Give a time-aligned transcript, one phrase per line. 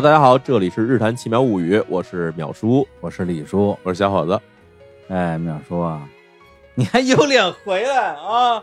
[0.00, 3.78] 好，大家好，这里是日谈奇妙物语，我是淼叔，我是李叔。
[3.82, 4.40] 我是小伙子。
[5.08, 6.00] 哎，淼叔啊，
[6.74, 8.62] 你还有脸回来啊？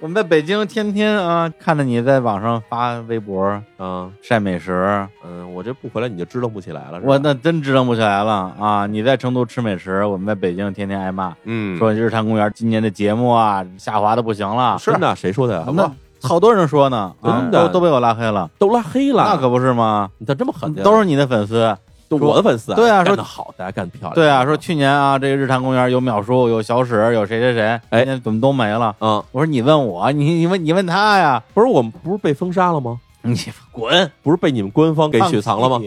[0.00, 8.84] 我们在北京天天啊，看着你在网上发微博嗯晒美食，嗯，我这不回来你就支棱不起来了，我那真支棱不起来了啊！
[8.84, 14.76] 你在成都吃美食，我们在北京天天挨骂，嗯，说日坛公园今年的节目啊下滑的不行了。
[14.80, 15.64] 是的，谁说的呀？
[15.72, 15.88] 那
[16.28, 20.10] 好多人说呢，啊真的都都被我拉黑了，都拉黑了，那可不是吗？
[20.18, 20.72] 你咋这么狠？
[20.76, 21.76] 都是你的粉丝。
[22.06, 24.14] 都我的粉丝啊，对啊说干得好，大家干得漂亮。
[24.14, 28.94] 对啊，说去年啊，这个日坛公园有淼叔，有小史，有谁谁谁，哎怎么都没了？
[29.00, 33.00] 嗯，我说你问我，你你问你问他呀，不是我们不是被封杀了吗？
[33.22, 33.34] 你
[33.72, 35.80] 滚，不是被你们官方给雪藏了吗？？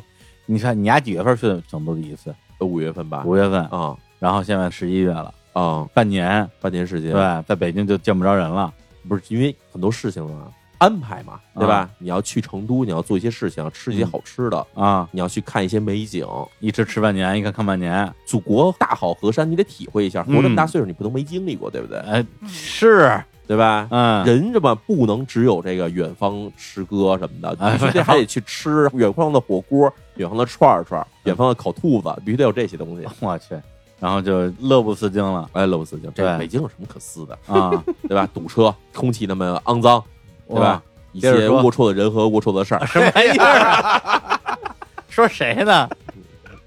[0.47, 2.33] 你看你俩几月份去成都第一次？
[2.61, 3.21] 五月份吧。
[3.23, 7.13] 五月份，啊然后现在十一月了，啊，半年，半年时间。
[7.13, 8.73] 对，，在北京就见不着人了。
[9.07, 11.89] 不是因为很多事情啊，安排嘛，对吧？
[11.97, 16.25] 你要去成都，你要做一些事情，吃一些好吃的，啊，你要去看一些美景。
[16.59, 20.23] 一吃吃半年，一看看半年，祖国大好河山，你得体会一下。
[20.27, 21.97] 嗯活这么大岁数，你不能没经历过，对不对？
[21.99, 23.87] 哎，是，对吧？
[23.89, 33.07] 嗯，人这么不能只有这个远方诗歌什么的，哎必须得还得去吃远方的火锅、远方的串串、远方的烤兔子，必须得有这些东西。
[33.19, 33.55] 我去，
[33.99, 38.27] 然后就乐不思京了哎，乐不思京，这对北京有什么可撕的，啊，对吧？
[38.33, 40.03] 堵车，空气那么肮脏，
[40.47, 40.83] 对吧？
[41.13, 44.59] 一些接着说龌龊的人和龌龊的事儿，什么玩意儿啊？
[45.09, 45.89] 说谁呢？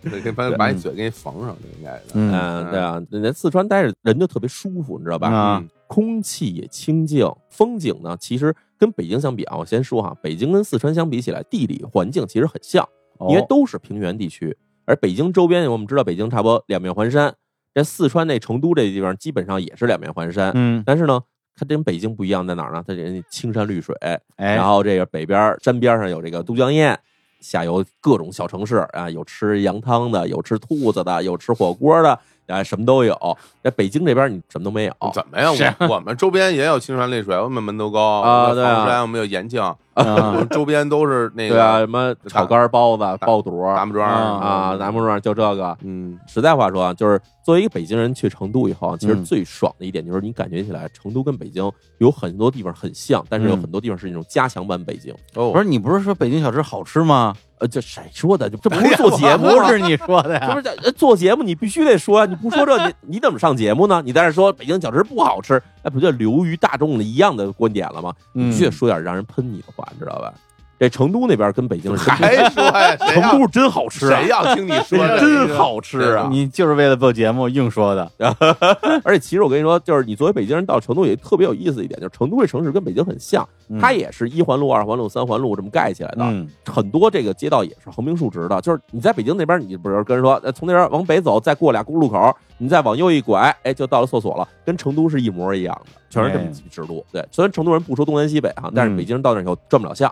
[0.02, 2.02] 得给把把你嘴给你缝上，应该的。
[2.14, 5.28] 嗯嗯，对啊，人四川待着人就特别舒服，你知道吧？
[5.28, 12.88] 啊嗯空气也清净，风景呢，其实跟北京相比啊，我先说哈，北京跟四川相比起来，地理环境其实很像，
[13.28, 14.56] 因为哦都是平原地区，
[14.90, 17.32] 而北京周边我们知道，北京差不多两面环山，
[17.72, 21.20] 这四川那成都这地方基本上也是两面环山，嗯，但是呢。
[21.56, 22.82] 它跟北京不一样在哪儿呢？
[22.86, 24.18] 它人家青山绿水，哎，
[24.54, 26.96] 然后这个北边山边上有这个都江堰，
[27.40, 33.36] 下游各种小城市啊，有吃羊汤的，有吃兔子的，有吃火锅的，啊，什么都有。
[33.62, 35.52] 在北京这边你什么都没有，怎么样？
[35.80, 45.76] 我我们周边也有青山绿水，我们门头沟啊对啊我们有延庆，我啊们周边都是那对啊，个什么炒肝、包子、爆肚大木庄啊，南木庄就这个。
[45.82, 55.14] 嗯，实在话说啊，就是作为一个北京人去成都以后啊，其实嗯最爽的一点就是你感觉起来，成都跟北京有很多地方很像，但是有嗯很多地方是那种加强版北京。
[55.34, 57.34] 哦不是你不是说北京小吃好吃吗？
[57.58, 58.48] 呃，这谁说的？
[58.48, 60.60] 这这不是做节目不是你说的呀 这不？
[60.62, 62.24] 是呃做节目，你必须得说啊！
[62.24, 64.00] 你不说这，你你怎么上节目呢？
[64.02, 68.14] 你在这说北京小吃不好吃，那不就流于大众的一样的观点了吗？
[68.32, 70.32] 你却说点让人喷你的话，你知道吧？
[70.80, 72.96] 这成都那边跟北京是还说呀？
[72.96, 75.18] 成都是真好吃啊谁，要听你说的？
[75.20, 76.26] 真好吃啊！
[76.30, 78.10] 你就是为了做节目硬说的，
[79.04, 83.46] 而且其实我跟你说，就是你作为北京人到成都也特别有意思一点，就是成都这城市跟北京很像，
[83.78, 86.20] 它也是一环路、二环路、三环路这么盖起来的。
[86.20, 97.04] 嗯很多这个街道也是横平竖直的，就是你在北京那边，你比如跟人说，呃从那边往北走，再过俩公路口，你再往右一拐，哎，就到了厕所了，跟成都是一模一样的，全是这么几制度。
[97.12, 100.10] 对，虽然成都人不说东南西北哈，但是嗯北京人到那以后转不了相。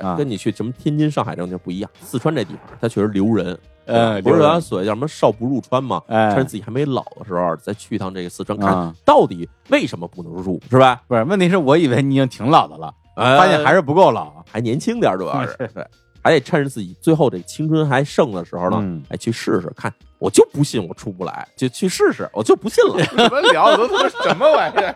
[0.00, 1.90] 对啊，跟你去什么天津、上海这种地儿不一样。
[2.00, 6.02] 四川这地方，它确实留人，呃不是咱所谓叫什么少不入川嘛？
[6.08, 11.02] 哎趁着自己还没老的时候，再去一趟这个四川，看啊到底为什么不能入，是吧？
[11.06, 14.32] 不是，问题是我以为你已经挺老的了，哎发现还是不够老。
[14.50, 15.86] 还年轻点儿，主要是 对，
[16.22, 19.92] 还得趁着自己最后这青春还剩的时候呢，嗯哎，去试试看。
[20.18, 22.94] 我就不信我出不来，就去试试，我就不信了。
[23.12, 24.94] 你们聊的都他妈什么玩意儿？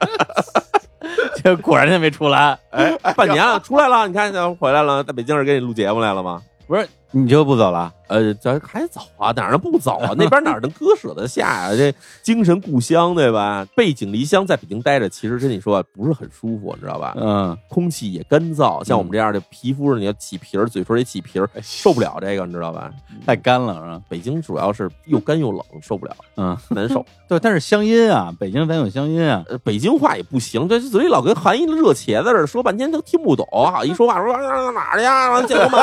[1.42, 2.59] 这果然就没出来。
[2.70, 6.42] 哎，半年了，出来了，你看，回来了，在北京这给你录节目来了吗？
[6.66, 7.92] 不是，你就不走了？
[8.08, 10.12] 呃，咱还走啊，哪能不走啊？
[10.16, 13.66] 那边哪能割舍得下啊、这精神故乡，对吧？
[13.76, 17.14] 背井离乡，在北京待着，其实跟你说不是很舒服，你知道吧？
[17.19, 22.90] 嗯，空气也干燥，像我们这样的皮肤上你要起皮儿，嘴唇也起皮儿，受不了这个，你知道吧？
[23.26, 24.00] 太干了是吧？
[24.08, 27.05] 北京主要是又干又冷，受不了，嗯，难受。
[27.28, 29.44] 对，但是乡音啊，北京咱有乡音啊。
[29.50, 33.46] 呃，北京话也不行，这嘴里老跟含一热茄子似的，说半天都听不懂。
[33.50, 35.31] 好一说话说啊哪儿去呀？
[35.31, 35.81] 完建国门，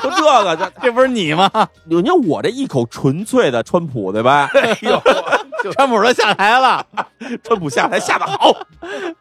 [0.00, 1.50] 说这个这 这不是你吗？
[1.84, 4.50] 你看我这一口纯粹的川普，对吧？
[4.54, 5.00] 哎呦，
[5.72, 6.84] 川普都下台了，
[7.42, 8.54] 川普下台下的好，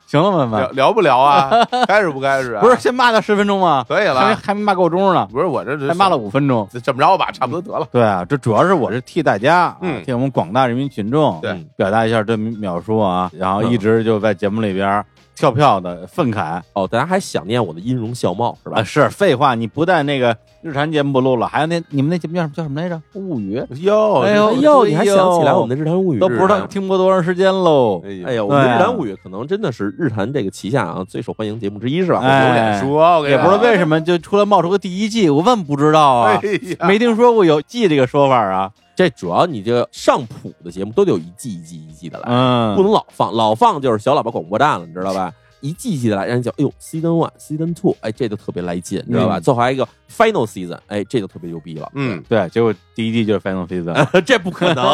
[0.06, 1.50] 行了，文聊文，聊不聊啊？
[1.88, 2.62] 开始不开始啊？
[2.66, 3.86] 不是先骂他十分钟吗？
[3.88, 6.68] 可以了还没骂够钟呢，不是我这这还骂了五分钟。
[6.84, 7.88] 这么着吧，差不多得了。
[7.92, 9.76] 对啊，这主要是我是替大家，
[10.06, 11.42] 替我们广大人民群众，
[11.76, 15.04] 表达一下对秒叔啊，然后一直就在节目里边
[15.36, 18.80] 跳票的愤慨哦，大家还想念我的音容笑貌是吧？
[18.80, 18.84] 啊！
[18.84, 23.02] 是废话，你不但那个日坛节目不录了，还有那你们那节目叫什么叫什么来着？
[23.14, 28.02] 物语哟，哎呦你还想起来我们的日坛物语都不知道听播多长时间喽。
[28.04, 32.20] 哎呀，哎呀，我们的日坛物语可能真的是日坛这个旗下啊最受欢迎节目之一是吧？
[32.22, 36.42] 哎有脸说，我也不知道为什么就突然冒出个第一季，我问不知道啊，
[36.88, 38.72] 没听说过有季这个说法啊。
[38.96, 45.32] 这主要你这个上谱的节目都得有一季一季一季的来，嗯，不能老放，老放就是小喇叭广播站了，你知道吧？
[45.62, 49.40] 一季一季的来，人家叫哎呦 season one season two，哎这就特别来劲，你知道吧？
[49.40, 51.92] 嗯最后还有一个 final season，哎这就特别牛逼了。
[51.96, 54.22] 嗯，对，结果第一季就是 Final Season。
[54.22, 54.86] 这不可能，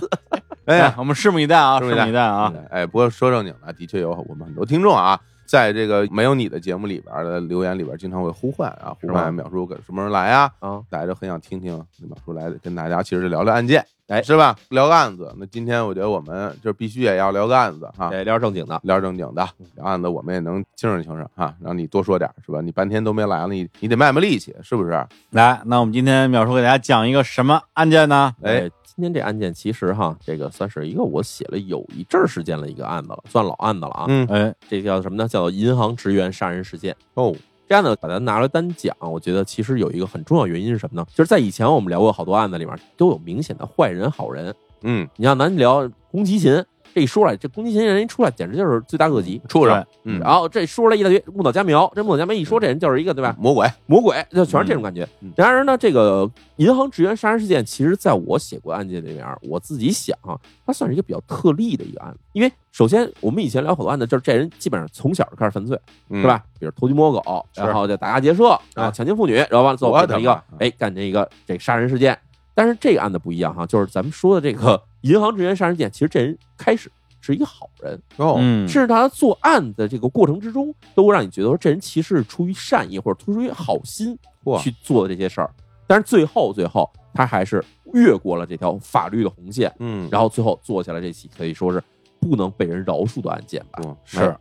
[0.66, 2.52] 哎呀，我们拭目以待啊，拭目以待啊。
[2.70, 10.50] 哎，不过说正经的，的确有我们很多听众啊，在这个没有你的节目里边的留言里边，经常会呼唤啊，呼唤淼叔什么时候来啊？
[10.60, 14.54] 啊，大家都很想听听淼叔来跟大家其实聊聊案件，哎是吧？
[14.68, 15.34] 聊个案子。
[15.38, 18.78] 那今天我觉得我们就必须也要聊个案子哈，得聊正经的。
[18.84, 22.60] 聊正经的，聊案子我们也能清省清省哈，让你多说点是吧？
[22.60, 24.90] 你半天都没来了，你你得卖卖力气，是不是？
[25.30, 28.34] 来，那我们今天淼叔给大家讲一个什么案件呢？
[28.42, 34.06] 哎哎，今天这案件其实哈，这个算是一个我写了有一阵儿时间了一个案子了，算老案子了啊。
[34.08, 35.28] 嗯，哎，这叫什么呢？
[35.28, 36.92] 叫做银行职员杀人事件。
[37.14, 37.32] 哦，
[37.68, 41.06] 这案子把它拿来单讲，我觉得其实有一个很重要原因是什么呢？
[41.14, 44.52] 就是在以前我们聊过好多案子里面都有明显的坏人好人。
[44.80, 46.52] 嗯，你像咱聊宫崎勤，
[46.94, 49.40] 这一说来，这宫崎勤人一出来简直就是罪大恶极。
[49.48, 53.34] 畜生，嗯，然后这说出来一大堆木岛佳苗，这木岛佳苗一说，这人就是一个对吧？
[53.38, 55.32] 魔鬼，魔鬼，就全是这种感觉嗯。
[55.36, 62.18] 然而呢，这个银行职员杀人事件，其实在我写过案件里面，我自己想啊，它算是一个比较特例的一个案子。
[62.32, 65.78] 因为首先，我们以前聊好多案子，就是这人基本上从小就开始犯罪，
[66.10, 66.26] 是是？
[66.26, 66.42] 吧？
[66.58, 72.18] 比如偷鸡摸狗，然后就打家劫舍，然后强奸妇女，然后完了之后我的变成一个妈哎干这一个这个杀人事件。
[72.54, 76.90] 但是这个案子不一样哈，就是咱们说的这个银行职员杀人事件，其实这人开始
[77.20, 85.50] 是一个好人，哦，嗯，甚至他作案的这个过程之中，都会让你觉得说这人其实是出于善意或者出于好心嚯去做的这些事儿。
[85.86, 87.64] 但是最后最后他还是
[87.94, 91.82] 越过了这条法律的红线，嗯，然后最后做下了这起可以说是
[92.20, 93.80] 不能被人饶恕的案件吧。
[93.84, 94.36] 嗯是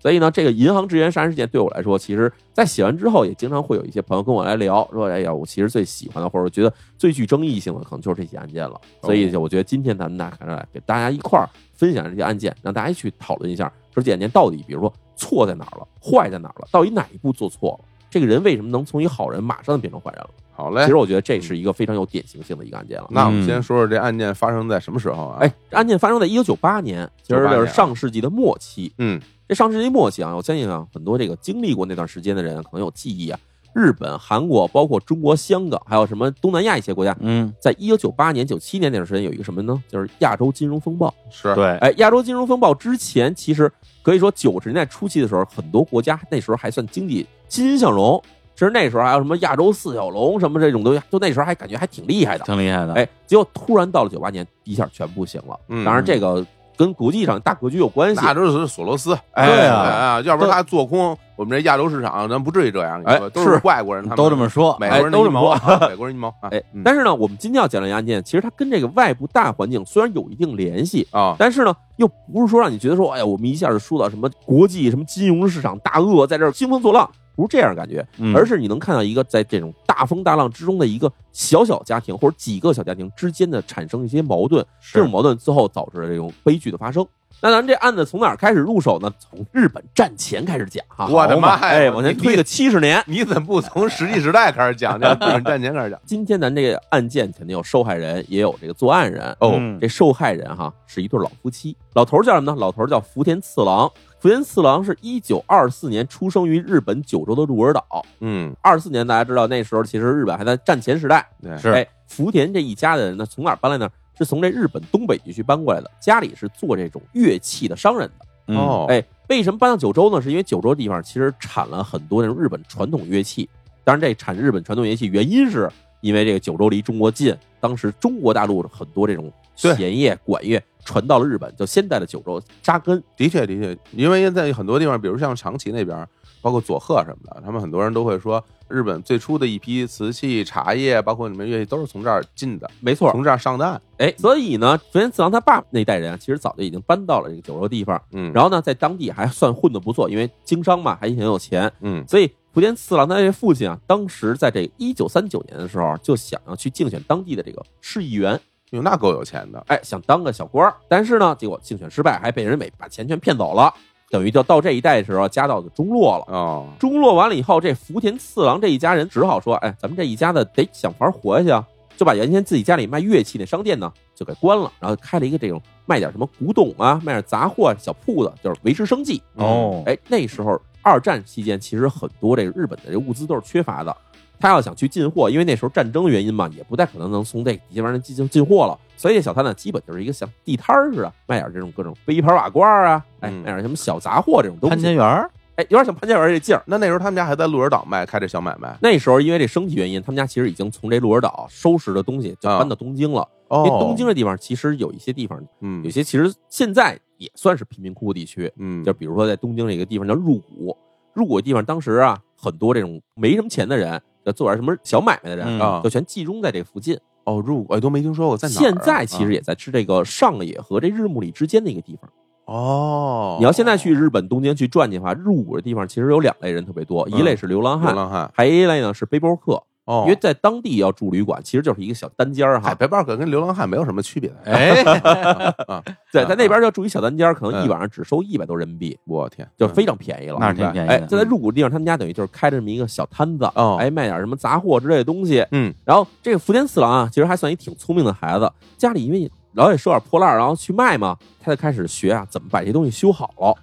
[0.00, 17.84] 所以呢，这个银行职员杀人事件对我来说，其实在写完之后，也经常会有一些朋友跟我来聊，说：“哎呀，我其实最喜欢的，或者觉得最具争议性的，可能就是这起案件了。”所以，就我觉得今天咱们大家来给大家一块儿分享这些案件，让大家去讨论一下，说这案件到底，比如说错在哪儿了，坏在哪儿了，到底哪一步做错了？
[18.10, 20.30] 这个人为什么能从一好人马上就变成坏人了？
[20.52, 20.96] 好嘞其实。
[20.96, 23.06] 我觉得这是一个非常有典型性的一个案件了。
[23.10, 25.38] 那我们嗯先说说这案件发生在什么时候啊？
[25.40, 28.92] 哎，，案件发生在一九九八年，其实就是上世纪的末期。
[28.96, 33.40] 嗯，这上世纪末期啊，我相信啊，很多这个经历过那段时间的人可能有记忆啊。
[33.74, 39.82] 日本、韩国，包括中国香港，还有什么东南亚一些国家，嗯，在一九九八年、九七年那段时间有一个什么呢？
[39.88, 41.12] 就是亚洲金融风暴。
[41.30, 43.70] 是，对，哎，亚洲金融风暴之前，其实
[44.02, 48.22] 可以说九十年代初期的时候，很多国家那时候还算经济欣欣向荣。
[48.54, 52.44] 其实那时候还有什么亚洲四小龙什么这种东西，就那时候还感觉还挺厉害的。
[52.44, 55.58] 挺厉害的。，哎，结果突然到了九八年，一下全不行了。
[55.68, 56.44] 嗯当然，这个
[56.78, 58.20] 跟国际上大格局有关系。
[58.24, 63.00] 那都是索罗斯，哎对啊哎啊，要不然他做空我们这亚洲市场，咱不至于这样。
[63.00, 64.76] 你说哎都是是外国人，他们都这么说。
[64.78, 66.48] 美国人阴谋哎都这么说，美国人阴谋啊。
[66.50, 87.06] 哎嗯，但是呢，我们今天要讲的这个案件，其实它跟这个外部大环境虽然有一定联系，啊，但是呢，又不是说让你觉得说，哎呀，我们一下就说到什么国际什么金融市场大鳄在这儿兴风作浪，不是这样的感觉，嗯而是你能看到一个在这种大风大浪之中的一个小小家庭或者几个小家庭之间的产生一些矛盾，这种矛盾最后导致了这种悲剧的发生。
[87.40, 89.08] 那咱这案子从哪儿开始入手呢？
[89.20, 91.06] 从日本战前开始讲哈。
[91.06, 93.00] 我的妈呀哎，往前推个七十年。
[93.06, 96.00] 你怎么不从石器时代开始讲， 讲日本战前开始讲？
[96.04, 99.24] 今天咱这个案件肯定有受害人，也有这个作案人。
[99.38, 102.58] 哦嗯这受害人哈是一对老夫妻，老头儿叫什么呢？
[102.58, 103.88] 老头儿叫福田次郎。
[104.20, 108.04] 福田次郎是一九二四年出生于日本九州的鹿儿岛。
[108.18, 111.24] 嗯，二四年大家知道那时候其实日本还在战前时代。
[111.40, 113.88] 对，是哎，福田这一家的人呢，从哪儿搬来呢？
[114.16, 118.26] 是从这日本东北地区搬过来的，家里是做这种乐器的商人的。
[118.48, 120.20] 嗯哦，哎，为什么搬到九州呢？
[120.20, 123.48] 是因为九州地方其实产了很多那种日本传统乐器。
[123.84, 125.70] 当然，这产日本传统乐器原因是
[126.00, 133.02] 因为这个九州离中国近，当时中国大陆很多这种弦乐、管乐传到了日本，就现代的九州扎根。
[133.14, 136.08] 的确的确，因为在很多地方，比如像长崎那边，
[136.40, 143.78] 包括佐贺什么的，他们很多人都会说，日本最初的一批瓷器、茶叶，包括你们乐器，都是从这儿进的，没错，从这儿上的岸。
[143.98, 151.70] 哎，所以呢，福田次郎他爸那代人啊，其实早就已经搬到了这个九州地方，嗯，然后呢，在当地还算混得不错，因为经商嘛，还挺有钱。
[151.80, 159.62] 嗯所以福田次郎他这父亲啊，当时在这一九三九年的时候，就想要去竞选当地的这个市议员，哟，那够有钱的。
[159.68, 160.74] 哎，想当个小官儿。
[160.88, 163.72] 但是呢，结果竞选失败，还被人给把钱全骗走了。
[164.10, 166.24] 等于就到这一代的时候，家道就中落了。
[166.34, 179.20] 哦，中落完了以后，这福田次郎这一家人只好说：“哎，咱们这一家子得想法活下去啊！”就把原先自己家里卖乐器那商店呢就给关了，然后开了一个这种卖点什么古董啊、卖点杂货小铺子，就是维持生计。
[179.34, 183.94] 哦，哎，那时候二战期间，其实很多这个日本的这物资都是缺乏的。
[184.40, 193.38] 他要想去进货，因为那时候战争原因嘛，也不太可能能从这底下边儿进行进货了，所以这小摊呢，基本就是一个像地摊儿似的，卖点这种各种杯盘瓦罐啊，哎，嗯。
[193.38, 194.76] 卖点什么小杂货这种东西。
[194.76, 195.30] 潘家，园儿？
[195.56, 196.62] 哎，有点像潘家园这劲儿。
[196.66, 198.78] 那那时候他们家还在鹿儿岛卖，开这小买卖。
[198.80, 203.26] 那时候因为这生计原因，他们家其实已经从这鹿儿岛收拾的东西就搬到东京了。
[203.48, 205.82] 哦，因为东京这地方其实有一些地方，嗯。
[205.82, 210.76] 有些其实现在也算是贫民窟地区，嗯，就比如说在东京这个地方叫入谷，
[211.12, 216.98] 入谷地方当时啊，很多这种没什么钱的人，就做点什么小买卖的人嗯啊，就全集中在这附近。
[217.24, 218.60] 哦，入我都没听说过，在哪儿啊？
[218.60, 222.10] 现在其实啊也在是这个上野和这日暮里之间的一个地方。
[222.46, 229.62] 哦，你要现在去日本东京去转去的话，入伍的地方其实有两类人特别多，一类是流浪汉，流浪汉还有一类呢是背包客。
[229.88, 232.74] 哦，因为在当地要住旅馆，其实就是一个小单间儿海哈。
[232.74, 234.36] 背包客跟流浪汉没有什么区别的。
[234.44, 234.82] 哎，
[235.66, 240.36] 啊， 对，在那边要住一小单间儿，可能嗯一晚上只收一百多人民币，我天，就非常便宜了。
[240.38, 245.42] 那是挺便宜哎，就在入谷地方，他们家等于就是开着这么一个小摊子，哦哎，卖点什么杂货之类的东西。
[245.52, 253.54] 嗯，然后这个福田次郎啊，其实还算一挺聪明的孩子，家里因为老也收点破烂儿，然后去卖嘛，他就开始学啊，怎么把这些东西修好了。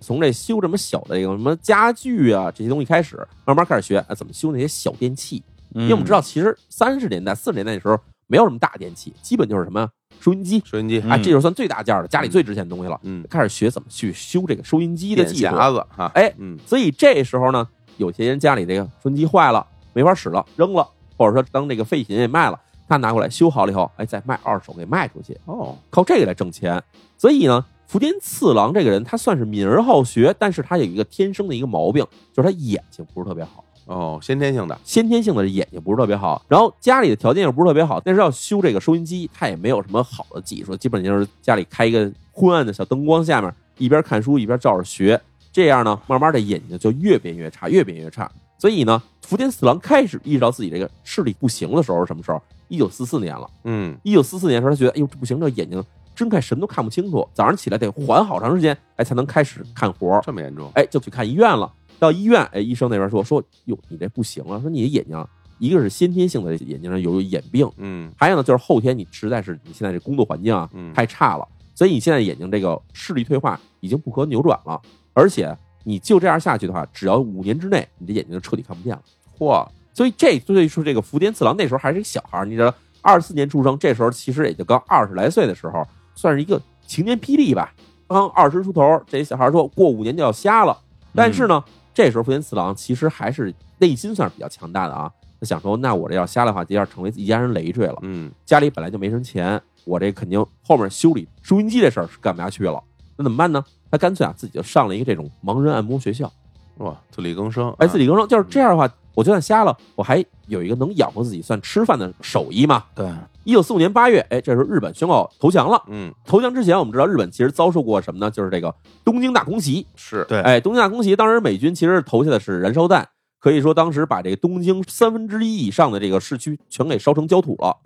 [0.00, 5.42] 从这修这么小的这个什么家具啊这些东西开始，慢慢开始学啊怎么修那些小电器。
[5.74, 9.88] 因为我们知道，其实三十年代、四十年代的时候没有什么大电器，基本就是什么
[10.20, 12.98] 收音机收音机，啊，嗯这就算最大件儿的，家里最值钱的东西了。
[13.02, 15.54] 嗯，开始学怎么去修这个收音机的电技术。
[15.54, 26.82] 匣子哈，哎，嗯，所以这时候呢，有些人家里这个收音机坏了，没法使了，扔了，或者说当这个废品也卖了，他拿过来修好了以后，哎，再卖二手给卖出去，哦，靠这个来挣钱。
[27.18, 33.63] 所以呢，福田次郎这个人，他算是敏而好学，但是他有一个天生的一个毛病，就是他眼睛不是特别好。
[33.86, 45.20] 哦，先天性的，先天性的眼睛不是特别好，然后家里的条件又不是特别好，但是要修这个收音机，他也没有什么好的技术，基本就是家里开一个昏暗的小灯光下面，一边看书一边照着学，
[45.52, 48.30] 这样呢，慢慢的眼睛就越变越差，越变越差。
[48.56, 52.40] 所以呢，福田四郎开始意识到自己这个视力不行的时候是什么时候？
[52.68, 53.50] 一九四四年了。
[53.64, 60.22] 嗯，一九四四年的时候，他觉得，哎呦，这不行，这眼睛睁开什么都看不清楚，早上起来得缓好长时间，哎，才能开始看活儿。
[60.24, 61.70] 这么严重，哎，就去看医院了。
[61.98, 74.80] 到医院，哎，医生那边说说，哟，你这不行啊，说你的眼睛啊，一个是先天性的眼睛上有眼病，嗯还有呢就是后天你实在是你现在这工作环境啊嗯太差了，所以你现在眼睛这个视力退化已经不可扭转了，
[75.12, 79.02] 而且你就这样下去的话，只要五年之内，你的眼睛就彻底看不见了。
[79.38, 87.72] 嚯，所以这所以说这个福田次郎那时候还是一个小孩儿，你知道，二四年出生，这时候其实也就刚二十来岁的时候，算是一个晴天霹雳吧。
[88.06, 90.78] 刚二十出头，这小孩说过五年就要瞎了，
[91.14, 95.10] 但是呢，这时候福田次郎其实还是内心算是比较强大的啊。
[95.40, 97.98] 他想说，那我这要瞎的话，就要成为一家人累赘了。
[98.02, 102.82] 嗯，家里本来就没什么钱，我这肯定后面修理收音机这事儿是干不下去了。
[103.16, 103.64] 那怎么办呢？
[103.90, 106.32] 他干脆啊自己就上了一个这种盲人按摩学校。
[106.78, 112.84] 哇，自力更生，哎，自力更生就是这样的话，我就算瞎了，我还有一个能养活自己、算吃饭的手艺嘛。
[112.94, 113.08] 对，
[113.44, 115.82] 一九四五年八月，哎，这时候日本宣告投降了。
[115.88, 118.30] 嗯，投降之前，我们知道日本其实遭受过什么呢？
[118.30, 119.86] 就是这个东京大空袭。
[119.94, 123.08] 是，对哎，东京大空袭，当时美军其实投下的是燃烧弹，
[123.40, 127.76] 可以说当时把这个东京三分之一以上的这个市区全给烧成焦土了。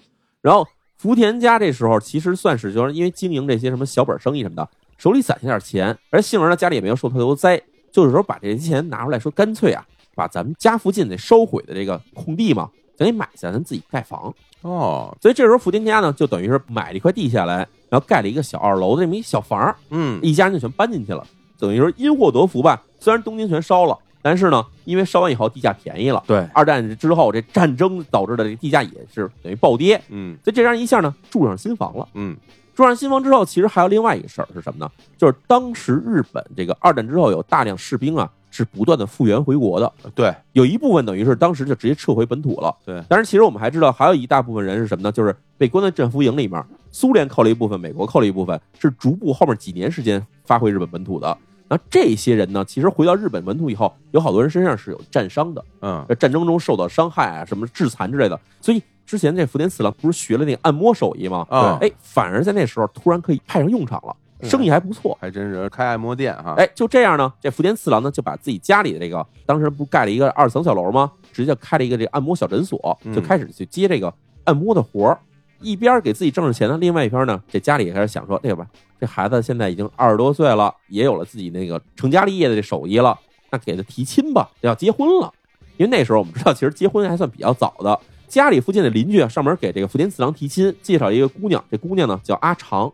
[0.40, 0.66] 然后
[0.96, 7.60] 福田家这时候其实算是就是因为经营这些什么小本生意什么的，手里攒下点钱，而幸而呢家里也没有受太多灾，
[7.92, 9.84] 就是说把这些钱拿出来说，干脆啊
[10.18, 14.34] 把咱们家附近那烧毁的这个空地嘛，咱给买下，咱自己盖房。
[14.62, 17.58] 哦，所以这时候福田家呢，就等于是买了一块地下来，
[17.88, 21.24] 然后盖了一个小二楼的这么一小房，嗯，一家人就全搬进去了。
[21.60, 22.82] 等于说因祸得福吧。
[22.98, 26.20] 虽然东京全烧了，但是呢，因为烧完以后地价便宜了。
[26.26, 32.08] 对，二战之后，这战争导致的这个地价也是等于暴跌，嗯所以这样一下呢，住上新房了。
[32.14, 32.36] 嗯，
[32.74, 34.90] 住上新房之后，其实还有另外一个事儿是什么呢？
[35.16, 42.74] 就是当时日本这个二战之后有大量士兵啊，是不断的复员回国的，对有一部分等于是当时就直接撤回本土了。
[42.84, 45.12] 对，当然，其实我们还知道，还有一大部分人是什么呢？
[45.12, 51.36] 就是被关在战俘营里面，苏联扣了一部分，美国扣了一部分，是逐步后面几年时间发回日本本土的。
[51.70, 58.40] 那这些人呢，其实回到日本本土以后，有好多人身上是有战伤的，嗯，在战争中受到伤害啊，什么致残之类的。
[58.62, 61.46] 所以之前这福田四郎不是学了那个按摩手艺吗？
[61.50, 65.16] 啊哎，反而在那时候突然可以派上用场了，生意还不错。
[65.20, 71.10] 还真是开按摩店哈，哎，就这样呢，这福田次郎呢就把自己家里的这个，当时不盖了一个二层小楼吗？
[71.32, 74.12] 直接开了一个这个按摩小诊所，嗯就开始去接这个
[74.44, 75.18] 按摩的活儿。
[75.60, 78.64] 一边给自己挣着钱呢，另外一边呢，这家里也开始想说，对吧？
[79.00, 83.18] 这孩子现在已经二十多岁了，也有了自己那个成家立业的这手艺了，
[83.50, 85.32] 那给他提亲吧，要结婚了。
[85.76, 87.98] 因为那时候我们知道，其实结婚还算比较早的。
[88.28, 92.92] 家里附近的邻居啊，上门给这个福田次郎提亲，介绍一个姑娘，这姑娘呢叫阿长。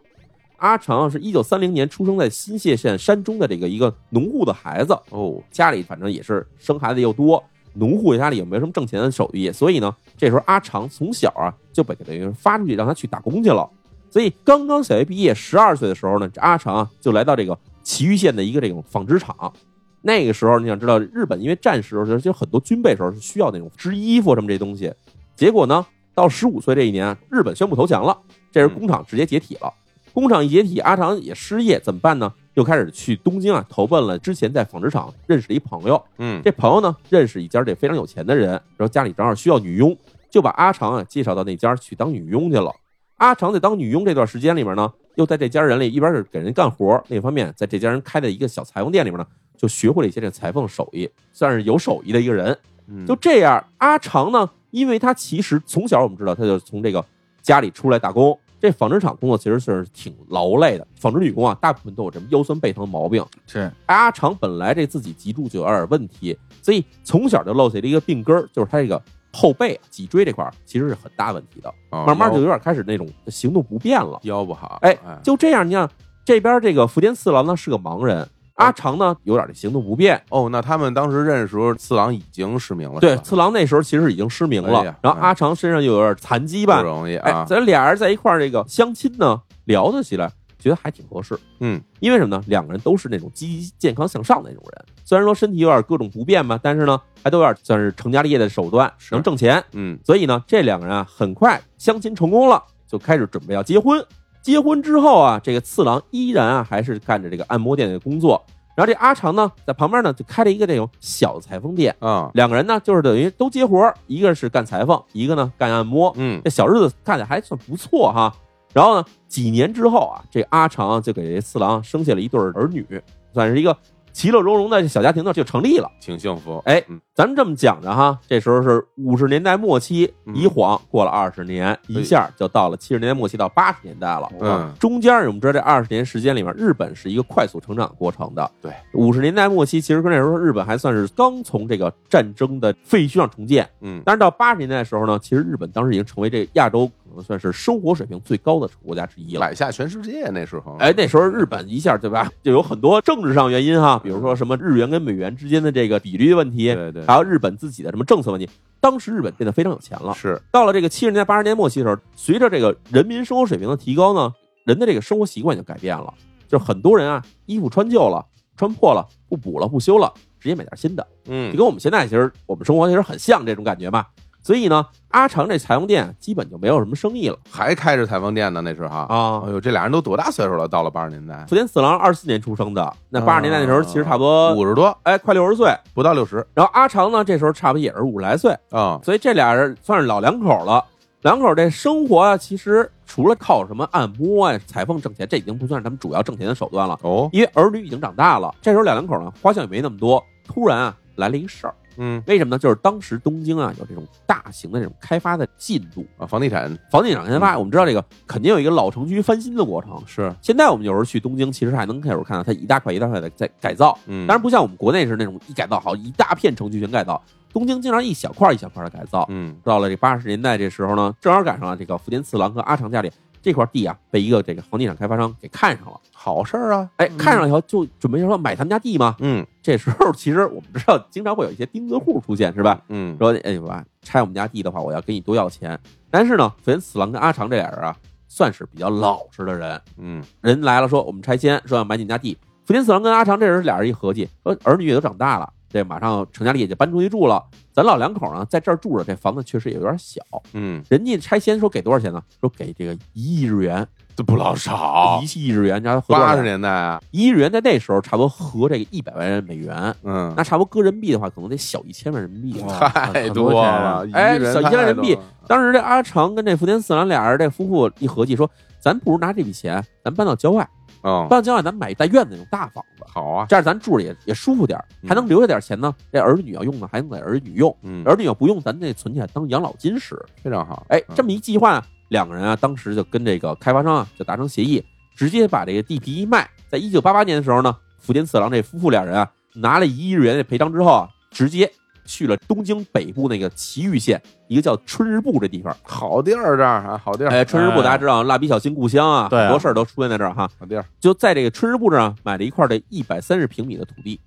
[0.64, 7.44] 阿长是一九三零年出生在新泻县山中的这个一个农户的孩子哦，家里反正也是生孩子又多，
[7.74, 13.68] 农户家里也没什么挣钱的手艺，所以呢，这时候阿长从小啊就被等于发出去让他去打工去了。
[14.08, 19.52] 所以刚刚小学毕业，十二岁的时候呢，这阿长啊就来到这个崎玉县的一个这种纺织厂。
[20.00, 24.90] 那个时候你想知道，日本因为战时其实很多军备时候是需要那种织衣服什么这东西。
[25.36, 28.16] 结果呢，到十五岁这一年，日本宣布投降了，
[28.50, 29.70] 这时工厂直接解体了。
[30.14, 32.32] 工厂一解体，阿长也失业，怎么办呢？
[32.54, 36.00] 又开始去东京啊，投奔了之前在纺织厂认识的一朋友。
[36.18, 39.94] 嗯，这朋友呢，认识一家这非常有钱的人，然后家里正好需要女佣，
[40.30, 42.72] 就把阿长啊介绍到那家去当女佣去了。
[43.16, 52.56] 阿长在当女佣这段时间里面呢，又在这家人里一边是给人干活，另一方面在这家人开的一个小裁缝店里面呢，就学会了一些这裁缝手艺，算是有手艺的一个人。
[53.04, 57.04] 就这样，阿长呢，因为他其实从小我们知道，他就从这个
[57.42, 58.38] 家里出来打工。
[58.64, 63.22] 这纺织厂工作其实是挺劳累的，纺织女工啊，大部分都有什么腰酸背疼的毛病。
[63.46, 68.98] 是阿长本来这自己脊柱就有点问题，所以从小就落下了一个病根儿，就是他这个
[69.34, 74.78] 后背、脊椎这块其实是很大问题的，慢慢就有点开始那种行动不便了，腰不好。
[74.80, 75.86] 哎，就这样，你看
[76.24, 78.26] 这边这个福田四郎呢是个盲人。
[78.54, 80.48] 阿长呢，有点行动不便哦。
[80.50, 83.00] 那他们当时认识时候，次郎已经失明了。
[83.00, 84.84] 对，次郎那时候其实已经失明了。
[85.02, 87.44] 然后阿长身上又有点残疾吧，不容易啊。
[87.48, 91.38] 咱俩人在一块儿这个相亲呢，聊得起来，觉得还挺合适。
[91.60, 92.42] 嗯，因为什么呢？
[92.46, 94.84] 两个人都是那种积极、健康向上的那种人。
[95.04, 99.62] 虽然说身体有点各种不便吧，但是呢，还都有点算是成家立业的手段，能挣钱。
[99.72, 104.02] 嗯，所以呢，这两个人啊，很快相亲成功了，就开始准备要结婚。
[104.44, 108.44] 结婚之后啊，这个次郎依然啊，还是干着这个按摩店的工作。
[108.76, 118.30] 然后这阿长呢，在旁边呢就开了一个这种小裁缝店啊，两个人呢就是等于都接活一个是干裁缝，一个呢干按摩，嗯，这小日子干的还算不错哈。
[118.74, 122.86] 然后呢，几年之后啊，这阿长就给这次郎生下了一对儿女，
[123.32, 123.74] 算是一个。
[124.14, 126.62] 其乐融融的小家庭呢就成立了，挺幸福。
[126.64, 134.30] 哎，咱们这么讲着哈，这时候是五十年代末期，一晃过了二十年，一下就到了七十年代末期到八十年代了。
[134.40, 138.48] 嗯，中间我们知道这二十年时间里面，日本是一个快速成长过程的。
[138.62, 143.68] 对，五十年代末期，其实跟那时候日本还算是刚从这个战争的废墟上重建。
[143.80, 146.88] 嗯，但是到八十年代的时候呢，其实日本当时已经成为这亚洲。
[147.22, 150.76] 算是生活水平最高的国家之一了，揽下全世界那时候。
[150.78, 158.48] 哎，那时候日本一下对吧，就有很多政治上原因哈，比如说什么日元跟美元之间的这个比率问题，对对，还有日本自己的什么政策问题。
[158.80, 164.30] 当时日本变得非常有钱了，是到了这个七十年代八十年代末期的时候，随着这个人民生活水平的提高呢，
[164.66, 166.12] 人的这个生活习惯就改变了，
[166.46, 168.22] 就是很多人啊，衣服穿旧了、
[168.58, 171.06] 穿破了，不补了、不修了，直接买点新的。
[171.26, 174.04] 嗯，就跟我们现在其实我们生活其实很像这种感觉嘛。
[174.44, 178.60] 所以呢，阿长这裁缝店基本就没有什么生意了，还开着裁缝店呢。
[178.60, 180.68] 那时候啊，哎呦，这俩人都多大岁数了？
[180.68, 186.46] 到了八十年代，福田四郎二四年出生的，那八十年代那时候其实差不多五十多，哎，快六十岁，不到六十。
[186.52, 190.84] 然后阿长呢，这时候差不多也是五十来岁啊，所以这俩人算是老两口了。
[191.22, 197.30] 两口这生活啊，其实除了靠什么按摩啊、裁缝挣钱，这已经不算是他们主要挣钱的手段了哦。
[197.32, 200.22] 因为儿女已经长大了，这时候两两口呢，花销也没那么多。
[200.46, 201.74] 突然啊，来了一事儿。
[201.96, 202.58] 嗯，为什么呢？
[202.58, 210.02] 就是当时东京啊有这种大型的这种开发的进度啊，房地产房地产开发，我们知道这个肯定有一个老城区翻新的过程。
[210.06, 213.98] 是，现在我们有时候去东京，其实还能开始看到它一大块一大块的在改造。
[214.06, 219.24] 嗯，当然不像我们国内是那种一改造好一大片城区全改造，东京经常一小块一小块的改造。
[219.28, 223.10] 嗯，到了这八十年代这时候呢，正好赶上了这个福田次郎和阿长家里。
[223.44, 226.88] 这块地啊，被一个这个房地产开发商给看上了，好事儿啊！
[226.96, 229.14] 哎，看上以后就准备说买他们家地嘛。
[229.18, 232.80] 嗯，这时候其实我们知道，经常会有一些钉子户出现，是吧？
[232.88, 235.78] 嗯，说哎吧，拆我们家地的话，我要给你多要钱。
[236.10, 237.94] 但是呢，福田次郎跟阿长这俩人啊，
[238.26, 239.78] 算是比较老实的人。
[239.98, 242.38] 嗯，人来了说我们拆迁，说要买你们家地。
[242.64, 245.52] 福田次郎跟阿长这人俩人一合计，说儿女也都长大了。
[245.74, 250.22] 这马上成家立业就搬出去住了，咱老两口呢在这儿住着，这房子确实也有点小。
[250.52, 252.22] 嗯，人家拆迁说给多少钱呢？
[252.40, 253.84] 说给这个一亿日元，
[254.14, 265.18] 这不老少，一亿日元，家八十年代啊，一亿日元在那时候差不多合这个一百万美元，嗯，那差不多搁人民币的话，可能得小一千万人民币，太多了，哎，小一千万人民币。
[265.48, 270.64] 当时这阿长跟这福田四郎俩人这夫妇一合计说，咱不如拿这笔钱，咱搬到郊外。
[271.04, 275.94] 嗯，搬到郊外，咱买一带院子那种大房子，好啊，这样咱住着也也舒服点，还能留下点钱呢。
[276.10, 277.70] 这儿女要用呢，还能给儿女用；
[278.06, 280.86] 儿女要不用，咱这存起来当养老金使，非常好。
[280.88, 284.82] 哎，这么一计划，两个人啊，当时就跟这个开发商啊就达成协议，
[285.14, 286.48] 直接把这个地皮一卖。
[286.70, 291.70] 在一九八八年的时候呢，福田次郎这夫妇两人啊，拿了一亿日元的赔偿之后啊，直接
[292.04, 295.74] 去了东京北部那个埼玉县一个叫春日部这地方。
[295.82, 300.48] 好地儿这儿啊，好地儿，哎，春日部哎大家知道，蜡笔小新故乡啊，很多事儿都出现在这儿哈。
[300.58, 304.20] 好地儿，就在这个春日部这儿啊买了一块这一百三十平米的土地。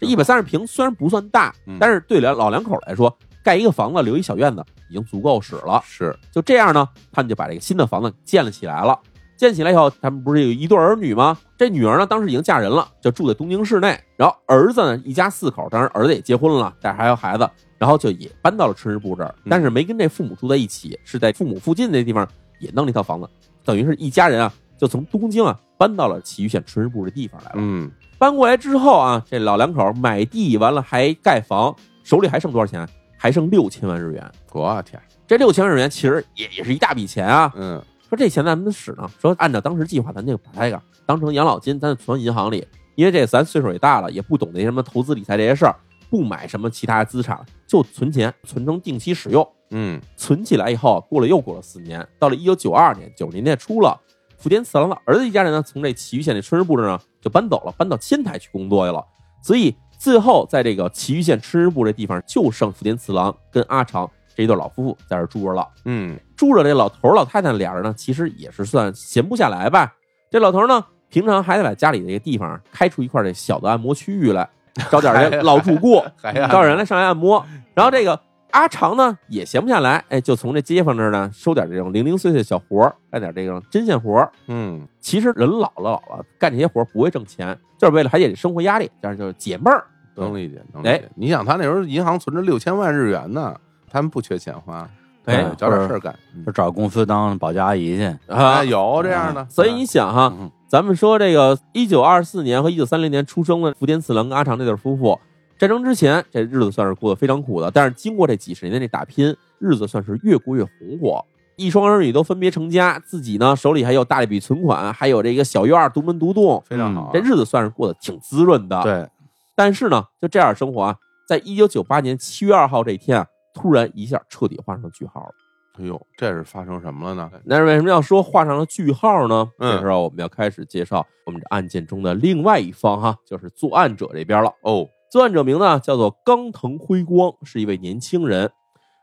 [0.00, 5.82] 这一百三十平虽然不算大嗯，但是对两老两口来说，盖一个房子留一小院子已经足够使了。
[5.86, 8.98] 是，就这样呢，他们就把这个新的房子建了起来了。
[9.36, 11.36] 建起来以后，他们不是有一对儿女吗？
[11.56, 13.98] 这女儿呢，当时已经嫁人了，就住在东京市内。
[14.16, 22.26] 然后儿子呢，一家四口，当然儿子也结婚了，但是还有孩子，然后就也搬到了春日部这儿，但是没跟这父母住在一起，是在父母附近那地方
[22.60, 23.28] 也弄了一套房子，
[23.64, 27.56] 等于是一家人啊，就从东京啊搬到了崎玉县春日部这地方来了。
[27.56, 32.88] 嗯，搬过来之后啊，这老两口买地完了还盖房，手里还剩多少钱？
[33.16, 34.22] 还剩六千万日元。
[34.52, 37.50] 我天，这六千万日元其实也也是一大笔钱啊。
[37.56, 37.82] 嗯，
[38.14, 42.66] 说这钱咱们使呢，说按照当时计划，咱就把这个当成养老金，咱就存银行里。
[42.94, 45.74] 因为这咱岁数也大了，也不懂那些什么投资理财这些事儿，
[46.08, 49.46] 不买什么其他资产，就存钱，存成定期使用。
[49.70, 54.00] 嗯，存起来以后，过了又过了四年，到了一九九二年，九十年代初了，
[54.38, 59.04] 福田次郎的儿子一家人呢，从这埼玉县的春日部这儿呢就搬走了，搬到仙台去工作去了。
[59.42, 65.66] 所以最后在这个埼玉县春日部这地方，就剩福田次郎跟阿长这一对老夫妇在这儿住着了。
[65.84, 69.94] 嗯，住着这老头老太太俩人呢，其实也是算闲不下来吧。
[70.30, 74.48] 这老头呢，平常还得把家里这个地方开出一块这小的按摩区域来，
[74.90, 76.04] 找点儿这老主顾，
[76.50, 77.44] 找人来上来按摩。
[77.72, 84.30] 然后这个阿长呢也闲不下来，哎，就从这街坊这儿呢收点这种零零碎碎小活儿，干点这种针线活儿。
[84.48, 89.84] 嗯，其实人老了老了，干这些活儿不会挣钱，就是为了缓解这生活压力，但是就是解闷儿。
[90.16, 91.08] 能理解，能理哎解。
[91.16, 93.56] 你想，他那时候银行存着六千万日元呢，
[93.90, 94.88] 他们不缺钱花，
[95.24, 96.14] 哎对找点事儿干。
[96.34, 105.18] 嗯就找公司当保洁阿姨去， 啊哎，有这样的，所以你想哈，嗯咱们说这个一九二四年和一九三零年出生的福田次郎跟阿长这对夫妇，
[105.56, 111.24] 战争之前这日子算是过得非常苦的，但是经过这几十年的这打拼，日子算是越过越红火。
[111.56, 117.10] 一双儿女都分别成家，自己呢手里还有大一笔存款，还有这个小院儿独门独栋，非常好。
[117.12, 119.08] 这日子算是过得挺滋润的。，对，
[119.54, 120.96] 但是呢，就这样生活啊，
[121.28, 125.30] 在一九九八年七月二号这一天啊，突然一下彻底画上句号了。
[125.78, 127.30] 哎呦，这是发生什么了呢？
[127.44, 129.50] 那是为什么要说画上了句号呢？
[129.58, 134.52] 嗯这时候我们要开始介绍我们这案件中的另外一方哈，就是作案者这边了。
[134.62, 138.50] 哦，作案者名呢叫做冈藤辉光，是一位年轻人。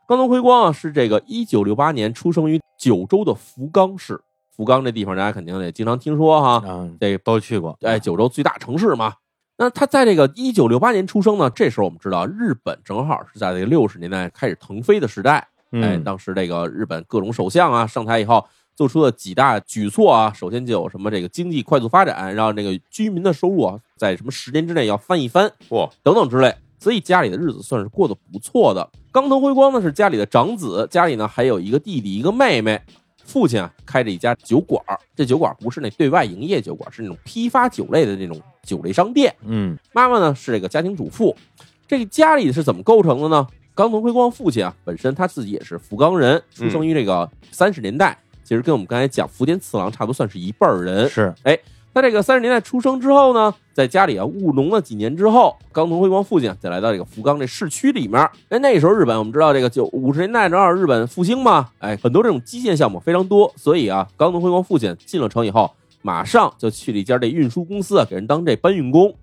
[0.08, 4.20] 冈藤辉光啊，是这个一九六八年出生于九州的福冈市。
[4.54, 9.12] 福冈这地方大家肯定也经常听说哈，嗯，这个都去过，哎，九州最大城市嘛。
[9.62, 15.34] 那他在这个一九六八年出生呢，这时候我们知道日本正好是在这个六十年代开始腾飞的时代。
[15.36, 18.44] 哎，嗯，当时这个日本各种首相啊上台以后，
[18.74, 20.32] 做出了几大举措啊。
[20.32, 26.52] 首先就有什么这个经济快速发展，让这个居民的收入啊在什么十年之内要翻一番，嚯，等等之类。
[26.80, 28.90] 所以家里的日子算是过得不错的。
[29.12, 32.82] 冈藤辉光呢是家里的长子，家里呢还有一个弟弟一个妹妹。
[33.24, 39.34] 父亲啊开着一家酒馆儿，这酒馆不是那对外营业酒馆，是那种批发酒类的那种酒类商店。
[39.46, 41.36] 嗯，妈妈呢是这个家庭主妇。
[41.86, 43.46] 这个家里是怎么构成的呢？
[43.74, 51.08] 冈藤辉光父亲啊，本身他自己也是福冈人，出生于这个三十年代，其实跟我们刚才讲福田次郎差不多，算是一辈儿人。
[51.08, 51.34] 是，
[51.94, 58.18] 他这个三十年代出生之后呢，在家里啊务农了几年之后，冈藤辉光父亲啊再来到这个福冈这市区里面。
[58.48, 69.14] 哎，那时候日本我们知道这个就五十年代正好日本复兴嘛，哎，很多这种基建项目非常多，所以啊，冈藤辉光父亲进了城以后，马上就去了一家这运输公司啊，给人当这搬运工。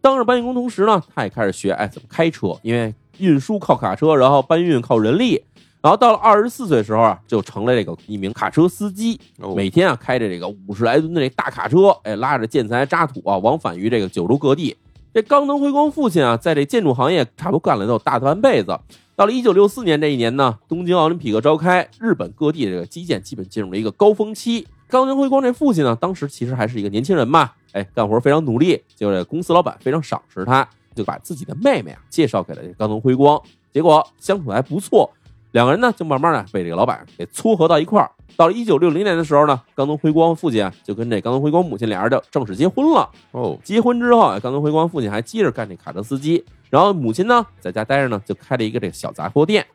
[0.00, 5.42] 当着搬运工同时呢，他也开始学哎怎么开车，因为运输靠卡车，然后搬运靠人力。
[5.80, 9.18] 然后到了二十四岁的时候啊，就成了这个一名卡车司机。
[9.38, 14.76] 哦每天啊开着这个五十来吨的这大卡车，哎拉着建材渣土啊，往返于这个九州各地。
[15.14, 18.78] 这冈藤辉光父亲啊，在这建筑行业差不多干了都有大半辈子。
[19.16, 24.66] 到了一九六四年这一年呢，东京奥林匹克召开，日本各地这个基建基本进入了一个高峰期。
[24.88, 33.40] 冈藤辉光这父亲呢，当时其实还是一个年轻人嘛，哎，干活非常努力，结果这公司老板非常赏识他，就把自己的妹妹啊介绍给了这冈藤辉光。
[33.70, 35.10] 结果相处还不错，
[35.52, 38.10] 两个人呢就慢慢的被这个老板给撮合到一块儿。
[38.36, 43.08] 到了一九六零年的时候呢，冈藤辉光父亲啊就跟这冈藤辉光母亲俩人就正式结婚了。
[43.32, 49.66] 哦，结婚之后啊，冈藤辉光父亲还接着干这卡车司机，然后母亲呢在家待着呢，就开了一个这个小杂货店。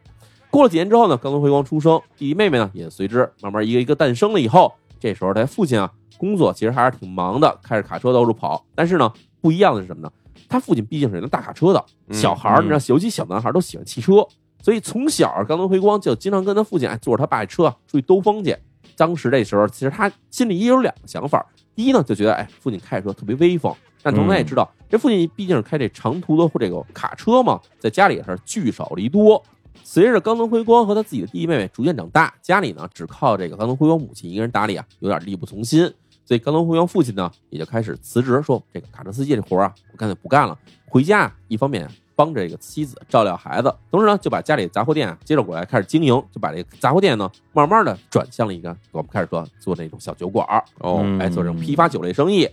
[0.50, 4.40] 过了几年之后呢，冈藤辉光出生，弟弟妹妹呢也随之慢慢一个一个诞生了。
[4.40, 8.64] 以后，这时候他父亲啊工作其实还是挺忙的，开着卡车到处跑。
[8.76, 10.12] 但是呢，不一样的是什么呢？
[10.48, 14.26] 他父亲毕竟是人大卡车的，嗯小孩儿你知道，尤其小男孩儿都喜欢汽车，
[14.64, 18.58] 所以从小冈藤辉光就经常跟他父亲哎坐着他爸的车啊出去兜风去。
[18.96, 21.46] 当时这时候，其实他心里也有两个想法。
[21.76, 29.44] 第一呢，就觉得哎，父亲开着车特别威风，但同时他也知道，这父亲毕竟是开这长途的或这个卡车嘛，在家里也是聚少离多。
[29.84, 35.92] 随着冈藤辉光和他自己的弟弟妹妹逐渐长大，家里呢只靠这个冈藤辉光母亲一个人打理啊，有点力不从心。
[36.26, 40.58] 所以冈藤辉光父亲呢也就开始辞职，说这个卡车司机这活啊，我干脆不干了，
[40.94, 52.48] 回家一方面帮着这个妻子照料孩子，同时呢就把家里杂货店啊接着过来开始经营，就把这个杂货店呢慢慢的转向了一个我们开始说做那种小酒馆儿哦，嗯哎，做这种批发酒类生意。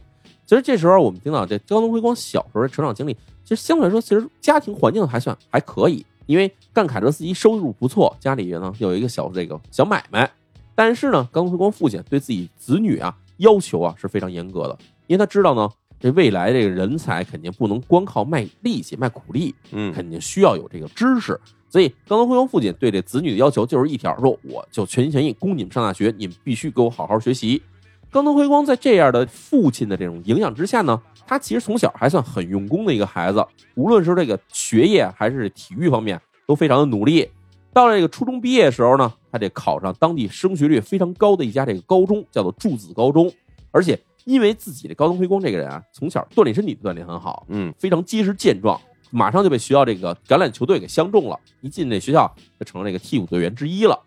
[0.47, 3.13] 其实这时候我们听到这高东辉光小时候的成长经历，
[3.45, 10.31] 其实相对来说，其实家庭环境还算还可以，因为干卡车司机收入不错，家里呢有一个小这个小买卖。
[10.75, 15.69] 但是呢，高东辉光父亲对自己子女啊要求啊是非常严格的，因为他知道呢，
[16.01, 21.39] 这未来这个人才肯定不能光靠卖力气、卖苦力，嗯肯定需要有这个知识。
[21.69, 27.63] 所以，高东辉光父亲对这子女的要求就是一条：说我就全心全意供你们上大学，你们必须给我好好学习。
[28.11, 37.29] 冈藤辉光在这样的父亲的这种影响之下呢，他其实从小还算很用功的一个孩子，无论是这个学业还是体育方面都非常的努力。
[37.73, 43.33] 到了这个初中毕业的时候呢，他得考上当地升学率非常高的一家这个高中，叫做柱子高中。
[43.71, 48.81] 而且因为自己的高登辉光这个人啊，从小锻炼身体锻炼很好，嗯非常结实健壮，
[49.11, 51.39] 马上就被学校这个橄榄球队给相中了。
[51.61, 53.99] 一进这学校，就成了这个替补队员之一了。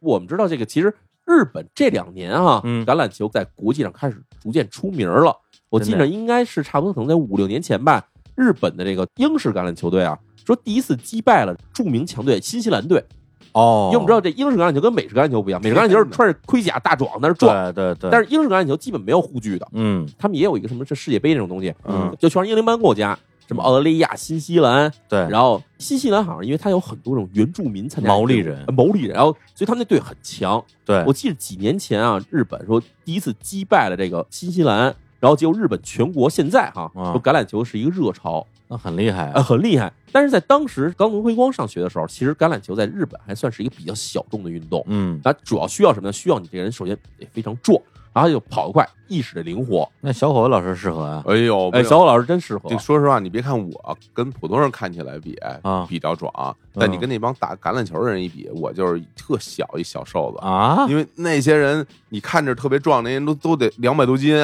[0.00, 0.94] 我们知道这个，其实
[1.26, 5.36] 日本这两年啊，嗯橄榄球在国际上开始逐渐出名了。
[5.70, 8.06] 我记得应该是差不多可能在五六年前吧，
[8.36, 13.04] 日本的这个英式橄榄球队啊，说第一次击败了著名强队新西兰队。
[13.52, 13.90] 哦。
[13.92, 19.68] 因为我们知道这英式橄榄球跟美式橄榄球不一样，美式橄榄球是 穿着盔甲大壮在那撞，对对对，但是英式橄榄球基本没有护具的。
[19.72, 20.08] 嗯。
[20.18, 22.14] 他们也有一个什么这世界杯这种东西，嗯。
[22.18, 28.62] 就全是英联邦国家，什么澳大利亚、新西兰，对，然后新西兰好像因为它有很多种原住民参加毛利人。
[28.66, 30.62] 呃毛利人，然后所以他们那队很强。
[30.84, 31.02] 对。
[31.06, 39.92] 我记得几年前啊，日本说第一次击败了这个新西兰，然后结果日本全国现在哈啊说橄榄球是一个热潮，那很厉害呃，啊，很厉害。
[40.12, 44.84] 但是在当时刚从辉光上学的时候，其实橄榄球在日本还算是一个比较小众的运动。
[44.86, 46.12] 嗯，它主要需要什么呢？
[46.12, 47.80] 需要你这个人首先得非常壮，
[48.12, 49.88] 然后又跑得快，意识得灵活。
[50.00, 52.78] 那小伙子老师适合啊，哎呦，哎，小伙老师真适合这。
[52.78, 56.32] 说实话，你别看我跟普通人看起来比啊比较壮，
[56.74, 60.38] 但你跟那帮打橄榄球的人一比，我就是特小一小瘦子。
[60.38, 64.34] 啊因为那些人你看着特别壮，那人都都得两百多斤，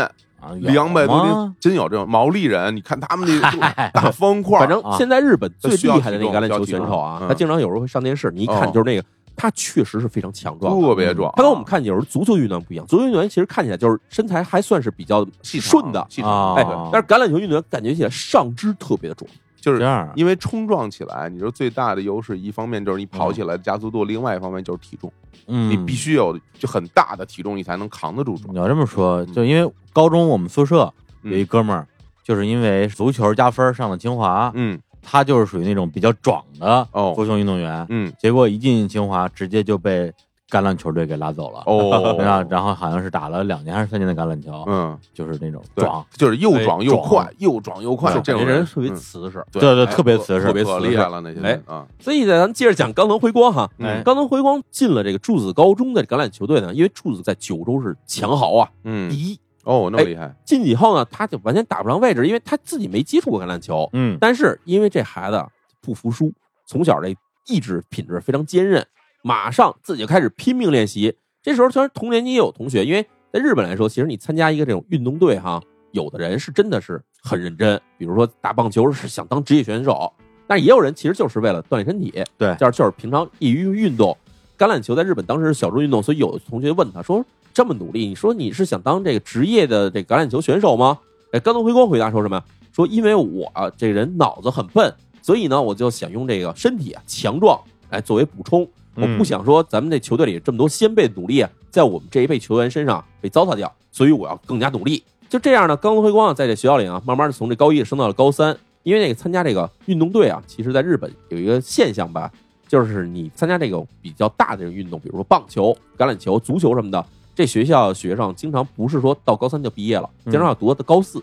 [0.60, 2.74] 两百多斤，真有这种毛利人。
[2.74, 9.04] 你看他们那 大方块，反正啊现在日本最厉害的那个橄榄球选手啊他经常有时候会上电视，你一看哦就是那个，
[9.36, 10.80] 他确实是非常强壮。
[10.80, 11.32] 特别壮。
[11.36, 19.28] 他跟我们看有时候足球运动员不一样，足球运动员其实看起来就是身材还算是比较细顺的，细啊长，哎，但是橄榄球运动员感觉起来上肢特别的壮。
[19.64, 25.10] 就是这样因为冲撞起来，你说最大的优势，一方面就是你跑起来的加速度，另外一方面就是体重，
[25.46, 28.52] 嗯，你必须有就很大的体重，你才能扛得住撞。
[28.52, 28.58] 你。
[28.58, 29.32] 要这么说，嗯。
[29.32, 31.32] 就因为高中我们宿舍嗯。
[31.32, 31.86] 有一哥们儿，
[32.22, 34.78] 就是因为足球加分上了清华，嗯。
[35.00, 37.14] 他就是属于那种比较壮的哦。
[37.16, 38.12] 足球运动员，嗯。
[38.18, 40.12] 结果一进清华，直接就被
[40.54, 41.62] 橄榄球队给拉走了。
[41.66, 49.44] 哦， 然后然后好像是打了两年还是三年的橄榄球，嗯，就是那种对壮，，就是又壮又快，又壮又快，这种人特别嗯瓷实。
[49.50, 49.60] 对。
[49.60, 50.88] 对特别瓷实特别瓷实。
[50.88, 53.68] 厉害了那些人啊，所以呢，咱们接着讲冈藤辉光哈。
[53.78, 54.02] 嗯。
[54.04, 59.10] 冈藤辉光进了这个柱子高中的橄榄球队呢，因为柱子在九州是强豪啊，嗯。
[59.10, 59.38] 第一。
[59.64, 63.88] 哦，那么厉害，进去以后呢，他就完全打不上位置，因为他自己没接触过橄榄球。
[63.94, 64.16] 嗯。
[64.20, 65.42] 但是因为这孩子
[65.80, 66.30] 不服输，
[66.66, 67.08] 从小这
[67.46, 68.86] 意志品质非常坚韧，
[69.26, 71.16] 马上自己就开始拼命练习。
[71.42, 80.12] 这时候虽然同年级也有同学，因为在日本来说，其实你参加一个这种运动队哈，有的人是真的是很认真，比如说打棒球是想当职业选手，
[80.46, 84.14] 但也有人其实就是为了锻炼身体，对就是就是平常业余运动。
[84.58, 90.98] 橄榄球在日本当时是小众运动，所以有的同学问他说：“这么努力，你说你是想当这个职业的这个橄榄球选手吗？”
[91.32, 92.44] 哎，冈东辉光回答说什么呀？
[92.72, 97.58] 说因为我、啊、这人脑子很笨，所以呢，我就想用这个身体啊强壮
[97.90, 98.68] 来作为补充。
[98.96, 105.02] 我嗯不想说咱们这球队里这么多先辈的努力啊，在我们这一辈球员身上被糟蹋掉，所以我要更加努力。
[105.28, 108.56] 就这样呢，冈藤辉光啊，在这学校里啊，慢慢的从这高一升到了高三。
[108.84, 112.30] 因为那个参加这个运动队啊，其实在日本有一个现象吧，
[112.68, 117.02] 就是你参加这个比较大的这个运动，比如说棒球、橄榄球、足球什么的，
[117.34, 121.18] 这学校学生经常不是说到高三就毕业了，经常要读到高四。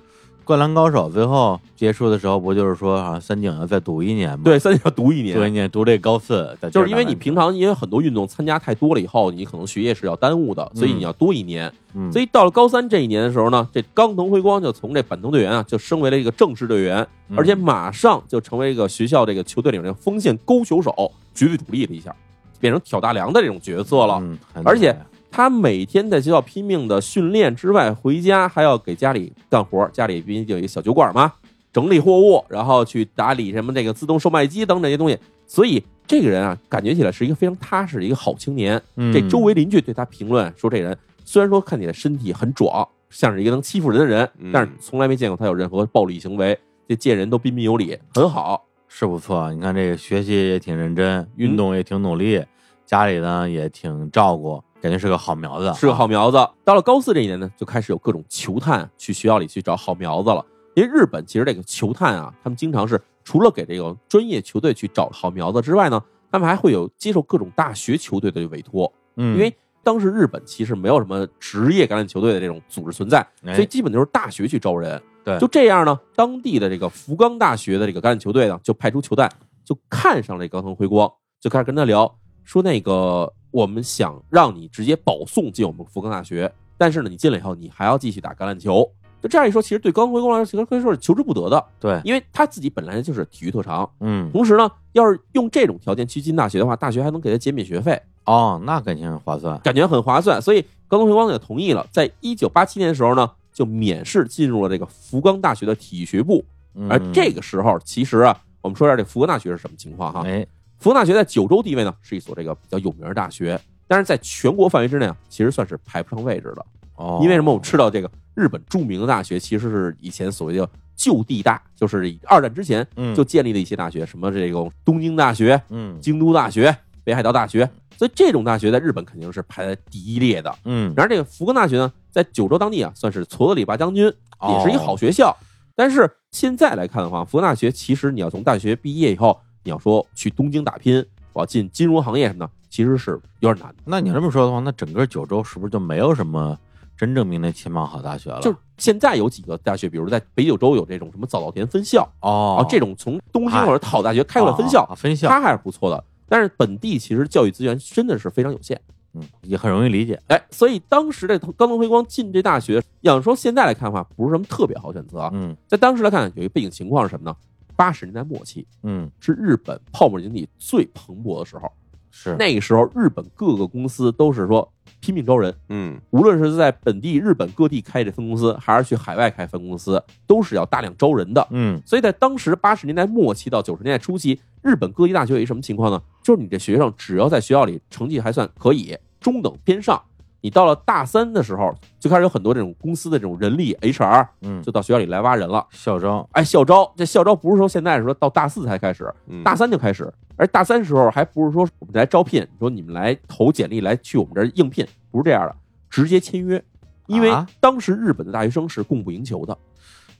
[0.51, 4.41] 灌篮高手最后结束的时候，不就是说啊，三井要再读一年吗？
[4.43, 11.71] 对，三井要读一年，读一年，读这高四，就是因为你平常因为很多运动参加太多了以后，你可能学业是要耽误的，所以你要多一年。
[11.93, 22.13] 嗯，所以到了高三这一年的时候呢，这冈藤辉光就从这板凳队员啊，就升为了一个正式队员，嗯而且马上就成为一个学校这个球队里面的锋线勾球手，绝对主力了一下，
[22.59, 24.19] 变成挑大梁的这种角色了。
[24.21, 24.93] 嗯，而且
[25.31, 31.31] 他每天在学校拼命的训练之外，回家还要给家里干活，家里毕竟有一个小酒馆嘛，
[31.71, 35.17] 整理货物，然后去打理什么这个自动售卖机等等这些东西。
[35.47, 38.81] 所以这个人啊，感觉起来是一个非常踏实的一个好青年。
[38.97, 48.65] 嗯这周围邻居对他评论说，这人虽然说看起来身体很壮，像是一个能欺负人的人，嗯但是从来没见过他有任何暴力行为，这见人都彬彬有礼，很好。
[48.89, 49.53] 是不错。
[49.53, 52.43] 你看这个学习也挺认真，运动也挺努力，
[52.85, 56.37] 家里呢也挺照顾，感觉是个好苗子，是个好苗子。
[56.63, 60.43] 到了高四这一年呢，就开始有各种球探去学校里去找好苗子了。
[60.73, 68.91] 因为日本其实这个球探啊，他们经常是除了给这个专业球队去找好苗子之外呢，他们还会有接受各种大学球队的委托。
[69.17, 75.01] 嗯，因为当时日本其实没有什么职业橄榄球队的这种组织存在，哎所以基本就是大学去招人。
[75.23, 79.29] 对就这样呢，当地的这个福冈大学的这个橄榄球队呢，就派出球探，
[79.63, 81.07] 就看上了高藤辉光，
[81.39, 82.11] 就开始跟他聊，
[82.43, 88.89] 说那个我们想让你直接保送进我们福冈大学，但是呢，你进来以后，你还要继续打橄榄球。
[89.21, 98.01] 就这样一说，其实对冈藤辉光来说，可以说是求之不得的，对，因为他自己本来就是体育特长，嗯，同时呢，要是用这种条件去进大学的话，大学还能给他减免学费。
[98.25, 101.85] 哦，那感觉很划算，感觉很划算，所以高藤辉光也同意了。
[101.91, 106.43] 在一九八七年的时候呢，就免试进入了这个福冈大学的体育学部。
[106.89, 110.23] 而嗯这个时候，其实啊，我们说一下这福冈大学是什么情况哈。
[110.25, 110.45] 哎，
[110.81, 116.65] 福冈大学在九州地位呢，是一所这个比较有名的大学，但是在全国范围之内啊，其实算是排不上位置的。
[116.95, 117.51] 哦，因为什么？
[117.51, 130.51] 我们知道这个日本著名的大学其实是以前所谓的就地大，就是二战之前嗯就建立的一些大学，什么这个东京大学、嗯京都大学、北海道大学，所以这种大学在日本肯定是排在第一列的。
[130.65, 135.37] 嗯，然而，这个福冈大学呢，在九州当地啊，算是矬子里拔将军，哦也是一个好学校。
[135.75, 143.83] 但是现在来看的话，福冈大学其实你要从大学毕业以后，你要说去东京打拼，我要进金融行业什么的，其实是有点难的。
[143.85, 146.57] 那你这么说的话，那整个九州是不是就没有什么
[146.97, 148.39] 真正名列前茅好大学了？
[148.41, 156.03] 就是现在有几个大学，比如在北九州有这种什么早稻田分校哦啊，这种从东京或者好大学开过来分校啊，分校，它还是不错的。
[156.27, 158.79] 但是本地其实教育资源真的是非常有限。
[159.13, 160.17] 嗯，也很容易理解。
[160.29, 165.29] 哎，所以当时这冈藤辉光进这大学，要说现在来看的话，不是什么特别好选择啊。
[165.33, 167.35] 嗯在当时来看，有一个背景情况是什么呢？
[167.81, 171.67] 八十年代末期嗯，是日本泡沫经济最蓬勃的时候，
[172.11, 172.35] 是。
[172.37, 175.99] 那个时候日本各个公司都是说拼命招人，嗯。
[176.11, 181.47] 无论是在本地日本各地开这分公司，还是去海外开分公司，都是要大量招人的。
[181.49, 181.81] 嗯。
[181.83, 185.99] 所以在当时八十年代末期到九十年代初期，日本各地大学有一什么情况呢？
[186.21, 189.99] 就是你这学生只要在学校里成绩还算可以，中等偏上，
[190.41, 195.65] 你到了大三的时候，就开始有很多这种公司的这种人力 HR 嗯，就到学校里来挖人了。
[195.71, 205.55] 校招哎，校招这校招不是说现在是说到大四才开始，嗯大三就开始，而大三时候还不是说我们来招聘，说你们来投简历来去我们这儿应聘，不是这样的，
[205.89, 206.63] 直接签约，
[207.07, 209.57] 因为啊当时日本的大学生是供不应求的。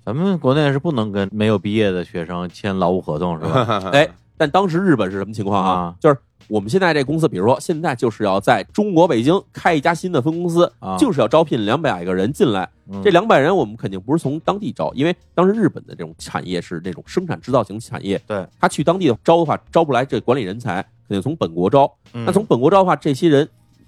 [0.03, 3.63] 咱们国内是不能跟没有毕业的学生签劳务合同是吧？
[3.93, 4.07] 哎，
[4.41, 5.71] 但当时日本是什么情况啊？
[5.71, 12.67] 啊就是我们现在这公司，比如说现在就是要在中国北京开一家新的分公司，啊就是要招聘两百个人进来。
[12.89, 21.93] 嗯这两百人我们肯定不是从当地招，因为当时日本的这种产业是那种生产制造型产业，对，他去当地招的话，招不来这管理人才，肯定从本国招。
[22.13, 23.47] 嗯那从本国招的话，这些人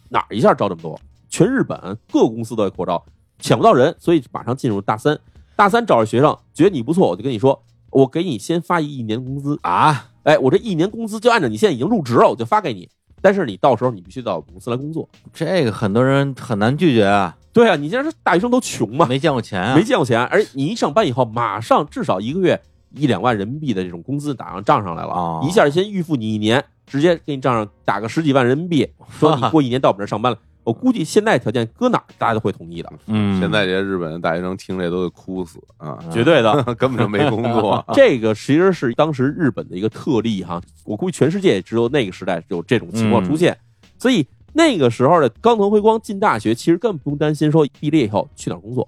[0.09, 0.99] 哪儿一下招这么多？
[1.29, 1.75] 全日本
[2.11, 3.03] 各个公司都在扩招，
[3.39, 5.19] 抢不到人，所以马上进入大三。
[5.55, 7.59] 大三找着学生，觉得你不错，我就跟你说，
[7.93, 9.57] 我给你先发一一年工资。
[9.61, 12.89] 啊，哎，我这一年工资就按照你现在已经入职了，我就发给你。
[13.21, 15.07] 但是你到时候你必须到我们公司来工作。
[15.33, 22.61] 这个很多人很难拒绝啊，对啊，你现在是大学生都穷嘛，没见过钱啊，没见过钱，而你一上班以后，马上至少一个月
[22.95, 30.37] 一两万人民币的这种工资打上账上来了，哦一下先预付你一年，直接给你账上打个十几万人民币，说你过一年到我们这上班了。
[30.63, 36.63] 我估计现在条件搁哪儿大家都会同意的，嗯，现在这些日本的大学生听这都得哭死啊，绝对的。
[36.75, 37.83] 根本就没工作。
[37.93, 43.57] 这个其实是当时日本的一个特例哈，我估计全世界也只有那个时代有这种情况出现，
[43.97, 48.87] 所以那个时候的冈藤辉光进大学，其实根本不用担心说毕业以后去哪儿工作，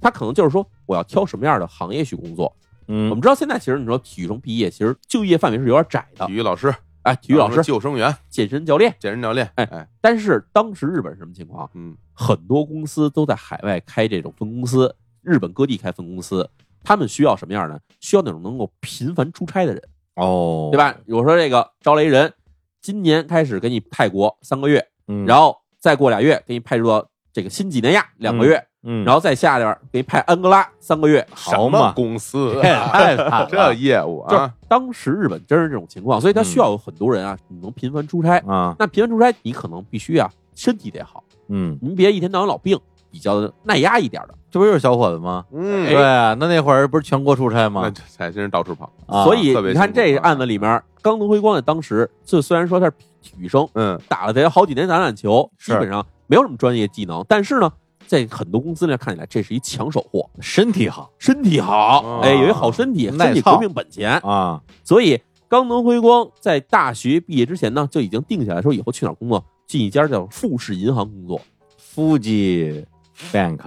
[0.00, 2.52] 他可能就是说我要挑什么样的行业去工作。
[2.88, 11.68] 嗯，我们知道现在其实你说体育生毕业，其实就业范围是有点窄的体，育老师、哎，体育老师、救生员、健身教练，健身教练，哎哎，但是当时日本什么情况？
[11.74, 16.48] 嗯很多公司都在海外开这种分公司，日本各地开分公司，
[16.84, 17.80] 他们需要什么样呢？
[18.00, 19.82] 需要那种能够频繁出差的人。
[20.16, 20.76] 哦，对？
[20.76, 20.94] 吧？
[21.08, 22.32] 我说这个招来人，
[22.80, 28.66] 今年开始给你泰国三个月，嗯，然后再过俩月给你派驻到这个新几内亚两个月，嗯，
[29.04, 31.26] 然后再下边给派安哥拉三个月。
[31.36, 32.88] 什么公司太啊？
[32.92, 38.38] 太惨了 这业务就是啊，当时日本真是这种情况，所以他需要有很多人啊，你能频繁出差。
[38.46, 42.78] 啊，那频繁出差，你可能必须啊身体得好，嗯，您别一天到晚老病，
[43.10, 44.34] 比较耐压一点的。
[44.50, 45.44] 这不就是小伙子吗？
[45.50, 47.92] 嗯，对啊，那那会儿不是全国出差那吗？
[48.08, 48.90] 才真是到处跑。
[49.06, 57.72] 啊所以你看这案子里面，冈藤辉光在当时就虽然说他是体育生，嗯，打了得好几年橄榄球，基本上没有什么专业技能，但是呢，
[58.12, 64.18] 在很多公司呢看起来这是一抢手货，身体好身体好，哦哎，有一好身体，身体革命本钱。
[64.18, 71.40] 啊，所以冈能辉光在大学毕业之前呢，就已经定下来说以后去哪儿工作，进一家叫富士银行工作，
[71.78, 72.84] 夫妻
[73.32, 73.60] bank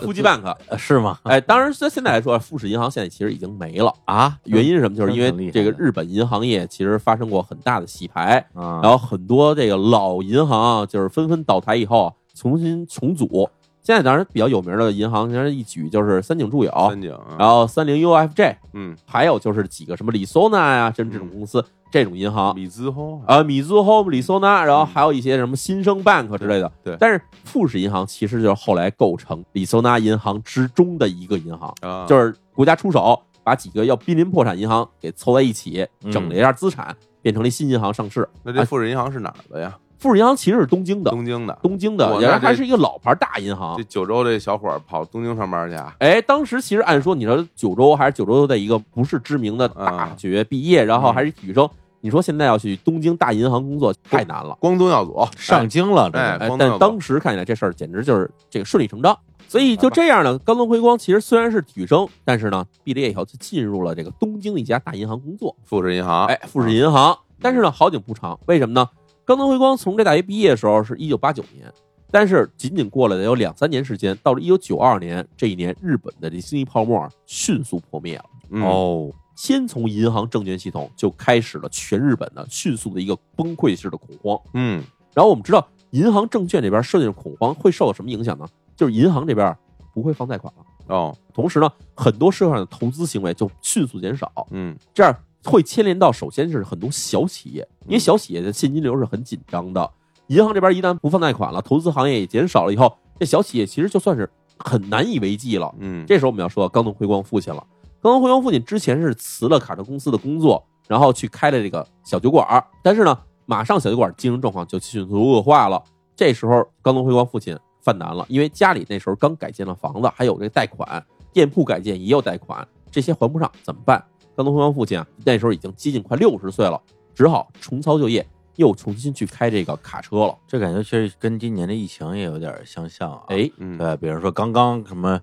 [0.00, 0.54] 富基 bank。
[0.70, 1.18] 呃是吗？
[1.24, 3.92] 哎，当然，在现在来说，富士银行现在其实已经没了。
[4.04, 4.96] 啊，原因是什么？
[4.96, 13.48] 就是因为这个日本银行业其实发生过很大的洗牌，啊，然后很多这个老银行啊就是纷纷倒台以后啊，重新重组。
[13.82, 26.72] 现在当然比较有名的银行，当然一举就是三井住友，三井，然后三菱 UFJ，嗯，还有就是几个什么里索纳呀，这这种公司，这种银行米兹后啊，米兹 Home、里索纳，然后还有一些什么新生 Bank 之类的。
[26.82, 38.26] 对但是富士银行其实就是后来构成里索纳银行之中的一个银行，啊，就是国家出手把几个要濒临破产银行给凑在一起，嗯整了一下资产，变成了新银行上市。
[38.42, 39.76] 那这富士银行是哪儿的呀？
[40.04, 41.58] 富士银行其实是东京的，东京的。
[41.62, 43.82] 东京的，哇那这然后还是一个老牌大银行这。
[43.84, 45.94] 九州这小伙儿跑东京上班去啊？
[45.98, 51.66] 哎，当时其实按说，你说九州还是九州的一个不是知名的大啊学毕业，然后还是体育生，
[52.02, 54.54] 你说现在要去东京大银行工作太难了。
[54.60, 59.18] 光宗耀祖，上京了，这哎但当时看起来这事儿简直就是这个顺理成章。
[59.48, 65.56] 所以就这样呢，冈藤辉光其实虽然是体育生，但是呢，毕了业以后就进入了这个东京的一家大银行工作。
[65.64, 67.16] 富士银行，哎，富士银行。
[67.40, 68.86] 但是呢，好景不长，为什么呢？
[69.24, 71.72] 冈藤辉光从这大学毕业的时候是一九八九年，
[72.10, 78.24] 但是仅仅过了得有两三年时间，到了一九九二年这一年，日本的这经济泡沫迅速破灭了。
[78.50, 84.38] 嗯，哦，先从银行证券系统就开始了全日本的迅速的一个崩溃式的恐慌。
[84.52, 88.46] 嗯，然后我们知道，银行证券这边受这种恐慌会受到什么影响呢？
[88.76, 89.56] 就是银行这边
[89.94, 99.90] 不会放贷款了，哦，同时呢，很多社会上的投资行为就迅速减少，嗯，这样会牵连到首先是很多小企业，因为小企业的现金流是很紧张的，
[100.28, 104.28] 银行这边一旦不放贷款了，投资行业也减少了以后，这小企业其实就算是
[104.58, 105.74] 很难以为继了。
[105.78, 107.64] 嗯，这时候我们要说冈藤辉光父亲了。
[108.00, 115.82] 冈藤辉光父亲之前是辞了卡车公司的工作，然后去开了这个小酒馆儿，但是呢，马上小酒馆经营状况就迅速恶化了。
[116.16, 124.02] 这时候冈藤辉光父亲犯难了，因为家里那时候刚改建了房子，还有这个贷款，店铺改建也有贷款，这些还不上怎么办？
[124.36, 126.80] 冈藤辉光父亲啊，那时候已经接近快六十岁了，
[127.14, 128.26] 只好重操旧业，
[128.56, 130.36] 又重新去开这个卡车了。
[130.46, 133.22] 这感觉其实跟今年的疫情也有点相像啊。
[133.28, 135.20] 哎，嗯，对，比如说刚刚什么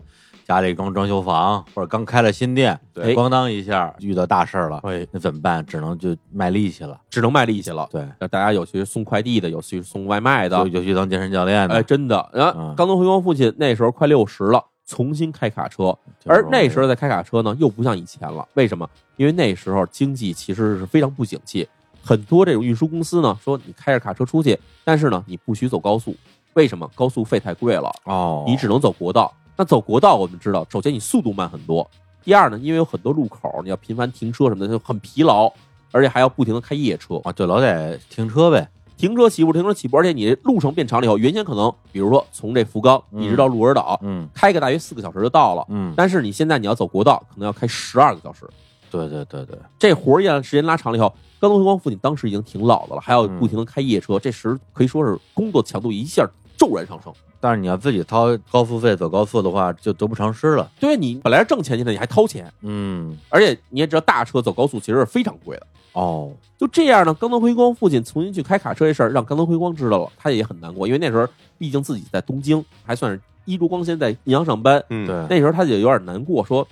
[0.48, 5.66] 家里装装修房，或者刚开了新店，对咣当一下遇到大事儿了，哎，那怎么办？
[5.66, 7.00] 只能就卖力气了。
[7.10, 7.88] 只能卖力气了。
[7.92, 12.30] 对，大家有去送快递的，有去送外卖的有，有去当健身教练的，哎，真的。
[12.34, 18.46] 然后嗯冈藤辉光父亲那时候快六十了，重新开卡车，而那时候在开卡车呢，又不像以前了。
[18.56, 18.86] 为什么？
[19.16, 21.66] 因为那时候经济其实是非常不景气，
[22.04, 26.14] 很多这种运输公司呢说你开着卡车出去，但是呢你不许走高速，
[26.56, 26.86] 为什么？
[26.94, 29.34] 高速费太贵了，哦，你只能走国道。
[29.56, 31.90] 那走国道，我们知道，首先你速度慢很多，
[32.22, 35.50] 第二呢，因为有很多路口，你要频繁停车什么的，就很疲劳，
[35.94, 37.16] 而且还要不停的开夜车。
[37.24, 38.68] 啊，就老得停车呗。
[39.02, 45.66] 停车起步，停车起步，而且你路程变长了以后，原先可能比如说从这福冈嗯一直到鹿儿岛，嗯开个大约四个小时就到了。
[45.70, 48.48] 嗯，但是你现在你要走国道，可能要开十二个小时。
[48.92, 57.12] 对对对对，这活儿一样时间拉长了以后，冈藤辉光父亲当时已经挺老的了，还要嗯不停的开夜车，这时可以说是工作强度一下骤然上升。
[57.42, 60.72] 但是你要自己掏高速费走高速的话，就得不偿失了。
[60.80, 65.68] 对你本来是挣钱去的，你还掏钱，嗯，而且你也知道大车走高速其实是非常贵的。
[65.94, 71.28] 哦，就这样呢，冈藤辉光父亲重新去开卡车这事儿，让冈藤辉光知道了，他也很难过，因为那时候
[71.58, 76.66] 毕竟自己在东京，还算是衣着光鲜，在银行上班，嗯，对，那时候他就有点难过，说：“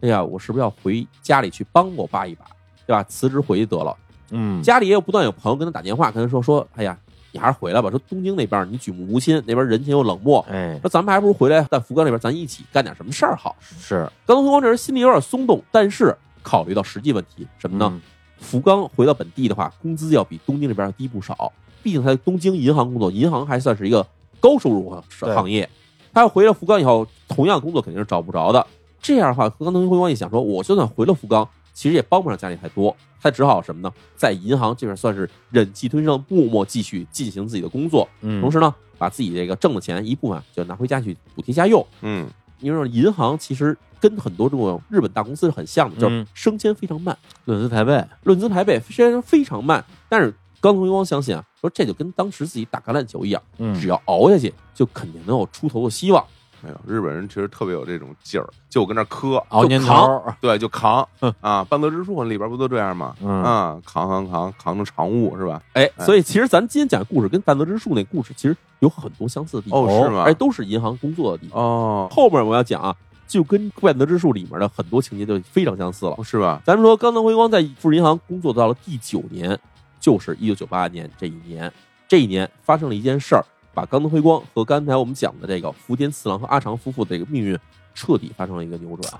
[0.00, 2.46] 哎呀，我是不是要回家里去帮我爸一把，
[2.86, 3.04] 对吧？
[3.04, 3.96] 辞职回去得了。
[4.30, 6.98] 嗯，家里也有不断有朋友跟他打电话，跟他说说：哎呀，
[7.36, 7.90] 你还是回来吧。
[7.90, 13.54] 说东京那边你举目无亲，那边人情又冷漠，哎，说咱们还不如回来在福冈那边，咱一起干点什么事儿好。
[13.60, 17.90] 是冈藤辉光这人心里有点松动，但是考虑到实际问题，什么呢？
[17.92, 18.00] 嗯
[18.38, 21.50] 福冈回到本地的话，工资要比东京这边要低不少。
[21.82, 24.06] 毕竟他在东京银行工作，银行还算是一个
[24.40, 25.66] 高收入行业。
[26.12, 28.66] 他要回了福冈以后，同样工作肯定是找不着的。
[29.00, 32.96] 这样的话，冈藤辉光一想说，我就算回了福冈，其实也帮不上家里太多。
[33.20, 33.92] 他只好什么呢？
[34.16, 41.86] 在银行这边算是忍气吞声，默默继续进行自己的工作，嗯，同时呢，把自己这个挣的钱一部分就拿回家去补贴家用。
[42.00, 42.26] 嗯，
[42.60, 47.16] 因为银行其实跟很多这种日本大公司是很像的，就是嗯升迁非常慢。
[47.44, 56.24] 论资排辈，论资排辈虽然非常慢，但是高通辉光相信啊，说这就跟当时自己打橄榄球一样，嗯只要熬下去，就肯定能有出头的希望。
[56.66, 61.06] 哎呦，日本人其实特别有这种劲儿，就跟那儿磕，熬年头对，就扛
[61.40, 61.62] 啊。
[61.64, 63.14] 半泽直树里边不都这样吗？
[63.22, 65.62] 嗯啊，扛扛扛扛成常务是吧？
[65.74, 71.62] 哎，哎所以其实咱今天讲的故事跟半泽直树那故事其实有很多相似的地方，哦是吗哎都是银行工作的地方。
[71.62, 72.92] 哦，后面我要讲啊，
[73.28, 76.16] 就跟半泽之树里面的很多情节就非常相似了。
[76.24, 76.60] 是吧？
[76.64, 79.56] 咱们说，冈藤辉光在富士银行工作到了第九年，
[80.00, 81.72] 就是一九九八年这一年。
[82.08, 83.44] 这一年发生了一件事儿，
[83.76, 87.58] 把冈藤辉光和刚才我们讲的这个福田次郎和阿长夫妇的这个命运
[87.94, 89.12] 彻底发生了一个扭转。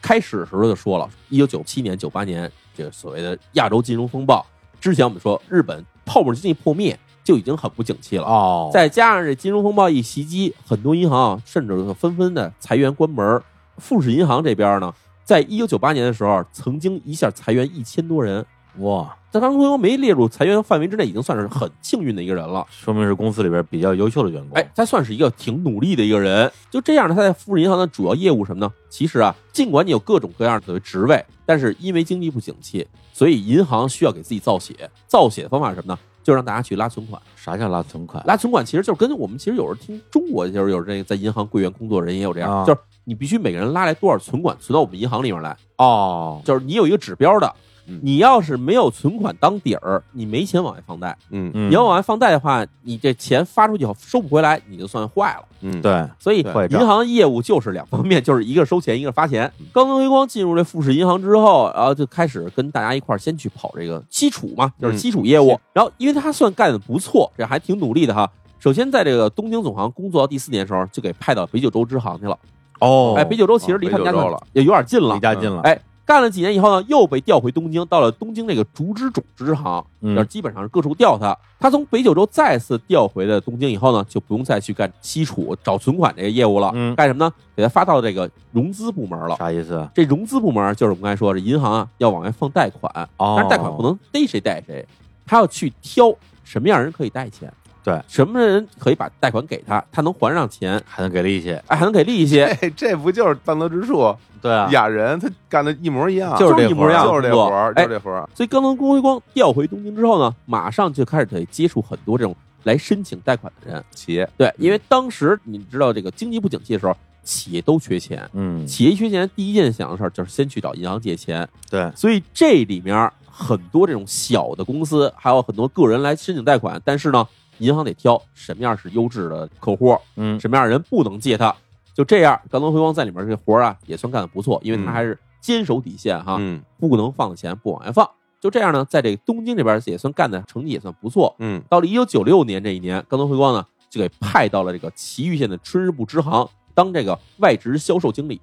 [0.00, 4.46] 开始的时候就说了，一九九七年、九八年这个所谓的亚洲金融风暴
[4.80, 8.24] 之前，我们说日本泡沫经济破灭就已经很不景气了。
[8.24, 13.42] 哦，再加上这金融风暴一袭击，很多银行啊甚至纷纷的裁员关门。
[13.78, 14.94] 富士银行这边呢，
[15.24, 18.46] 在一九九八年的时候，曾经一下裁员一千多人。
[18.78, 22.64] 哇，在当辉光没列入裁员范围之内，已经算是很幸运的一个人了。
[22.70, 24.56] 说明是公司里边比较优秀的员工。
[24.56, 26.48] 哎，他算是一个挺努力的一个人。
[26.70, 28.72] 就这样呢，他在富士银行的主要业务什么呢？
[28.88, 34.88] 其实啊，尽管你有各种各样的职位，但是因为经济不景气，所以银行需要给自己造血。
[35.08, 35.98] 造血的方法是什么呢？
[36.22, 37.20] 就让大家去拉存款。
[37.34, 38.24] 啥叫拉存款？
[38.28, 47.52] 拉存款其实就是跟我们其实有时候听中国就是有这个在银行柜员工作的人也有这样，啊就是你必须每个人拉来多少存款存到我们银行里面来，哦，就是你有一个指标的
[47.86, 48.00] 嗯。
[48.02, 51.16] 你要是没有存款当底儿，你没钱往外放贷。
[51.30, 55.44] 嗯嗯，你要往外放贷的话，你这钱发出去后收不回来，你就算坏了。
[55.60, 59.50] 嗯，对，所以银行业务就是两方面，就是一个收钱，一个发钱。
[59.72, 65.58] 高登辉光进入这富士银行之后，然后就开始跟大家一块儿先去跑这个基础嘛，就是基础业务。
[65.72, 68.30] 然后因为他算干的不错，这还挺努力的哈。
[68.58, 72.38] 首先在这个东京总行工作到第四年的时候，就给派到北九州支行去了。
[72.80, 75.20] 哦，哎，北九州其实离他们家算北九州了也有点近了离。
[75.20, 75.60] 家近了。
[75.62, 81.36] 哎，干了几年以后呢，又被调回东京，到了东京那个竹之种支行，嗯就是基本上是各处调他。
[81.58, 87.32] 他从北九州再次调回了东京以后呢，就不用再去干基础找存款这个业务了，嗯干什么呢？
[87.56, 89.34] 给他发到这个融资部门了。
[89.36, 89.88] 啥意思？
[89.94, 94.86] 这融资部门就是我们刚才说，这银行啊要往外放贷款，哦，但是贷款不能逮谁贷谁，
[95.24, 97.50] 他要去挑什么样人可以贷钱，
[97.84, 101.52] 对，什么人可以把贷款给他，他能还上钱，还能给利息。
[101.68, 108.28] 哎，还能给利息， 哎，这不就是半泽直树对啊，雅人他干的一模一样，就是这一模一样就是这活儿，就哎是这活儿。
[108.34, 113.84] 所以刚刚宫辉光调回东京之后呢，马上就开始得接触很多这种来申请贷款的人。
[113.90, 114.28] 企业。
[114.36, 121.46] 对，因为当时你知道这个经济不景气的时候，企业都缺钱，嗯，企业一缺钱，第一件想的事儿就是先去找银行借钱。
[121.70, 127.26] 对，所以这里面很多这种小的公司，还有很多个人来申请贷款，但是呢，
[127.58, 131.54] 银行得挑什么样是优质的客户，嗯，什么样的人不能借他。
[131.94, 136.36] 就这样，高登辉光在里面这活儿啊，也算干得不错，因为他嗯还是坚守底线哈。
[136.40, 138.08] 嗯不能放的钱不往外放。
[138.40, 141.34] 就这样呢，在这个东京这边也算干的成绩也算不错。
[141.38, 148.38] 嗯到了一九九六年这一年，高登辉光呢就给派到了这个埼玉县的春日部支行当这个外职销售经理，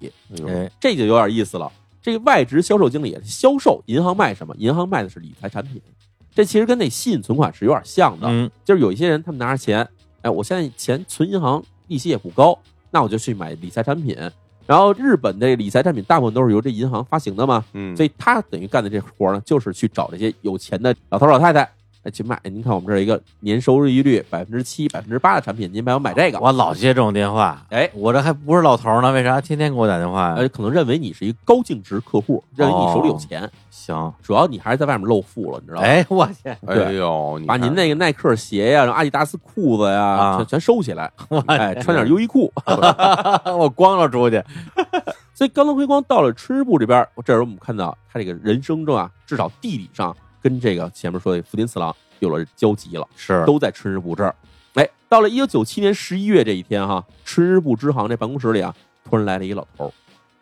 [0.48, 1.70] 哎这就有点意思了。
[2.00, 4.52] 这个外直销售经理销售银行卖什么？
[4.58, 5.80] 银行卖的是理财产品，
[6.34, 8.26] 这其实跟那吸引存款是有点像的。
[8.28, 9.86] 嗯，就是有一些人他们拿着钱，
[10.22, 12.58] 哎，我现在钱存银行利息也不高，
[12.90, 14.16] 那我就去买理财产品。
[14.64, 21.68] 然后日本的理财产品大部分都是由这银行发行的嘛，嗯，所以他等于干的这活呢，就是去找这些有钱的老头老太太，
[22.04, 22.38] 哎，去买。
[22.44, 26.38] 您看我们这儿一个年收益率百分之七、百分之八的产品，您买我买这个。
[26.40, 30.34] 我老接这种电话，哎，我这还不是老头呢，为啥天天给我打电话呀？
[30.36, 35.86] 呃，可能认为你是一个高净值客户，认为你手里有钱，行，主要你还是在外面露富了，你知道吗？
[35.86, 41.10] 哎，我天，哎呦，你把您那个耐克鞋呀、然后阿迪达斯裤子呀，啊全全收起来，
[41.46, 42.52] 哎，穿点优衣库。
[43.56, 44.42] 我光着出去，
[45.34, 53.08] 所以高登辉光到了吃日部这边，这时候我们看到他这个人生中啊，至少地理上跟这个前面说的福田次郎有了交集了。
[53.16, 54.34] 是都在春日部这儿。
[54.74, 58.74] 哎，到了一九九七年十一月这一天哈，春日部支行这办公室里啊，
[59.04, 59.92] 突然来了一老头儿。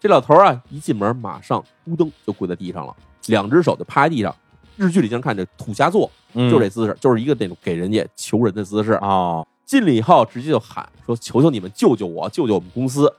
[0.00, 2.96] 这老头儿啊，一进门马上咕噔就跪在地上了，
[3.26, 4.34] 两只手就趴在地上。
[4.76, 8.92] 日剧里经常看这土下座，嗯就这姿势，就是一个那种给人家求人的姿势。
[9.02, 13.12] 哦，进来以后直接就喊说：“求求你们救救我，救救我们公司，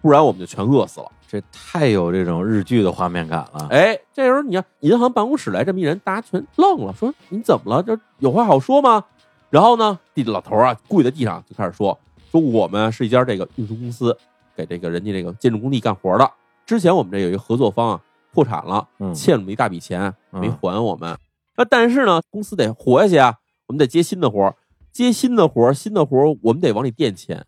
[0.00, 3.68] 不然我们就全饿死了。”这太有这种日剧的画面感了。
[3.70, 7.80] 哎，这时候你看银行办公室来这么一人，大家全愣了，说你怎么了？
[7.84, 9.04] 这有话好说吗？
[9.48, 11.96] 然后呢，地老头啊跪在地上就开始说
[12.32, 14.16] 说我们是一家这个运输公司，
[14.56, 16.28] 给这个人家这个建筑工地干活的。
[16.66, 18.00] 之前我们这有一个合作方啊
[18.32, 21.16] 破产了，嗯欠了我们一大笔钱嗯没还我们。
[21.56, 23.36] 那但是呢，公司得活下去啊，
[23.68, 24.56] 我们得接新的活儿，
[24.90, 27.44] 接新的活儿，新的活儿我们得往里垫钱，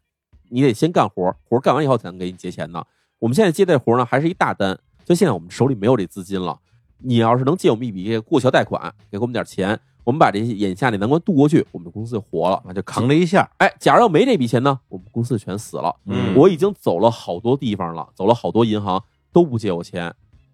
[0.51, 2.85] 你得先干活儿，活儿干完以后才能给你结钱呢。
[3.23, 6.59] 我们现在接这活儿呢，还是一大单，所以现在我们手里没有这资金了。
[6.99, 12.61] 你要是能借我们一笔过桥贷款，给我们点钱，我们把这些眼下这难关渡过去，我们公司就活了。
[12.67, 15.95] 那就扛了一下，哎，假如要没这笔钱呢，我们公司全死了。
[16.07, 19.01] 嗯我已经走了好多地方了，走了好多银行
[19.33, 20.13] 都不借我钱，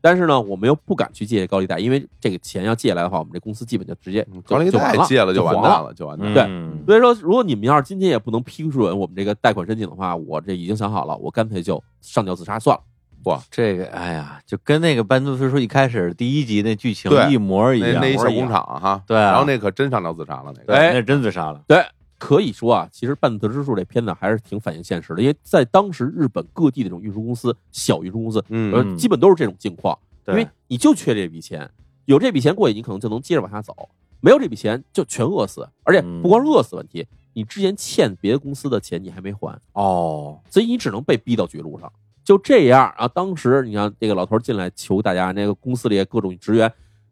[0.09, 6.32] 但是呢，我们又不敢去借高利贷，因为这个钱要借来的话，我们这公司基本就直接就贷借了就完蛋了，就完蛋了。
[6.32, 12.82] 对嗯所以说，如果你们要是今天也不能批准我们这个贷款申请的话，我这已经想好了，我干脆就上吊自杀算了。
[13.24, 21.84] 哇这个，哎呀，就跟那个班杜飞说一开始第一集那剧情一模一样，那那一小工厂啊哈，对啊然后那可真上吊自杀了，那个对，哎那是真自杀了，对，
[22.19, 29.97] 可以说啊，其实《半泽直树》这片子还是挺反映现实的，因为在当时日本各地的这种运输公司、小运输公司，嗯呃，基本都是这种境况，
[30.27, 31.71] 因为你就缺这笔钱，
[32.07, 33.73] 有这笔钱过去，你可能就能接着往下走；
[34.21, 35.69] 没有这笔钱，就全饿死。
[35.85, 41.91] 而且嗯不光是饿死问题，你之前欠别的公司的钱你还没还，哦，所以你只能被逼到绝路上。
[42.25, 46.71] 就这样啊，当时你看这个老头进来求大家，那个公司里各种职员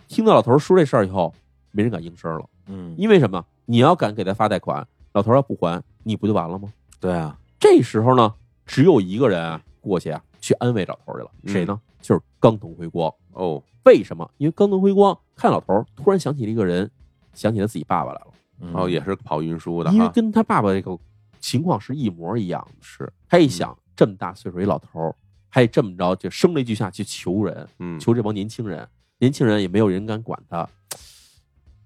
[0.09, 1.33] 听到老头说这事儿以后，
[1.71, 3.45] 没人敢应声了，嗯，因为什么？
[3.69, 4.87] 你要敢给他发贷款，
[5.17, 6.71] 老头要不还，你不就完了吗？
[7.01, 8.35] 对啊，这时候呢，
[8.67, 11.81] 只有一个人啊过去啊去安慰老头去了，嗯谁呢？
[12.03, 13.11] 就是冈藤辉光。
[13.33, 14.31] 哦，为什么？
[14.37, 16.91] 因为冈藤辉光看老头，突然想起了一个人，
[17.33, 18.27] 想起了自己爸爸来了，
[18.61, 20.99] 嗯哦，也是跑运输的因为，跟他爸爸这个
[21.41, 22.77] 情况是一模一样的。
[22.83, 25.17] 是，他一想，这么大岁数一老头，
[25.49, 28.87] 还这么着就声泪俱下去求人，嗯，求这帮年轻人，
[29.19, 30.69] 年轻人也没有人敢管他，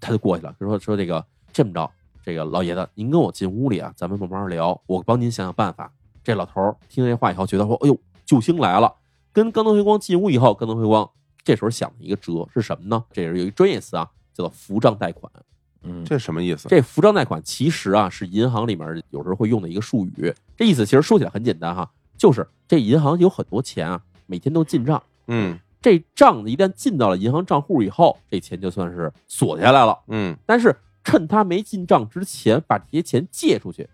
[0.01, 1.89] 他就过去了，说说这个这么着，
[2.23, 5.91] 这个老爷子，您跟我进屋里啊，咱们慢慢聊，我帮您想想办法。
[6.23, 8.93] 这老头儿听这话以后，觉得说，哎呦，救星来了。
[9.33, 11.09] 跟冈藤辉光进屋以后，冈藤辉光
[11.43, 13.03] 这时候想了一个辙是什么呢？
[13.11, 15.31] 这是有一专业词啊，叫做扶账贷款。
[15.83, 16.69] 嗯，这什么意思？
[16.69, 25.01] 这扶账贷款其实啊是银行里面有时候会用的一个术语，这意思其实说起来很简单哈，就是这银行有很多钱啊，每天都进账。
[25.27, 29.97] 嗯这账一旦进到了银行账户以后，这钱就算是锁下来了。
[30.09, 33.89] 嗯但是趁他没进账之前，把这些钱借出去，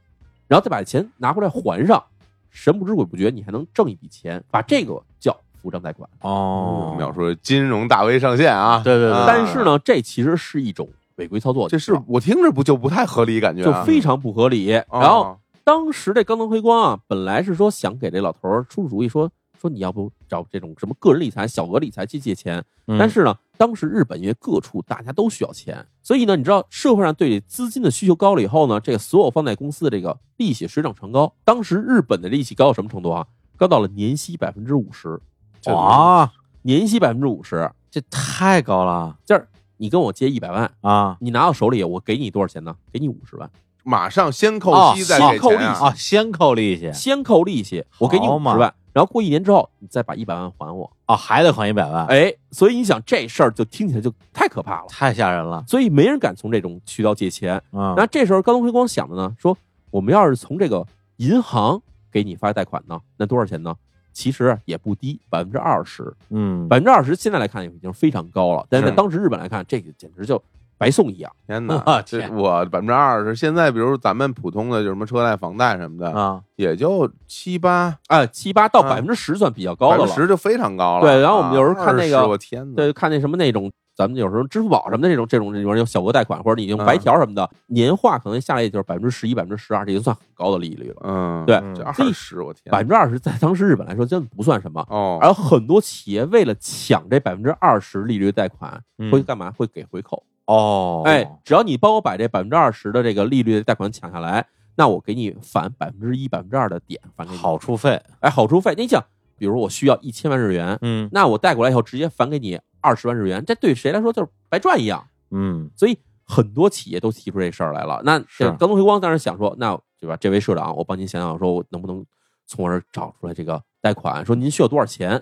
[0.47, 2.03] 然后再把钱拿回来还上，
[2.49, 6.09] 神不知鬼不觉，你还能挣一笔钱，把这个叫扶账贷款。
[6.21, 14.75] 哦，秒说金融大 V 上线啊，对对对啊但是，呢，这其实是一种违规操作，这是我听着不就不太合理，感觉啊就非常不合理。
[14.89, 19.29] 哦然后当时这高能辉光啊，本来是说想给这老头出出主意，说
[19.59, 31.33] 说你要不找这种什么个人理财、小额理财去借钱，嗯但是呢，当时日本因为各处大家都需要钱，所以呢，你知道社会上对资金的需求高了以后呢，这个所有放贷公司的这个利息水涨船高。
[31.43, 33.25] 当时日本的利息高到什么程度啊？
[33.55, 35.19] 高到了年息百分之五十，
[35.65, 36.31] 哇，
[36.61, 39.47] 年息百分之五十，这太高了就是
[39.77, 42.75] 你跟我借一百万，啊你拿到手里，我给你多少钱呢？
[42.91, 43.49] 给你五十万，
[43.83, 45.93] 马上先扣哦息再先扣利给钱啊息啊！
[45.95, 50.91] 先扣利息先扣利息，我给你五十万，然后过一年之后，你再把一百万还我。
[51.05, 57.61] 啊，还得还一百万，哎，所以你想这事儿就听起来就太可怕了，太吓人了所以没人敢从这种渠道借钱。
[57.69, 57.93] 啊！
[57.95, 59.55] 那这时候高东辉光想的呢，说
[59.91, 60.83] 我们要是从这个
[61.17, 61.79] 银行
[62.11, 63.75] 给你发贷款呢，那多少钱呢？
[64.13, 70.41] 其实也不低，百分之二十，嗯，百分之二十现在来看已经非常高了，但是在当时日本来看，这个简直就
[70.77, 71.31] 白送一样。
[71.45, 80.03] 天哪我，这天我百分之二十，现在比如咱们普通的就什么车贷、房贷什么的，啊，也就七八，啊，七八到啊百分之十算比较高的了。
[80.03, 81.01] 百分之十就非常高了。
[81.01, 91.01] 对然后我们有时候看那个啊20我天哪，对，看那什么那种，咱们有时候支付宝什么的这种这种里面有小额贷款，或者你用白条什么的，年化可能下来也就是百分之十一、百分之十二，这已经算很高的利率了。
[91.03, 91.59] 嗯，对
[91.95, 99.51] 这十，我天，百分之二十在当时日本来说真的不算什么，哦，而很多企业为了抢这百分之二十利率贷款，嗯会干嘛？
[99.57, 100.21] 会给回扣。
[100.47, 107.37] 哦，哎，只要你帮我把这百分之二十的这个利率的贷款抢下来，那我给你返百分之一、百分之二的点返给你。
[107.37, 108.73] 好处费，哎，好处费。
[108.77, 109.03] 你想，
[109.37, 115.05] 比如我需要一千万日元，嗯那我贷过来以后直接返给你二十万日元，这对谁来说就是白赚一样。
[115.31, 118.01] 嗯所以很多企业都提出这事儿来了。
[118.05, 120.15] 那是这刚东辉光当时想说，那对吧？
[120.15, 122.05] 这位社长，我帮您想想，说我能不能
[122.45, 124.25] 从我这儿找出来这个贷款？
[124.25, 125.21] 说您需要多少钱？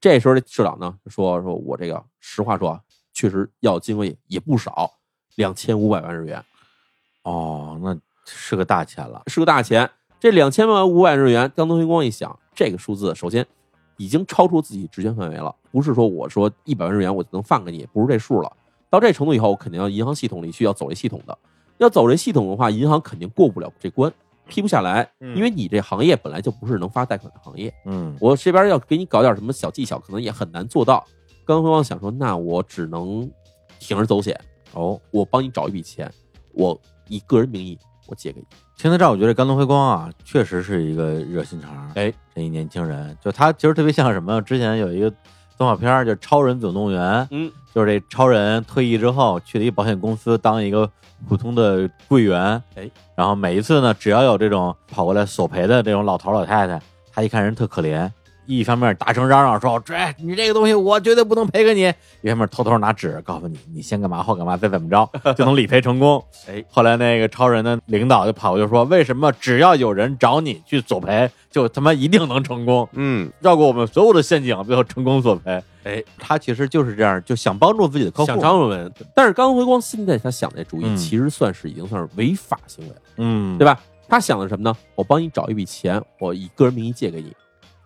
[0.00, 2.80] 这时候这社长呢说说我这个实话说啊，
[3.12, 4.90] 确实要金额也也不少，
[5.36, 6.44] 两千五百万日元
[7.22, 7.96] 哦，那
[8.26, 9.90] 是个大钱了，是个大钱。
[10.18, 13.44] 这两千万五百日元，张东星光一想，这个数字首先
[13.96, 18.50] 已经超出自己职权范围了，不是说我说一百万日元我就能放给你，不是这数了。
[18.88, 21.36] 到这程度以后，我肯定要银行系统里去要走这系统的，
[21.78, 24.12] 要走这系统的话，银行肯定过不了这关，
[24.46, 27.72] 批不下来，嗯因为你这行业本来就不是能发贷款的行业。
[27.86, 31.04] 嗯我这边要给你搞点什么小技巧，可能也很难做到。
[31.44, 33.30] 刚辉光想说，那我只能
[33.80, 34.38] 铤而走险，
[34.74, 36.10] 哦，我帮你找一笔钱，
[36.52, 36.78] 我
[37.08, 38.46] 以个人名义我借给你。
[38.76, 41.90] 听到这儿，我觉得甘东辉光啊，确实是一个热心肠。
[41.94, 44.40] 哎，这一年轻人，就他其实特别像什么？
[44.42, 45.08] 之前有一个
[45.56, 50.90] 动画片儿，叫《超人总动员》，嗯，就是这超人退役之后去了一个保险公司当一个
[51.28, 56.80] 普通的柜员，哎，然后每一次呢，只要有这种跑过来索赔的这种老头老太太，
[57.12, 58.10] 他一看人特可怜，
[58.46, 66.22] 一方面大声嚷嚷说：“这你这个东西我绝对不能赔给你。”一方面偷偷拿纸告诉你，你先干嘛后干嘛再怎么着 就能理赔成功。
[66.48, 72.88] 哎，后来那个超人的领导就跑过去说：“为什么只要有人找你去索赔，就他妈一定能成功？
[72.92, 78.26] 嗯，绕过我们所有的陷阱，最后成功索赔。”哎，他其实就是这样，就想帮助自己的客户。
[78.26, 83.80] 想张文文，但是刚回光现在他想这主意，嗯其实算是已经算是违法行为了，嗯，对吧？
[84.08, 84.76] 他想的是什么呢？
[84.94, 87.34] 我帮你找一笔钱，我以个人名义借给你，嗯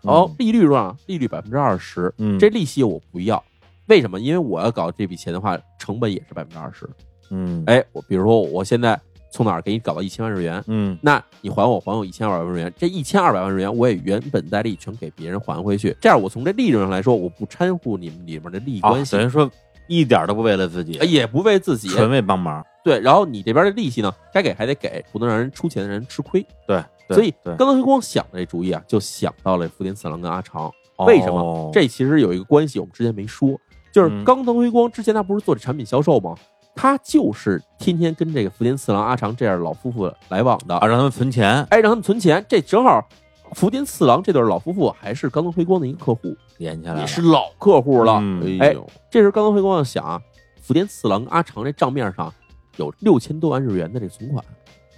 [0.03, 0.97] 哦，利率多少？
[1.07, 3.43] 利率百分之二十，嗯这利息我不要，
[3.87, 4.21] 为什么？
[4.21, 6.89] 因为我要搞这笔钱的话，成本也是百分之二十。
[7.31, 8.99] 嗯，哎，我比如说我现在
[9.33, 19.51] 从哪儿给你搞到一千万日元，嗯那你还我还我一千二百万日元，这一千二百万日元我也原本带利全给别人还回去，这样我从这利润上来说，我不掺和你们里面的利益啊关系，等于说
[19.89, 22.65] 一点都不为了自己，呃也不为自己，纯为帮忙。
[22.85, 26.47] 对，然后你这边的利息呢，该给还得给，不能让人出钱的人吃亏。
[26.67, 26.81] 对
[27.15, 30.71] 所以对，刚才光想的这主意啊，就想到了福田次郎跟阿长。
[31.07, 33.51] 为什么哦这其实有一个关系，我们之前没说，
[33.93, 36.35] 就是嗯冈藤辉光之前他不是做这产品销售吗？
[36.75, 42.45] 他就是天天跟这个福田次郎、阿长这样老夫妇来往的，啊，让他们存钱哎，让他们存钱。
[42.49, 43.07] 这正好，
[43.53, 48.19] 福田次郎这对老夫妇还是冈藤辉光的一个客户，连起来了，也是老客户了。
[48.23, 48.75] 嗯哎
[49.11, 50.21] 这时候冈藤辉光要想啊，
[50.63, 52.33] 福田次郎、阿长这账面上
[52.77, 54.43] 有六千多万日元的这存款，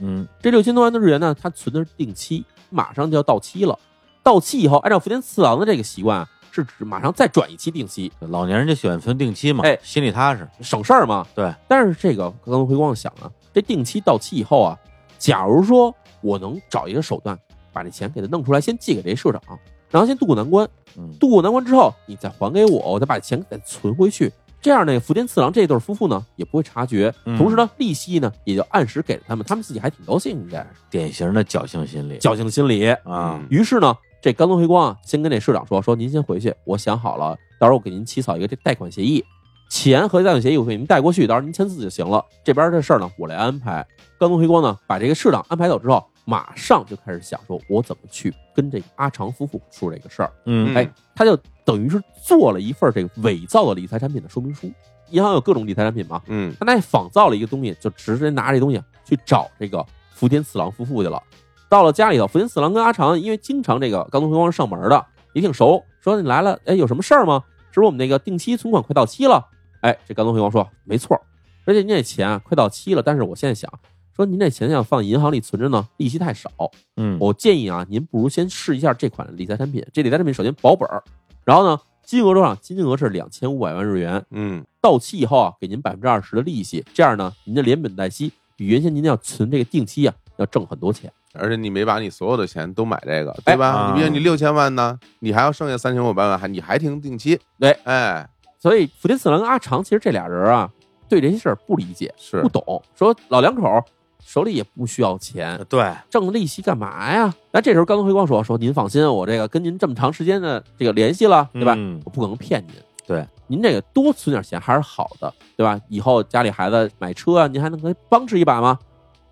[0.01, 3.79] 嗯这六千多万的日元呢，它存的是定期，马上就要到期了。
[4.23, 10.47] 到期以后，按照福田次郎的这个习惯啊，是指马上再转一期定期，老年人就喜欢存定期嘛，哎心里踏实。
[10.61, 11.27] 省事儿嘛。
[11.35, 14.79] 对，但是这个刚刚回光想啊，这定期到期以后啊，
[15.19, 17.39] 假如说我能找一个手段
[17.73, 19.41] 把这钱给他弄出来，先借给这社长，
[19.89, 20.69] 然后先渡过难关，
[20.99, 24.33] 嗯渡过难关之后，你再还给我，我再把钱再存回去。
[24.61, 32.89] 这样呢，福田次郎这对夫妇呢也不会察觉，嗯同时呢，利息呢也就按时给了他们，他们自己还挺高兴的，典型的侥幸心理侥幸心理。
[33.05, 39.25] 啊，于是呢，这甘东辉光啊，先跟这社长说：“说您先回去，我想好了，到时候我给您起草一个这贷款协议，
[39.71, 42.25] 钱和贷款协议我给您带过去，到时候您签字就行了。
[42.43, 43.87] 这边这事儿呢，我来安排。”
[44.19, 50.31] 甘东辉光呢，把这个社长安排走之后，马上就开始想说，我怎么去跟这个阿长夫妇说这个事儿。
[50.45, 54.71] 嗯哎，他就等于是做了一份这个伪造的理财产品的说明书。
[55.09, 61.23] 银行有各种理财产品嘛，嗯他那仿造了一个东西，就直接拿这东西去找这个福田次郎夫妇去了。
[61.71, 67.43] 到了家里头，福田次郎跟阿长因为经常这个刚东辉光上门的，也挺熟，说你来了，哎，有什么事儿吗？
[67.71, 69.43] 是不是我们那个定期存款快到期了？
[69.81, 71.19] 哎，这刚东辉光说没错，
[71.65, 73.73] 而且你这钱啊快到期了，但是我现在想
[74.19, 76.51] 说您这钱要放银行里存着呢，利息太少，
[76.97, 79.87] 嗯，我建议啊，您不如先试一下这款理财产品。
[79.93, 81.01] 这理财产品首先保本儿，
[81.45, 82.53] 然后呢，金额多少？
[82.57, 91.09] 金额是两千五百万日元，嗯到期以后啊，给您百分之二十的利息，这样呢，您的连本带息比原先您要存这个定期啊要挣很多钱。
[91.35, 93.69] 而且你没把你所有的钱都买这个，对吧？
[93.69, 100.69] 啊你比如你六千万呢，你还要剩下三千五百万，还你还停定期，对哎，所以福田四郎跟阿长其实这俩人啊，
[101.09, 103.85] 对这些事儿不理解，是不懂，说老两口儿
[104.25, 107.35] 手里也不需要钱，对，挣利息干嘛呀？
[107.53, 111.75] 那这时候刚辉光说说您放心，我这个跟您这么长时间的这个联系了，对吧？
[111.77, 112.75] 嗯我不可能骗您。
[113.07, 115.81] 对，您这个多存点钱还是好的，对吧？
[115.89, 118.79] 以后家里孩子买车啊，您还能给帮持一把吗？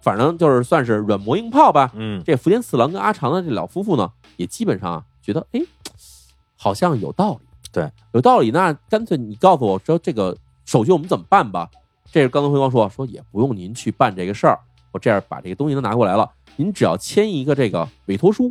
[0.00, 1.90] 反正就是算是软磨硬泡吧。
[1.94, 5.60] 嗯这福田四郎跟阿长的这老夫妇呢，也基本上啊觉得，哎，
[6.56, 7.40] 好像有道理。
[7.70, 8.50] 对，有道理。
[8.50, 10.34] 那干脆你告诉我说这个
[10.64, 11.68] 手续我们怎么办吧？
[12.10, 14.58] 这是刚才辉光说，说也不用您去办这个事儿，
[14.96, 16.26] 我这样把这个东西都拿过来了，
[16.56, 18.50] 您只要签一个这个委托书，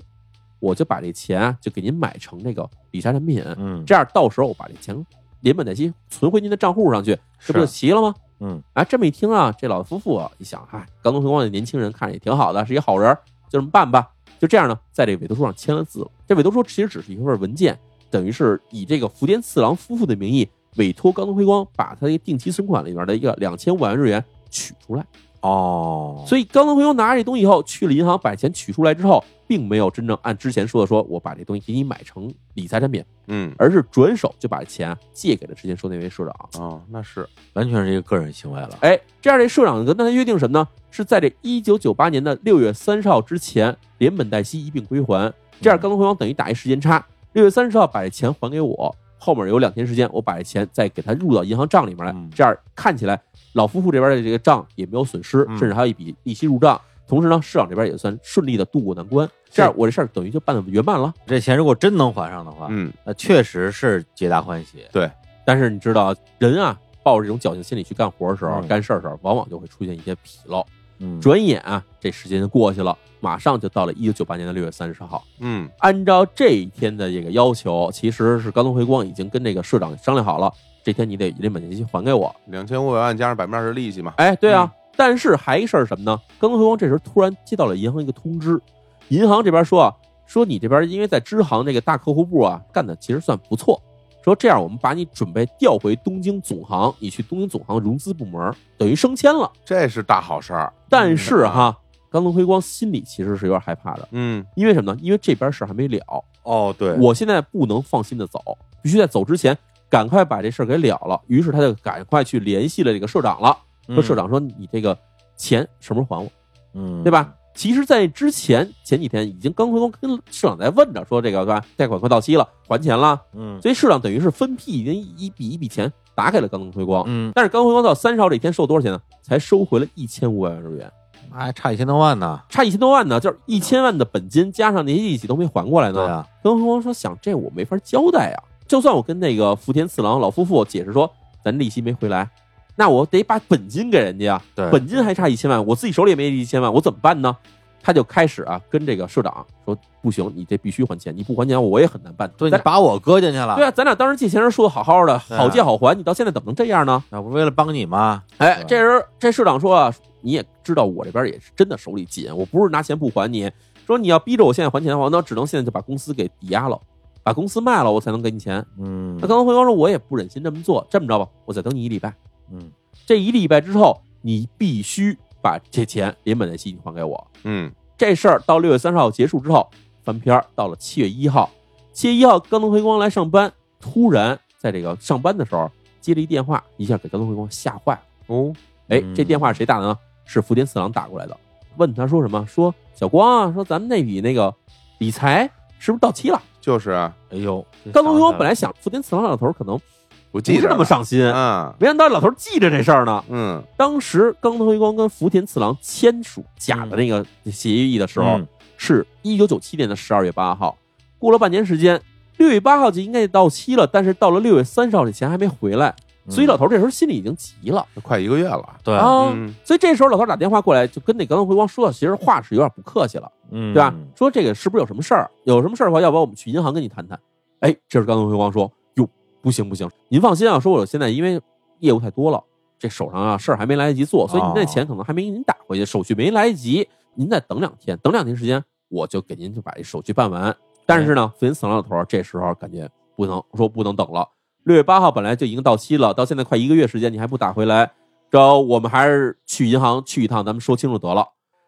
[0.60, 3.44] 我就把这钱啊就给您买成这个理财产品。
[3.58, 4.96] 嗯，这样到时候我把这钱
[5.42, 8.14] 连本带息存回您的账户上去，这不就齐了吗？
[8.42, 13.16] 嗯，啊，这么一听啊，这老夫妇啊一想，嗨，刚东辉光的年轻人看着也挺好的，是一好人儿，
[13.50, 14.12] 就这么办吧。
[14.38, 16.12] 就这样呢，在这个委托书上签了字了。
[16.28, 17.76] 这委托书其实只是一份文件，
[18.12, 25.04] 等于是以这个福田次郎夫妇的名义委托刚东辉光把他的定期存款里面的一个两千五百万日元取出来。
[25.46, 36.64] 哦，所以高登辉光拿着这东西以后去了银行，把钱取出来之后，并没有真正按之前说的说我把这东西给你买成理财产品，嗯，而是转手就把钱啊借给了之前说那位社长。
[36.64, 38.78] 哦，那是，完全是一个个人行为了。
[38.82, 40.68] 哎，这样这社长跟他约定什么呢？
[40.90, 45.32] 是在这一九九八年的六月三十号之前，连本带息一并归还。
[45.62, 52.30] 这样，高登辉光等于打一时间差，六月三十号把这钱还给我，后面有两天时间，我把这钱再给他入到银行账里面来嗯。
[52.34, 53.22] 这样看起来，
[53.56, 56.80] 老夫妇这边的这个账也没有损失，嗯甚至还有一笔利息入账。
[57.08, 61.14] 同时呢，市长这边也算顺利的渡过难关，这样我这事儿等于就办的圆满了。
[61.28, 64.80] 这钱如果真能还上的话，嗯，那确实是皆大欢喜。
[64.92, 65.10] 对
[65.46, 70.66] 但是你知道，人啊，抱着这种侥幸心理去干活的时候、嗯干事儿的时候，往往就会出现一些纰漏。
[70.98, 75.24] 嗯，转眼啊，这时间就过去了，马上就到了一九九八年的六月三十号。
[75.40, 80.52] 嗯按照这一天的这个要求，其实是高东辉光已经跟这个社长商量好了，
[80.86, 82.34] 这天你得连本金息还给我。
[82.46, 86.22] 两千五百万加上百分之二十利息嘛，哎，对啊，但是还一事儿是什么呢？
[86.38, 88.62] 高东辉光这时候突然接到了银行一个通知，
[89.08, 89.92] 银行这边说啊，
[90.28, 93.82] 说你这边因为在支行这个大客户部啊干的其实算不错，
[94.24, 99.52] 说这样我们把你准备调回东京总行，你去东京总行融资部门，等于升迁了。
[99.66, 100.72] 这是大好事儿。
[100.88, 101.76] 但是哈，
[102.12, 105.00] 高东辉光心里其实是有点害怕的，嗯，因为什么呢？
[105.02, 106.24] 因为这边事儿还没了。
[106.44, 108.40] 哦，对，我现在不能放心的走，
[108.84, 109.58] 必须在走之前
[109.90, 111.20] 赶快把这事儿给了了。
[111.28, 113.58] 于是他就赶快去联系了这个社长了，
[113.90, 114.98] 说社长说你这个
[115.38, 116.32] 钱什么时候还我，
[116.74, 117.34] 嗯，对吧？
[117.56, 121.66] 其实，在之前前几天已经刚回光跟社长在问着说这个对吧？
[121.78, 127.06] 贷款快到期了，还钱了，嗯所以社长等于是分批已经一笔一笔钱打给了刚辉光。
[127.08, 129.00] 嗯，但是刚辉光到三十号这天收多少钱呢？
[129.22, 130.92] 才收回了一千五百万日元，
[131.32, 132.42] 那还差一千多万呢。
[132.50, 135.94] 差一千多万呢，就是一千万的本金加上那些利息都没还过来呢。
[135.94, 141.12] 对啊，跟辉光说想这我没法交代啊，就算我跟那个福田次郎老夫妇解释说
[141.44, 142.30] 咱利息没回来，
[142.76, 147.36] 那我得把本金给人家啊，对，本金还差一千万，我自己手里也没一千万，我怎么办呢？
[147.82, 152.28] 他就开始啊跟这个社长说不行，你这必须还钱，你不还钱我也很难办。
[152.30, 157.04] 咱对你把我搁进去了，对啊，咱俩当时借钱时说的好好的，对啊好借好还，你到现在怎么能这样呢？
[157.12, 158.24] 那不是为了帮你吗？
[158.40, 163.52] 哎，对这人这社长说啊，你也知道我这边也是真的手里紧，我不是拿钱不还你，
[163.86, 166.80] 说你要逼着我现在还钱的话，那只能现在就把公司给抵押了，
[167.26, 168.64] 把公司卖了，我才能给你钱。
[168.78, 172.14] 嗯那刚刚辉光说，我也不忍心这么做，这么着吧，我再等你一礼拜，
[172.52, 172.72] 嗯
[173.08, 177.28] 这一礼拜之后，你必须把这钱连本带息你还给我。
[177.44, 179.68] 嗯这事儿到六月三十号结束之后，
[180.04, 181.50] 翻篇儿到了七月一号，
[181.92, 188.02] 七月一号刚东辉光来上班，突然在这个上班的时候接了一电话，一下给刚东辉光吓坏了。
[188.28, 188.54] 哦，
[188.88, 189.98] 哎嗯，这电话是谁打的呢？
[190.26, 191.36] 是福田四郎打过来的，
[191.78, 192.46] 问他说什么？
[192.46, 194.54] 说小光啊，说咱们那笔那个
[195.00, 195.50] 理财
[195.80, 196.40] 是不是到期了？
[196.66, 197.64] 就是啊，哎呦，
[197.94, 199.84] 刚东辉光来本来想福田次郎老头儿可能不
[200.32, 203.24] 不记着是那么上心，嗯，没想到老头儿记着这事儿呢。
[203.30, 203.64] 嗯。
[203.78, 208.48] 当时刚东辉光跟福田次郎签署假的那个协议的时候，嗯。
[208.78, 210.76] 是一九九七年的十二月八号，
[211.20, 212.02] 过了半年时间，
[212.38, 215.96] 六月八号就应该到期了，但是到了六月三十号，这钱还没回来，
[216.30, 219.32] 所以老头这时候心里已经急了快一个月了，对，啊。
[219.34, 223.94] 嗯所以这时候老头打电话过来，就跟那刚刚辉光说的，其实话是有点不客气了，嗯，对吧？
[224.16, 225.30] 说这个是不是有什么事儿？
[225.44, 227.20] 有什么事儿的话，要不然我们去银行跟你谈谈。
[227.60, 229.08] 哎，这时刚刚辉光说，哟，
[229.42, 231.40] 不行不行，您放心啊，说我现在因为
[231.80, 232.44] 业务太多了，
[232.78, 240.56] 这手上啊事儿还没来得及做，所以您那钱可能还没给您打回去，手续没来得及，您再等两天，等两天时间，我就给您就把这手续办完。
[240.86, 244.28] 但是呢，福田四郎老头这时候感觉不能说不能等了，
[244.66, 247.92] 六月八号本来就已经到期了，到现在快一个月时间，你还不打回来，
[248.32, 251.28] 这我们还是去银行去一趟，咱们说清楚得了。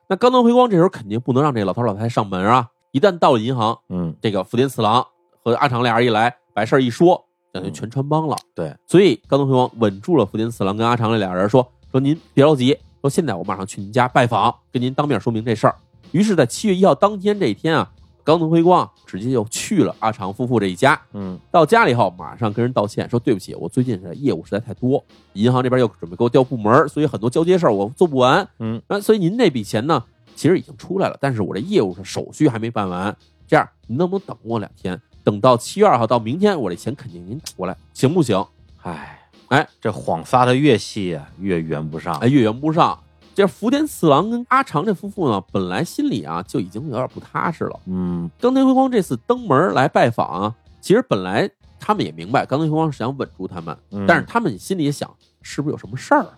[0.09, 2.69] 那刚东辉光这时候肯定不能让这老头老太太上门啊！
[2.91, 5.05] 一旦到了银行，嗯，这个福田次郎
[5.43, 8.35] 和阿长俩人一来，把事儿一说，等于全穿帮了。
[8.55, 15.75] 对，所以刚东辉光稳住了福田次郎跟阿长这俩人，说说您别着急，说现在我马上去您家拜访，跟您当面说明这事儿。
[16.13, 17.91] 于是，在七月一号当天这一天啊，
[18.27, 20.99] 刚东辉光啊直接就去了阿长夫妇这一家。
[21.13, 25.01] 嗯到家里以后，马上跟人道歉，说对不起，我最近这业务实在太多，
[25.31, 28.45] 银行这边又准备给我调部门，所以很多交接事儿我做不完。
[28.59, 30.03] 嗯，那所以您那笔钱呢，
[30.35, 33.15] 其实已经出来了，但是我这业务上手续还没办完。
[33.47, 35.01] 这样，您能不能等我两天？
[35.23, 38.45] 等到七月二号到明天，我这钱肯定您打过来，行不行？
[38.81, 42.13] 哎哎，这谎撒的越细啊，越圆不上。
[42.15, 42.99] 哎，越圆不上。
[43.37, 47.79] 这福田四郎跟阿长这夫妇呢，本来心里啊就已经有点不踏实了。
[47.85, 51.47] 嗯冈田辉光这次登门来拜访啊，其实本来
[51.79, 55.07] 他们也明白冈田辉光是想稳住他们，嗯但是他们心里也想
[55.43, 56.29] 是不是有什么事儿啊，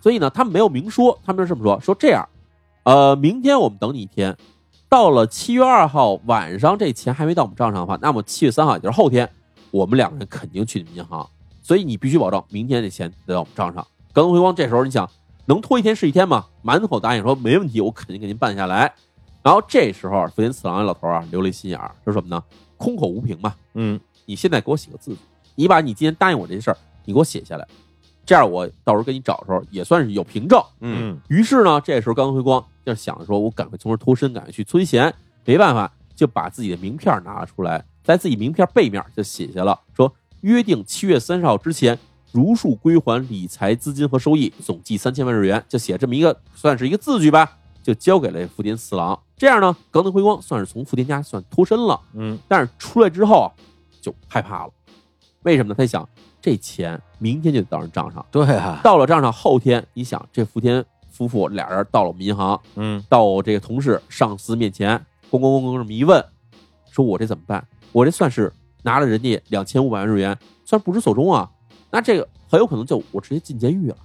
[0.00, 2.28] 所以呢，他们没有明说，他们就这么说：说这样，
[2.82, 4.36] 呃，明天我们等你一天，
[4.88, 9.30] 到了七月二号晚上，这钱还没到我们账上的话，那么七月三号，也就是后天，
[9.70, 11.24] 我们两个人肯定去你们银行，
[11.62, 13.86] 所以你必须保证明天这钱得到我们账上。
[14.12, 15.08] 冈田辉光这时候你想
[15.46, 16.46] 能拖一天是一天吗？
[16.62, 18.92] 满口答应说没问题，我肯定给您办下来。
[19.42, 22.42] 然后这时候福田次郎这老头啊留了一心眼儿，说什么呢？
[22.76, 25.16] 空口无凭嘛，嗯你现在给我写个字，
[25.56, 27.66] 你把你今天答应我这些事儿，你给我写下来，
[28.24, 30.62] 这样我到时候给你找的时候也算是有凭证。
[30.80, 35.12] 嗯嗯于是呢，这时候刚辉光就想着说，我赶快从这儿脱身，赶快去村贤。
[35.44, 41.98] 没办法，就把自己的名片拿了出来，在自己名片背面就写下了说，约定七月三十号之前
[42.32, 47.58] 如数归还理财资金和收益，总计三千万日元，就写这么一个算是一个字据吧。
[47.82, 49.18] 就交给了福田四郎。
[49.36, 52.00] 这样呢，冈藤辉光算是从福田家算脱身了。
[52.14, 53.50] 嗯但是出来之后啊，
[54.00, 54.72] 就害怕了。
[55.42, 55.74] 为什么呢？
[55.76, 56.08] 他想
[56.40, 64.96] 这钱明天就得到人账上，对啊，到了账上后天，你想这福田夫妇俩人到了我们银行，嗯到我这个同事上司面前，
[65.28, 66.24] 咣咣咣咣这么一问，
[66.92, 67.66] 说我这怎么办？
[67.90, 68.52] 我这算是
[68.84, 71.50] 拿了人家两千五百万日元，算是不知所终啊。
[71.92, 73.96] 那这个很有可能就我直接进监狱了。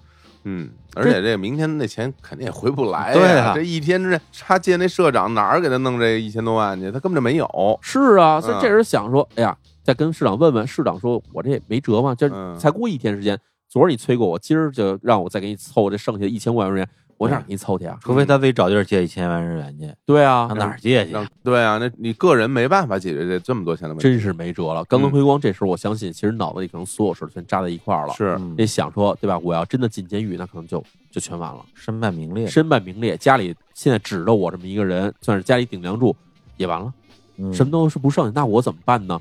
[0.43, 3.13] 嗯，而且这明天那钱肯定也回不来呀。
[3.13, 6.91] 对啊这一天之内，他借那社长哪儿给他弄这一千多万去？
[6.91, 7.79] 他根本就没有。
[7.81, 10.65] 是啊，所以嗯这人想说，哎呀，再跟市长问问。
[10.65, 17.97] 市长说，我这也没辙嘛，这嗯才过一天时间，昨儿你催过我，今儿就让我再给你凑这剩下的一千五百万日元，我哪儿给你凑去啊？
[18.01, 21.11] 除非他自己找地儿借一千万日元去，对啊上，哪儿借去？
[21.11, 24.03] 让对啊，那你个人没办法解决这这么多钱的问题。
[24.03, 24.83] 真是没辙了。
[24.85, 28.13] 冈藤辉光这时候，我相信其实脑子里可能所有事儿全扎在一块儿了。
[28.13, 29.37] 是，嗯也想说，对吧？
[29.39, 33.17] 我要真的进监狱，那可能就就全完了，身败名裂，身败名裂。
[33.17, 36.15] 家里现在指着我这么一个人，算是家里顶梁柱，
[36.57, 36.93] 也完了，
[37.37, 38.31] 嗯什么都是不剩下。
[38.35, 39.19] 那我怎么办呢？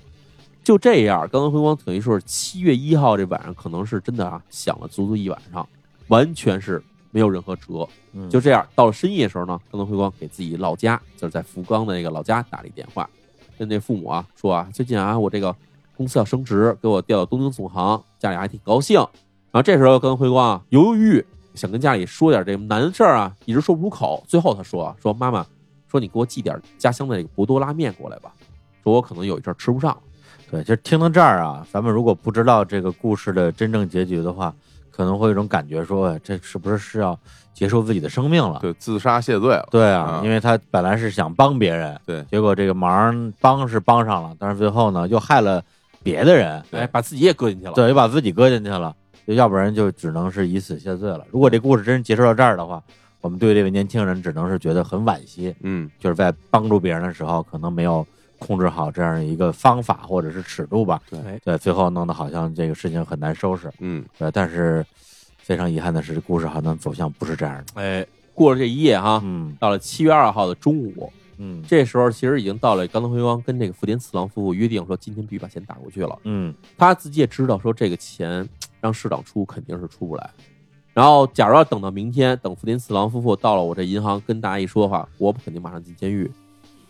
[0.62, 5.66] 就这样，冈藤辉光等于说是七月一号这晚上，可能是真的啊，想了足足一晚上，
[6.08, 6.82] 完全是
[7.16, 7.88] 没有任何辙。
[8.12, 13.08] 嗯就这样，到了深夜的时候呢，冈藤辉光给自己老家，就是在福冈的那个老家打了一电话，
[13.56, 15.56] 跟那父母啊说啊，最近啊我这个
[15.96, 18.98] 公司要升职，给我调到东京总行，家里还挺高兴。
[19.50, 24.22] 然后这时候冈藤辉光啊犹犹豫豫，想跟家里说点这个难事儿啊，一直说不出口。
[24.28, 25.46] 最后他说啊，说妈妈，
[25.90, 28.30] 说你给我寄点家乡的这个博多拉面过来吧，
[28.84, 29.98] 说我可能有一阵儿吃不上了。
[30.50, 34.54] 对，就听到这儿啊，咱们如果不知道这个故事的真正结局的话，
[34.96, 37.18] 可能会有一种感觉说，哎这是不是是要
[37.52, 38.60] 结束自己的生命了？
[38.62, 39.68] 对，自杀谢罪了。
[39.70, 45.62] 对啊啊，因为他本来是想帮别人，对结果这个忙帮是帮上了，但是最后呢又害了
[46.02, 47.72] 别的人，对哎，把自己也搁进去了。
[47.72, 48.94] 对，又把自己搁进去了，
[49.26, 51.26] 要不然就只能是以死谢罪了。
[51.30, 52.82] 如果这故事真结束到这儿的话，
[53.20, 58.06] 我们对这位年轻人只能是觉得很惋惜，嗯，就是在帮助别人的时候，可能没有
[58.38, 61.00] 控制好这样一个方法或者是尺度吧。
[61.42, 63.70] 对最后弄得好像这个事情很难收拾。
[63.80, 64.84] 嗯，对，但是
[65.38, 67.80] 非常遗憾的是，故事好像走向不是这样的。
[67.80, 76.18] 哎，过了这一夜哈，嗯到了七月二号的中午，嗯这时候其实已经到了冈藤辉光跟这个福田次郎夫妇约定说，今天必须把钱打过去了。
[76.24, 78.48] 嗯他自己也知道说这个钱
[78.80, 80.30] 让市长出肯定是出不来。
[80.92, 86.30] 然后，假如要等到明天，等福田次郎夫妇到了我这银行跟大家一说的话，我肯定马上进监狱。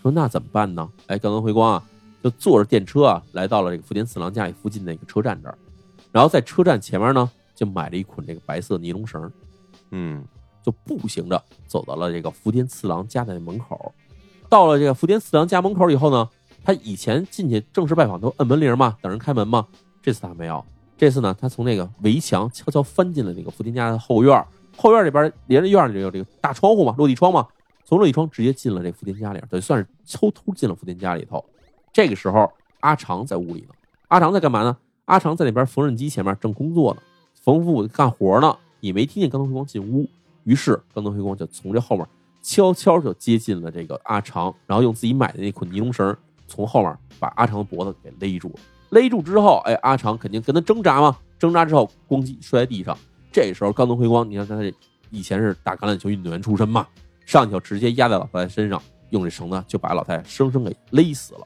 [0.07, 0.89] 说那怎么办呢？
[1.09, 1.83] 哎，刚刚辉光啊，
[2.23, 5.59] 就坐着电车啊，来到了这个福田次郎家里附近的一个车站这儿，
[6.13, 9.29] 然后在车站前面呢，就买了一捆这个白色尼龙绳，
[9.91, 10.25] 嗯，
[10.63, 13.93] 就步行着走到了这个福田次郎家的门口。
[14.49, 16.29] 到了这个福田次郎家门口以后呢，
[16.63, 19.67] 他以前进去正式拜访都摁门铃嘛，等人开门嘛。
[20.01, 20.65] 这次他没有，
[20.97, 24.47] 这次呢，他从那个围墙悄悄翻进了那个福田家的后院。
[24.77, 27.49] 后院里边连着院里有这个大窗户嘛，落地窗嘛，
[27.89, 31.43] 从落地窗直接进了这福田家里，等于算是偷偷进了福田家里头。
[31.93, 33.69] 这个时候，阿长在屋里呢。
[34.09, 34.77] 阿长在干嘛呢？
[35.05, 37.03] 阿长在那边缝纫机前面正工作呢，
[37.41, 40.05] 缝夫妇干活呢，也没听见冈藤辉光进屋。
[40.43, 42.05] 于是冈藤辉光就从这后面
[42.43, 46.17] 悄悄就接近了这个阿长，然后用自己买的那捆尼龙绳
[46.49, 48.55] 从后面把阿长的脖子给勒住了。
[48.91, 52.99] 勒住之后，哎，阿长肯定跟他挣扎嘛，挣扎之后咣叽摔在地上。
[53.33, 54.75] 这时候冈藤辉光，你看他这
[55.11, 56.87] 以前是打橄榄球运动员出身嘛，
[57.27, 61.41] 上去就直接压在老太太身上，用这绳子就把老太太生生给勒死了。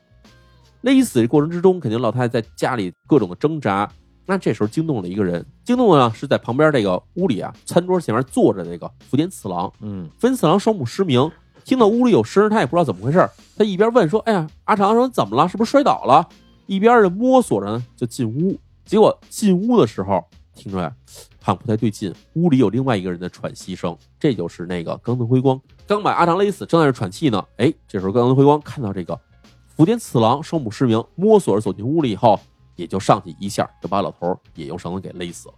[0.83, 3.91] 勒死的过程之中，肯定老太太在家里各种的挣扎。
[4.27, 9.73] 那这时候惊动了一个人，惊动的呢是在旁边这个屋里啊，餐桌前面坐着那个福田次郎。
[9.81, 11.29] 嗯福田次郎双目失明，
[11.65, 13.29] 听到屋里有声儿，他也不知道怎么回事儿。
[13.57, 15.49] 他一边问说：“哎呀，阿长说怎么了？
[15.49, 16.29] 是不是摔倒了？”
[16.67, 18.57] 一边的摸索着呢就进屋。
[18.85, 20.25] 结果进屋的时候，
[20.61, 20.93] 听出来
[21.41, 27.43] 好像不太对劲，屋里有另外一个人的喘息声，这就是那个冈藤辉光刚把阿长勒死，正在这喘气呢。
[27.57, 29.19] 哎，这时候冈藤辉光看到这个
[29.67, 32.39] 福田次郎双目失明，摸索着走进屋里以后，
[32.77, 35.55] 也就上去一下就把老头儿也用绳子给勒死了。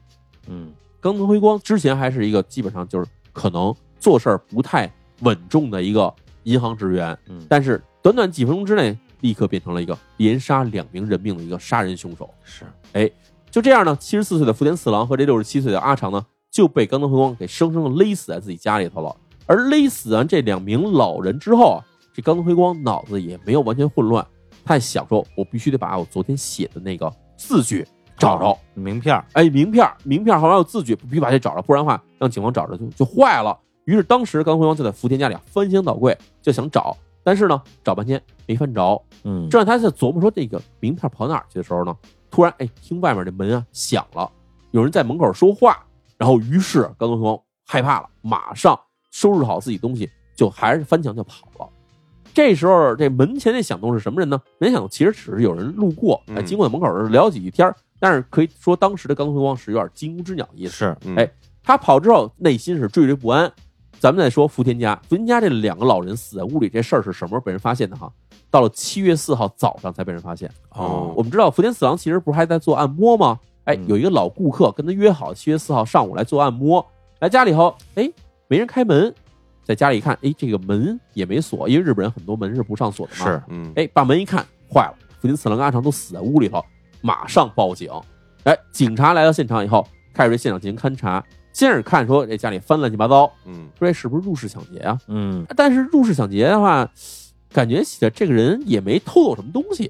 [0.46, 4.88] 嗯冈藤辉光之前还是一个基本上就是可能做事儿不太
[5.22, 12.32] 稳重的一个银行职员，嗯，但是短短几分钟之内，立刻变成了一个连杀两名人命的一个杀人凶手。
[12.44, 12.64] 是
[13.52, 19.14] 就这样呢，七十四岁的福田四郎和这六十七岁的阿长呢，就被冈藤辉光给生生的勒死在自己家里头了。
[19.44, 21.84] 而勒死完这两名老人之后啊，
[22.14, 24.26] 这冈藤辉光脑子也没有完全混乱，
[24.64, 27.86] 他还想说，我必须得把我昨天写的那个字据
[28.16, 28.56] 找着。
[28.72, 33.54] 名片儿，哎，名片儿，名片儿好像有字据，必须把这找着，不然的话让警方找着就就坏了。
[33.84, 39.02] 于是当时冈辉光就在福田家里啊翻箱倒柜，就想找，但是呢找半天没翻着。
[39.24, 41.94] 嗯正让他在琢磨说这个名片跑哪儿去的时候呢，
[42.32, 44.28] 突然哎听外面这门啊响了，
[44.72, 45.84] 有人在门口说话，
[46.16, 48.76] 然后于是冈辉光害怕了，马上
[49.12, 51.68] 收拾好自己东西，就还是翻墙就跑了。
[52.34, 54.40] 这时候，这门前那响动是什么人呢？
[54.58, 60.72] 门前响动其实只是有人路过，哎，嗯经过门口儿聊几句天儿但是可以说当时的冈藤辉光是有点惊弓之鸟的意思。
[60.72, 61.30] 是嗯哎
[61.62, 63.52] 他跑之后，内心是惴惴不安。
[64.00, 68.12] 咱们再说福田家，福田家这两个老人死在屋里这事儿是什么时候被人发现的哈？
[68.52, 70.48] 到了七月四号早上才被人发现。
[70.68, 73.40] 哦我们知道福田四郎其实不是还在做按摩吗？
[73.64, 76.84] 哎，嗯有一个老顾客跟他约好七月四号上午来做按摩，
[77.20, 78.08] 来家里以后，哎，
[78.48, 79.12] 没人开门，
[79.64, 83.24] 在家里一看，哎，这个门也没锁，因为日本人很多门是不上锁的嘛。
[83.24, 86.64] 是，嗯哎，把门一看，坏了，福田四郎跟阿长都死在屋里头，
[87.00, 87.90] 马上报警。
[88.44, 91.24] 哎，警察来到现场以后，开始对现场进行勘查。
[91.52, 94.98] 先是看说这家里翻乱七八糟，嗯说这是不是入室抢劫啊？
[95.06, 96.90] 嗯但是入室抢劫的话，
[97.52, 99.84] 感觉起来这个人也没偷走什么东西，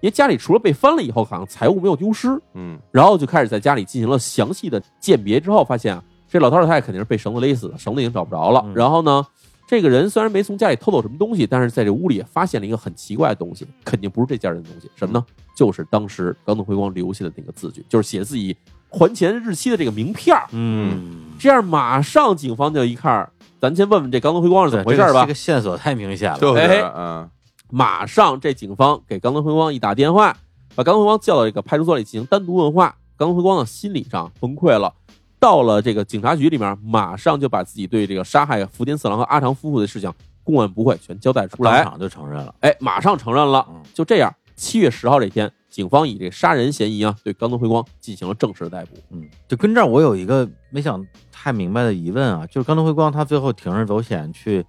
[0.00, 2.28] 因为家里除了被翻了以后，好像财物没有丢失。
[2.54, 8.62] 嗯然后就开始在家里进行了详细的鉴别，之后发现啊，这老头老太太肯定是被绳子勒死的，绳子已经找不着了。
[8.66, 9.24] 嗯然后呢，
[9.66, 15.24] 这个人虽然没从家里偷走什么东西，但是在这屋里也发现了一个很奇怪的东西，肯定不是这家人的东西，什么呢？
[15.56, 18.56] 就是当时冈藤辉光留下的那个字据，就是写自己
[18.94, 20.46] 还钱日期的这个名片儿。
[20.52, 23.28] 嗯，这样马上警方就一看，
[23.60, 25.34] 咱先问问这冈藤辉光是怎么回事吧这个这个。
[25.34, 27.28] 线索太明显了，就是哎嗯
[27.70, 30.36] 马上这警方给冈藤辉光一打电话，
[30.76, 32.94] 把冈藤辉光叫到这个派出所里进行单独问话。
[33.16, 34.92] 冈藤辉光呢心理上崩溃了，
[35.38, 41.82] 到了这个警察局里面，马上就把自己对这个杀害福田四郎和阿长夫妇的事情供认不讳，全交代出来。
[41.82, 43.66] 当场就承认了，哎，马上承认了。
[43.70, 48.96] 嗯就这样，七月十号这天，警方以这个杀人嫌疑啊，对冈村辉光进行了正式的逮捕。
[49.10, 54.64] 嗯，就跟这儿我有一个没想太明白的疑问啊，就是冈村辉光他最后铤而走险去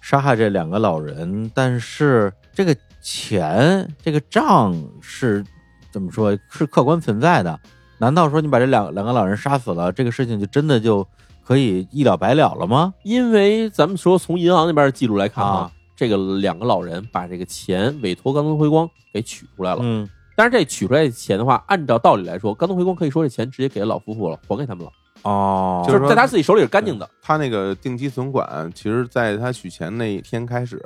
[0.00, 5.44] 杀害这两个老人，但是这个钱这个账是
[5.90, 7.60] 怎么说是客观存在的？
[7.98, 11.06] 难道说你把这两两个老人杀死了，这个事情就真的就
[11.44, 12.94] 可以一了百了了吗？
[13.04, 19.80] 因为咱们说从银行那边的记录来看啊，啊这个两个老人把这个钱委托冈村辉光给取出来了。
[19.82, 27.08] 嗯，但是这取出来的钱的话，按照道理来说，刚东回光可以说这钱直接给了老夫妇了，还给他们了，哦，就是在他自己手里是干净的。
[27.22, 30.80] 他那个定期存款，其实在他取钱那一天开始，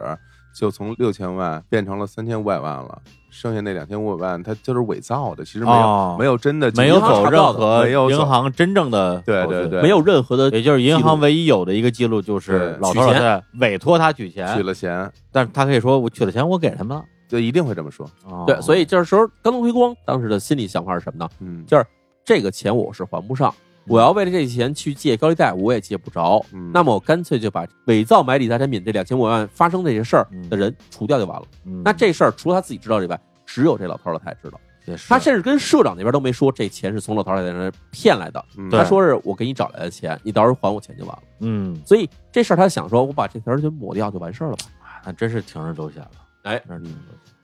[0.56, 2.98] 就从六千万变成了三千五百万了，
[3.30, 17.04] 剩下那两千五百万他就是伪造的，其实没有、哦没有真的没有走任何没有银行真正的对对对没有任何的，也就是银行唯一有的一个记录，就是对老头老太太委托他取钱，取了钱，但是他可以说我取了钱，我给他们了。
[17.30, 18.10] 就一定会这么说。
[18.24, 21.30] 哦对，所以这时候冈藤辉光当时的心理想法是什么呢？
[21.38, 21.86] 嗯就是
[22.24, 23.54] 这个钱我是还不上，
[23.86, 26.44] 我要为了这钱去借高利贷，我也借不着。
[26.52, 31.46] 嗯，那么我干脆就把伪造买理财产品这两千五百万发生这些事儿的人除掉就完了。
[31.66, 34.60] 嗯那这事儿除了他自己知道以外，只有这老头儿老太太知道。
[34.86, 41.22] 也是他甚至跟社长那边都没说这钱是从老头儿老太太骗来的，嗯他说是我给你找来的钱，你到时候还我钱就完了。
[41.40, 44.64] 嗯，所以这事儿他想说，我把这条就抹掉就完事儿了吧。
[45.04, 46.10] 那真是铤而走险了。
[46.42, 46.62] 哎，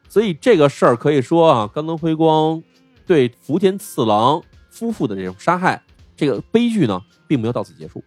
[0.09, 2.63] 所以这个事儿可以说啊，冈藤辉光
[3.07, 5.83] 对福田次郎夫妇的这种杀害，
[6.17, 8.03] 这个悲剧呢，并没有到此结束。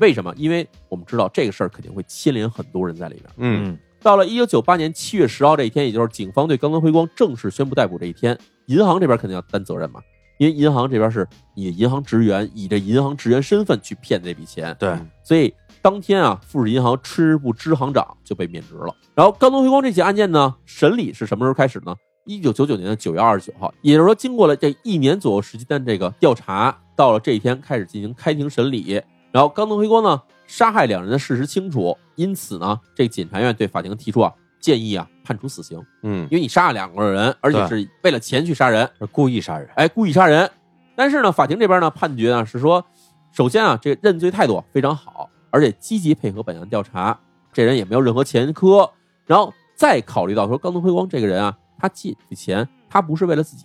[0.00, 0.34] 为什么？
[0.36, 3.26] 因为我们知道这个事儿肯定会牵连很多人在里边。
[3.36, 8.36] 嗯到了一九九八年七月十号这一天，也就是警方对冈藤辉光正式宣布逮捕这一天，
[8.66, 10.00] 银行这边肯定要担责任嘛，
[10.38, 11.24] 因为银行这边是
[11.54, 18.94] 你银行职员以这银行职员身份去骗这笔钱，对，所以当天啊，富士银行吃部支行长就被免职了。
[19.14, 21.94] 然后冈藤辉光这起案件呢，审理是什么时候开始呢？
[22.24, 29.02] 一九九九年的九月二十九号，也就是说，经过了这一年左右时间的这个调查，到了这一天开始进行开庭审理。
[29.32, 39.68] 然后冈藤辉光呢，杀害两人的事实清楚，因此呢，这检察院对法庭提出啊，建议啊判处死刑，嗯因为你杀了两个人，而且是为了钱去杀人，是故意杀人。
[39.74, 40.48] 哎，故意杀人。
[40.94, 42.84] 但是呢，法庭这边呢判决呢是说，
[43.32, 47.16] 首先啊，这个认罪态度非常好，而且积极配合本案调查，
[47.52, 48.90] 这人也没有任何前科。
[49.24, 53.64] 然后再考虑到说，冈藤辉光这个人啊，他借这钱，他不是为了自己，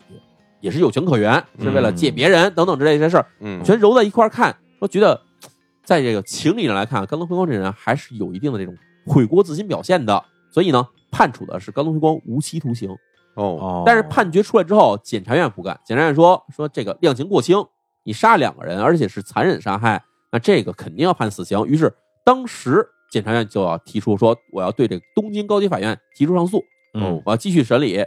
[0.61, 3.64] 也是有情可原，是为了借别人等等之类的事儿，嗯。
[3.64, 5.19] 全揉在一块儿看，说觉得
[5.84, 12.91] 在这个情理上来看，冈藤辉光这人还是有一定的这种悔过自新表现的，所以呢，判处的是冈藤辉光无期徒刑。
[13.35, 17.64] 哦哦，但是判决出来之后，检察院不干，检察院说说这个量刑过轻，
[18.03, 20.03] 你杀两个人，而且是残忍杀害，
[20.38, 21.65] 那这个肯定要判死刑。
[21.65, 21.91] 于是
[22.23, 28.05] 当时检察院就要提出说，我要对这个东京高级法院提出上诉，嗯我要继续审理。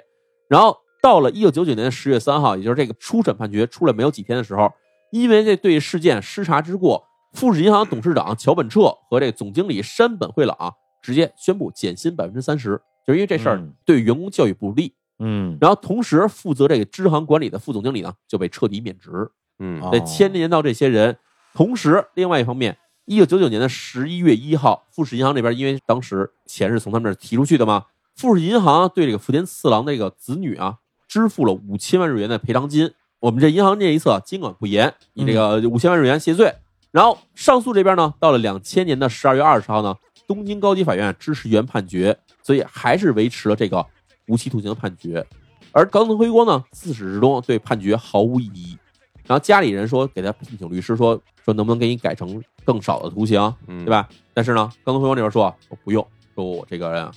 [0.49, 4.71] 然后到了一九九九年的十月三号，也就是这个初审判决出来没有几天的时候，
[5.11, 10.57] 因为这对事件失察之过，富士银行董事长桥本彻和这个总经理山本惠朗
[11.03, 14.95] 直接宣布减薪百分之三十，就是因为这事儿嗯对员工教育不利。
[15.19, 19.11] 嗯，然后同时负责这个支行管理的副总经理呢就被彻底免职，
[19.59, 21.17] 嗯哦得牵连到这些人。
[21.55, 27.87] 同时，另外一方面，一九九九年的十一月一号，富士银行这边因为当时钱是从他们那儿提出去的嘛，
[28.17, 30.77] 富士银行对这个福田次郎这个子女啊
[31.09, 32.93] 支付了五千万日元的赔偿金。
[33.19, 36.55] 我们这银行这一侧监管不严，以这个五千万日元谢罪。
[36.91, 39.95] 然后上诉这边呢，到了两千年的十二月二十号呢，
[40.27, 43.85] 东京高级法院支持原判决，所以还是维持了这个
[44.29, 45.27] 无期徒刑的判决。
[45.73, 48.79] 而高藤辉光呢，自始至终对判决毫无异议。
[49.27, 51.21] 然后家里人说给他聘请律师，说
[51.53, 53.91] 能不能给你改成更少的图形，嗯，对？
[53.91, 54.09] 吧？
[54.35, 57.13] 但是呢，高藤辉光这边说我不用，说我这个人啊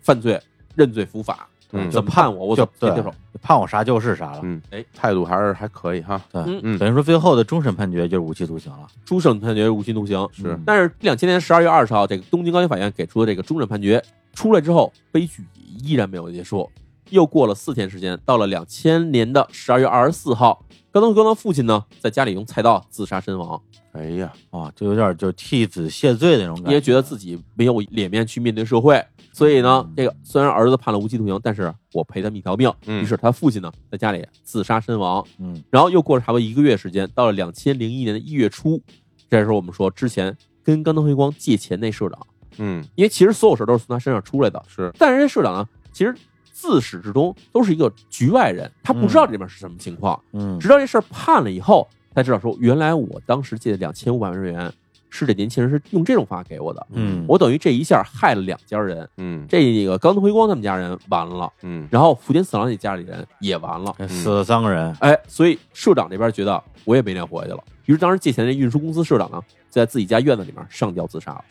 [0.00, 0.40] 犯罪
[0.74, 3.12] 认罪伏法，嗯怎么判我我就接受。
[3.42, 4.40] 判我啥就是啥了。
[4.42, 6.20] 嗯，哎，态度还是还可以哈。
[6.32, 8.86] 对，嗯嗯等于说最后的终审判决就是无期徒刑了。
[9.04, 14.02] 终审判决无期徒刑，是但是两千年十二月二十号，这个东京高级法院给出的这个终审判决
[14.32, 15.44] 出来之后，悲剧
[15.82, 16.70] 依然没有结束。
[17.10, 23.60] 又过了四天时间，到了两千年的十二月二十四号，高藤辉光的父亲呢，在家里用菜刀自杀身亡，
[23.92, 29.02] 哎呀，啊，就有点就替子谢罪那种感觉，因为觉得自己没有脸面去面对社会，
[29.32, 32.72] 所以呢嗯，这个虽然儿子判了无期徒刑，但是我赔他们一条命。
[32.86, 33.02] 嗯。
[33.02, 35.24] 于是他父亲呢，在家里自杀身亡。
[35.38, 35.62] 嗯。
[35.70, 38.82] 然后又过了差不多一个月时间，到了两千零一年的一月初，
[39.30, 42.26] 这时候我们说之前跟冈藤辉光借钱那社长，
[42.58, 46.14] 嗯，因为其实所有事都是从他身上出来的，是，但是这社长呢，其实
[46.58, 50.58] 自始至终都是一个局外人，他不知道这里面是什么情况，嗯。
[50.58, 54.72] 直到这事儿判了以后，才知道说原来我当时借的两千五百万日元
[55.10, 59.46] 是这年轻人是用这种方法给我的，嗯，我等于这一下害了两家人，嗯。
[59.46, 61.86] 这个冈藤辉光他们家人完了，嗯。
[61.90, 63.94] 然后福田四郎那家里人也完了。
[64.08, 69.38] 死了三个人，哎，所以社长这边觉得我也没脸活下去了，于是当时借钱的运输公司社长呢，
[69.68, 71.44] 在自己家院子里面上吊自杀了。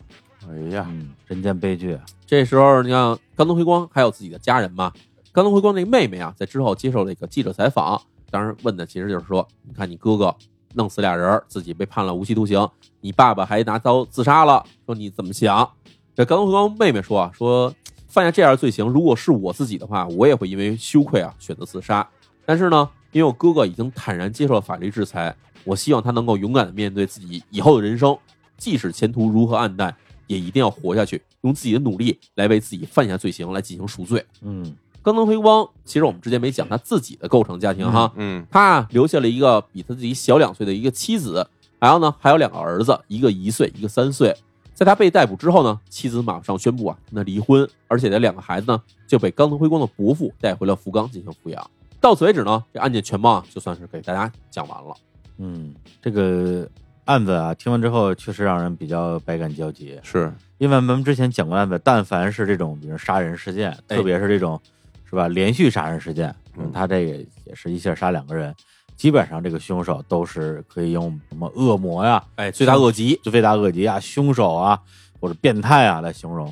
[0.50, 4.92] 哎呀，嗯，人间悲剧，这时候，你看冈东辉光还有自己的家人嘛？
[5.32, 10.34] 冈东辉光那个妹妹啊，在之后接受了一个记者采访，当时问的其实就是说，你看你哥哥
[10.74, 12.68] 弄死俩人，自己被判了无期徒刑，
[13.02, 15.70] 你爸爸还拿刀自杀了，说你怎么想？
[16.16, 17.74] 这冈东辉光妹妹说啊，说
[18.08, 22.08] 犯下这样的罪行，如果是我自己的话，我也会因为羞愧啊选择自杀。
[22.46, 25.36] 但是呢，因为我哥哥已经坦然接受了法律制裁，
[25.66, 28.18] 我希望他能够勇敢的面对自己以后的人生，
[28.56, 29.94] 即使前途如何暗淡，
[30.28, 34.26] 也一定要活下去，用自己的努力来为自己犯下罪行来进行赎罪。
[34.42, 41.48] 嗯冈藤辉光，其实我们之前没讲他自己的构成家庭哈，嗯他啊留下了一个比他自己小两岁的一个妻子，
[41.78, 44.36] 然后呢还有两个儿子，一个一岁，一个三岁。
[44.74, 51.72] 在他被逮捕之后呢，妻子马上宣布啊跟他离婚，而且这两个孩子呢就被冈藤辉光的伯父带回了福冈进行抚养。
[52.02, 54.96] 到此为止呢，这案件全貌啊就算是给大家讲完了。
[55.38, 56.68] 嗯，这个
[57.06, 64.60] 案子啊，听完之后确实让人比较百感交集，是，因为我们之前讲过案子，但凡是这种比如杀人事件，哎特别是这种
[65.08, 68.54] 是吧连续杀人事件，嗯他这个也是一下杀两个人，
[68.96, 73.16] 基本上这个凶手都是可以用什么恶魔呀、哎，罪大恶极。
[73.18, 74.82] 罪大恶极啊、凶手啊
[75.20, 76.52] 或者变态啊来形容。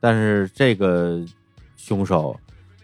[0.00, 1.18] 但是这个
[1.78, 2.38] 凶手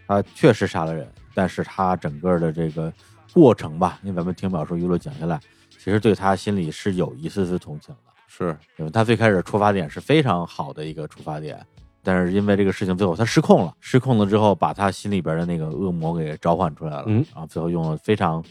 [0.07, 2.91] 他确实杀了人，但是他整个的这个
[3.31, 5.39] 过程吧，因为咱们听表叔一路讲下来，
[5.83, 8.11] 其实对他心里是有一丝丝同情的。
[8.27, 11.59] 是，因为他最开始出发点是非常好的一个出发点，
[12.03, 18.43] 但是因为这个事情最后他失控了，失控了之后把他心里边的那个恶魔给召唤出来了，嗯然后最后用了非常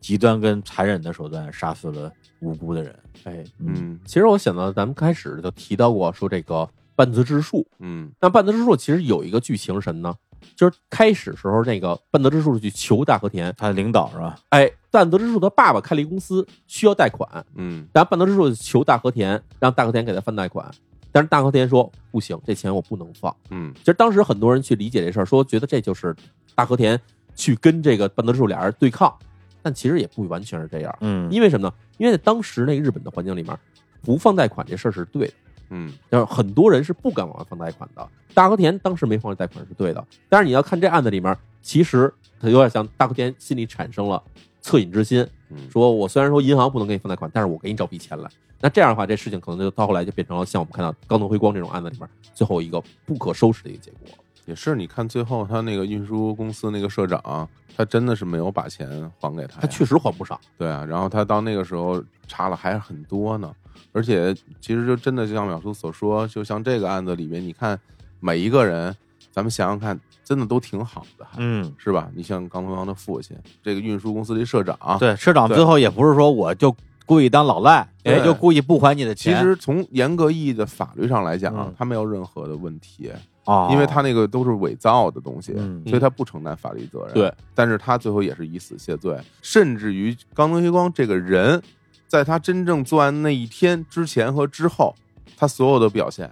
[0.00, 2.10] 极端跟残忍的手段杀死了
[2.40, 2.98] 无辜的人。
[3.24, 6.66] 哎，嗯其实我想到咱们开始就提到过，说这个
[6.96, 10.14] 半泽之树，嗯那半泽之树其实有一个剧情是什么呢？
[10.56, 14.36] 就是开始时候那个半泽之树去求大和田，他的领导是吧？
[14.48, 20.70] 哎，半泽直树他爸爸开了一公司，需要贷款，嗯然后半泽之树求大和田，让大和田给他放贷款，
[21.12, 23.34] 但是大和田说不行，这钱我不能放。
[23.50, 26.14] 嗯其实当时很多人去理解这事儿，说觉得这就是
[26.54, 27.00] 大和田
[27.34, 29.14] 去跟这个半泽之树俩人对抗，
[29.62, 31.74] 但其实也不完全是这样，嗯，因为什么呢？
[31.98, 33.56] 因为在当时那个日本的环境里面，
[34.02, 35.34] 不放贷款这事儿是对的。
[35.70, 38.08] 嗯就是很多人是不敢往外放贷款的。
[38.32, 42.10] 大和田当时没放贷款是对的，但是你要看这案子里面，其实
[42.40, 44.22] 他有点像大和田心里产生了
[44.62, 48.30] 恻隐之心，嗯说我虽然说银行不能给你放贷款，但是我给你找笔钱来。
[48.60, 54.00] 那这样的话，这事情可能就到后来就变成了像我们看到高能辉光这种案子里面最后一个不可收拾的一个结果。
[54.46, 58.88] 也是，你看最后他那个运输公司那个社长，他真的是没有把钱
[59.20, 63.54] 还给他，他确实还不少，对啊，然后他到那个时候差了还是很多呢，
[63.92, 67.78] 而且其实就真的就像淼叔所说，就像这个案子里面，你看
[68.20, 68.96] 每一个人，
[69.30, 72.10] 咱们想想看，真的都挺好的，嗯，是吧？
[72.14, 76.74] 你像冈藤阳的父亲，这个运输公司的社长，对，社长最后也不是说我就
[77.06, 83.10] 故意当老赖，对哎，就故意不还你的钱其，实从严格意义的法律上来讲嗯，他没有任何的问题，
[83.44, 87.14] 啊，因为他那个都是伪造的东西，嗯所以他不承担法律责任。
[87.14, 91.62] 对，但是他最后也是以死谢罪，甚至于冈东黑光这个人，
[92.06, 94.94] 在他真正作案那一天之前和之后，
[95.36, 96.30] 他所有的表现，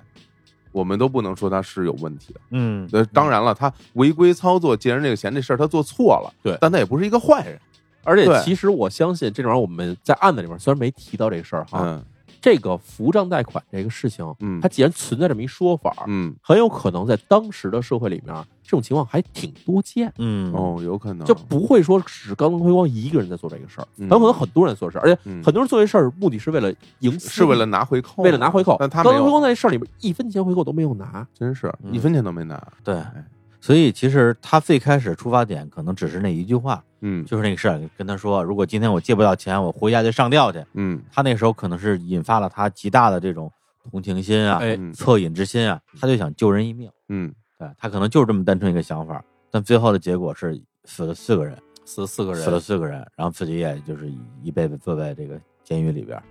[0.77, 2.41] 我们都不能说他是有问题的。
[2.51, 7.59] 嗯呃，当然了，他违规操作借人这个钱这事儿他做错了，对但他也不是一个坏人。
[8.05, 12.05] 而且其实我相信这种玩意儿我们在案子里面虽然没提到这个事儿哈，嗯
[12.47, 14.61] 这个扶账贷款这个事情，嗯。
[14.61, 18.33] 它既然存在这么一说法，嗯，很有可能在当时的社会里面，
[18.63, 20.13] 这种情况还挺多见。
[20.19, 20.53] 嗯。
[20.53, 21.27] 哦，有可能。
[21.27, 24.09] 就不会说只是高能辉光一个人在做这个事儿，嗯。
[24.09, 25.43] 很有可能很多人在做事儿，而且嗯。
[25.43, 28.77] 很多人做这事儿目的是为了赢，是为了拿回扣，为了拿回扣。
[28.79, 31.93] 但他没高能辉光，在这事儿里面一分钱回扣都没有拿，真是嗯。
[31.93, 32.63] 一分钱都没拿。
[32.85, 33.03] 对，
[33.67, 40.65] 所以其实他最开始出发点可能只是那一句话，嗯就是那个事儿，跟他说，如果今天我借不到钱，我回家就上吊去。
[40.75, 43.51] 嗯他那时候可能是引发了他极大的这种
[43.91, 44.61] 同情心啊、
[44.95, 46.89] 恻隐之心啊，他就想救人一命。
[47.09, 54.09] 嗯对他可能就是这么单纯一个想法，但最后的结果是死了四个人，死了四个人，死了四个人，然后自己也就是
[54.45, 56.23] 一辈子坐在这个监狱里边儿。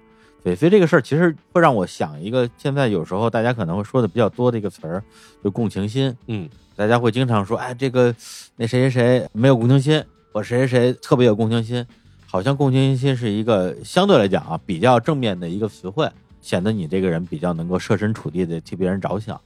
[0.46, 5.04] 对，所以这个事儿其实会让我想一个，现在有时候大家可能会说的比较多的一个词儿，
[5.44, 6.16] 就共情心。
[6.28, 8.16] 嗯，大家会经常说，哎，这个
[8.56, 10.04] 那谁谁谁没有共情心，
[10.34, 11.84] 我谁谁谁特别有共情心，
[12.28, 16.08] 好像共情心是一个相对来讲啊比较正面的一个词汇，
[16.42, 19.42] 显得你这个人比较能够设身处地的替别人着想。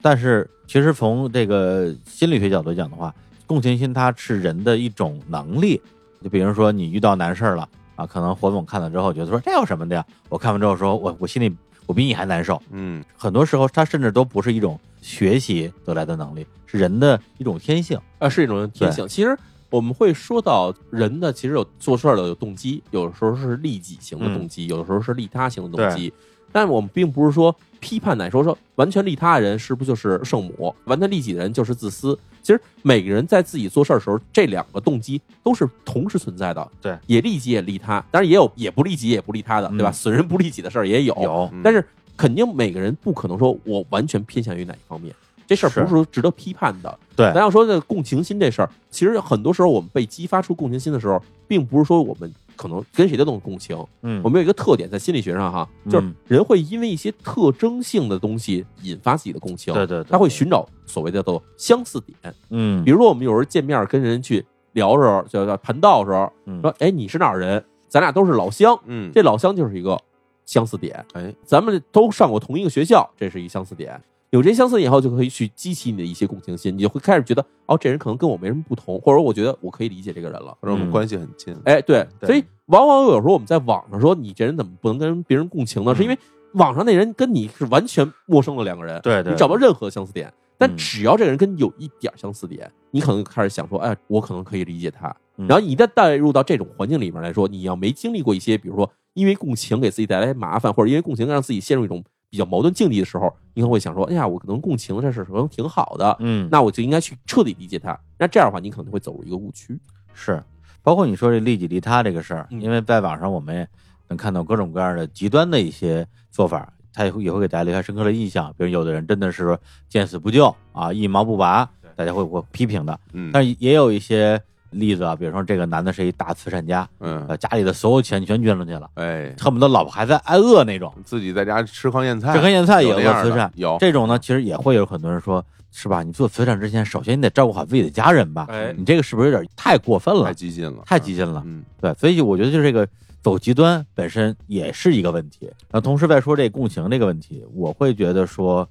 [0.00, 3.12] 但是其实从这个心理学角度讲的话，
[3.44, 5.82] 共情心它是人的一种能力。
[6.22, 10.04] 就比如说你遇到难事儿了啊，可能火总看了之后觉得说这有什么的呀？
[10.28, 11.54] 我看完之后说我我心里
[11.86, 12.60] 我比你还难受。
[12.70, 17.98] 嗯很多时候它甚至都不是一种学习得来的能力，是人的一种天性。
[18.18, 19.06] 啊，是一种天性。
[19.06, 19.36] 其实
[19.70, 26.12] 我们会说到人的，其实有做事儿的有动机，有的时候是利己型的动机，有的时候是利他型的动机。
[26.54, 32.16] 但我们并不是说批判哪说说完全利他的人是不是就是圣母，完全利己的人就是自私。
[32.42, 36.70] 其实每个人在自己做事儿的时候，这两个动机都是同时存在的。
[36.80, 39.90] 对，也利己也利他，当然也有也不利己也不利他的，对吧？
[39.90, 41.14] 嗯损人不利己的事儿也有。
[41.20, 41.84] 有嗯但是
[42.16, 45.12] 肯定每个人不可能说我完全偏向于哪一方面，
[45.48, 46.98] 这事儿不是说值得批判的。
[47.16, 53.76] 对咱要说这共情心这事儿，其实很多时候我们被激发出共情心的时候，并不是说我们可能跟谁都能共情。
[54.02, 62.34] 嗯我们有一个特点在心理学上哈，就是嗯人会因为一些特征性的东西引发自己的共情，对对对他会寻找所谓的叫做相似点。
[62.50, 67.64] 嗯比如说我们有时候见面跟人去聊的时候，叫叫盘道的时候，嗯说哎你是哪儿人？
[67.88, 69.96] 咱俩都是老乡，嗯，这老乡就是一个
[70.44, 71.04] 相似点。
[71.12, 74.00] 哎咱们都上过同一个学校，这是一相似点。
[74.34, 80.48] 有这相似点以后，就可以去激起你的一些共情心，你就会开始觉得，哦，这人可能跟我没什么不同，或者我觉得我可以理解这个人了。
[80.60, 81.56] 或者我们嗯关系很近。
[81.64, 85.92] 哎，对，对所以往往有时候我们在网上说你这人怎么不能跟别人共情呢？
[85.92, 86.18] 嗯是因为
[86.54, 90.34] 网上那人跟你是完全陌生的两个人，对对你找不到任何相似点。
[90.58, 95.14] 但嗯只要这个人跟你有一点相似点，你可能就开始想说，哎，我可能可以理解他。
[95.36, 107.98] 嗯然后你一旦带入到这种环境里面来说，你要没经历过一些，比如说因为共情给自己带来麻烦，或者因为共情让自己陷入一种比较矛盾境地的时候，你可能会想说，哎呀，我可能共情这事可能挺好的，嗯，那我就应该去彻底理解他。
[108.18, 109.78] 那这样的话，你可能会走入一个误区。
[110.12, 110.42] 是，
[110.82, 113.68] 包括你说这利己利他这个事儿，嗯因为在网上我们也
[114.08, 118.52] 能看到各种各样的极端的一些做法，他也会也会给大家留下深刻的印象。
[118.58, 119.56] 比如有的人真的是
[119.88, 122.98] 见死不救啊，一毛不拔，大家会会批评的。
[123.12, 124.40] 嗯，但也有一些
[124.74, 130.92] 例子啊，比如说这个男的是一大慈善家，嗯呃，家里的所有钱全捐出去了，哎，恨不得老婆孩子挨饿那种。
[131.04, 136.02] 自己在家吃糠咽菜，吃糠咽菜也有那样的有个慈善，有这种呢，其实也会有很多人说，是吧？
[136.02, 138.46] 你做慈善之前，首先你得照顾好自己的家人吧。
[138.50, 140.34] 哎你这个是不是有点太过分了太？
[140.34, 141.42] 激进了，太激进了。
[141.46, 142.86] 嗯对，所以我觉得就是这个
[143.22, 145.50] 走极端本身也是一个问题。
[145.70, 148.68] 那同时再说这共情这个问题，我会觉得说，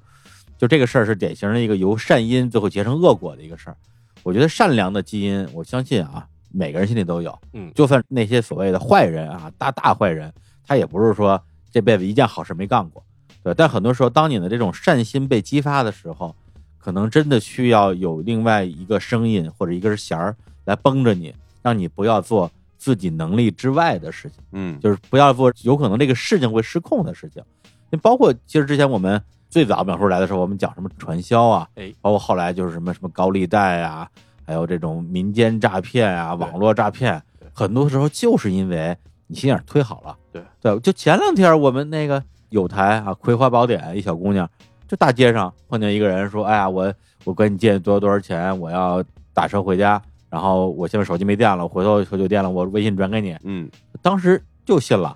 [0.58, 3.76] 就这个事儿是典型的一个由善因最后结成恶果的一个事儿。
[4.24, 7.38] 我觉得善良的基因，我相信啊，每个人心里都有。
[7.54, 10.34] 嗯就算那些所谓的坏人啊，大大坏人，
[10.66, 11.41] 他也不是说
[11.72, 13.04] 这辈子一件好事没干过。
[13.44, 16.34] 对，但很多时候，当你的这种善心被激发的时候，
[16.78, 20.36] 可能真的需要有另外一个声音或者一根弦儿
[20.66, 27.44] 来绷着你，让你不要做自己能力之外的事情，嗯，就是不要做有可能这个事情会失控的事情。
[27.90, 29.22] 那包括其实之前我们
[29.54, 34.10] 最早淼叔来的时候，我们讲什么传销啊，哎，包括后来就是什么什么高利贷啊，
[34.48, 37.22] 还有这种民间诈骗啊、网络诈骗，
[37.54, 38.98] 很多时候就是因为
[39.28, 40.18] 你心眼儿忒好了。
[40.32, 44.50] 对对，就前两天我们那个有台啊，《葵花宝典》一小姑娘，
[44.88, 46.92] 就大街上碰见一个人说：“哎呀，我
[47.24, 49.04] 我跟你借多少多少钱，我要
[49.36, 50.02] 打车回家，
[50.32, 53.38] 然后我现在手机没电了，回头回酒店了，我微信转给你。
[53.44, 53.70] 嗯，”
[54.02, 55.16] 当时就信了，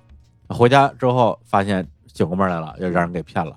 [0.50, 3.56] 回家之后发现醒过味儿来了，又让人给骗了。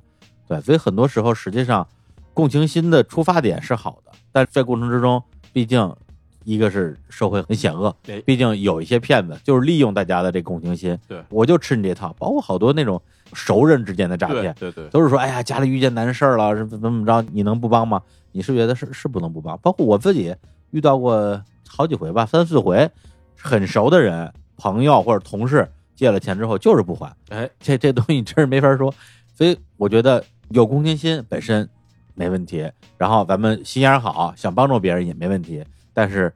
[0.50, 1.86] 对，所以很多时候实际上
[2.34, 5.22] 共情心的出发点是好的，但在过程之中，
[5.52, 5.94] 毕竟
[6.42, 13.00] 一个是社会很险恶对，毕竟有一些骗子就是利用大家的这共情心，对我就吃你这套，包括好多那种
[13.32, 18.02] 熟人之间的诈骗，对对，都是说，哎呀，家里遇见难事儿了，是怎么怎么着，你能不帮吗？
[18.32, 19.56] 你是觉得是是不能不帮？
[19.58, 20.34] 包括我自己
[20.72, 22.90] 遇到过好几回吧，三四回，
[23.36, 28.92] 很熟的人、朋友或者同事借了钱之后就是不还，哎，这这东西真是没法说。
[29.32, 31.68] 所以我觉得有公心心本身
[32.14, 32.68] 没问题，
[32.98, 35.64] 然后咱们心眼儿好，想帮助别人也没问题，
[35.94, 36.32] 但是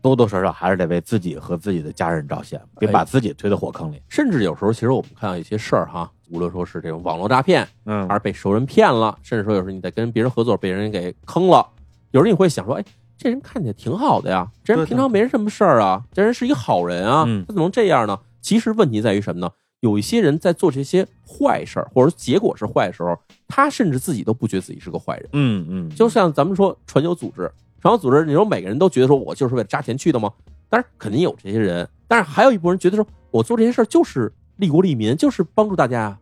[0.00, 4.00] 多多少少还是得为自己和自己的家人着想，别把自己推到火坑里。
[4.08, 11.66] 甚至有时候，其实我们看到一些事儿哈，无论说是这种网络诈骗，嗯还是被熟人骗了，甚至说有时候你在跟别人合作被人给坑了，
[12.12, 12.84] 有时候你会想说，哎，
[13.16, 18.16] 这人看起来挺好的呀，这人平常没什么事儿啊，这人是一好人啊，嗯他怎么能这样呢？
[18.40, 19.50] 其实问题在于什么呢？
[19.80, 25.28] 有一些人在做这些坏事儿，或者结果是坏的时候，他甚至自己都不觉得自己是个坏人。
[25.32, 27.50] 嗯嗯，就像咱们说传销组织，
[27.80, 30.32] 传销组织，你说每个人都觉得说我就是为了扎钱去的吗？
[30.68, 36.18] 当然肯定有这些人，但是还有一部分人觉得说我做这些事儿就是利国利民，就是帮助大家呀。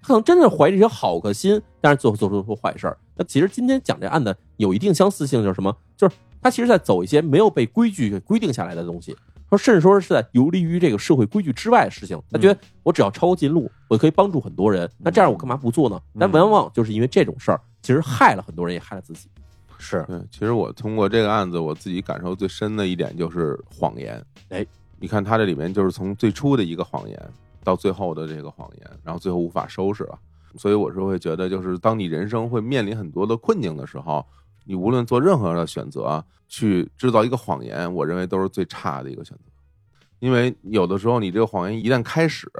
[0.00, 2.96] 可能真的怀着一些好个心，但是最后做出出坏事儿。
[3.14, 5.76] 那其实今天讲这案子有一定相似性，就是什么？
[5.96, 9.16] 就是他其实在走一些没有被规矩给规定下来的东西，
[9.56, 12.20] 说甚至说是在游离于这个社会规矩之外的事情。
[12.30, 16.00] 他觉得我只要抄近路，我可以帮助很多人，那这样我干嘛不做呢？
[16.18, 19.28] 但往往就是因为这种事儿，其实害了很多人，也害了自己。
[19.78, 24.24] 是对，其实我通过这个案子，我自己感受最深的一点就是谎言。
[24.48, 24.64] 哎，
[24.98, 27.20] 你看他这里面就是从最初的一个谎言
[27.62, 30.18] 到最后的这个谎言，然后最后无法收拾了。
[30.56, 34.24] 所以我是会觉得，就是当你人生会面临很多的困境的时候，
[34.64, 39.44] 你无论做任何的选择，去制造一个谎言，我认为都是最差的一个选择。
[40.18, 42.50] 因为有的时候你这个谎言一旦开始，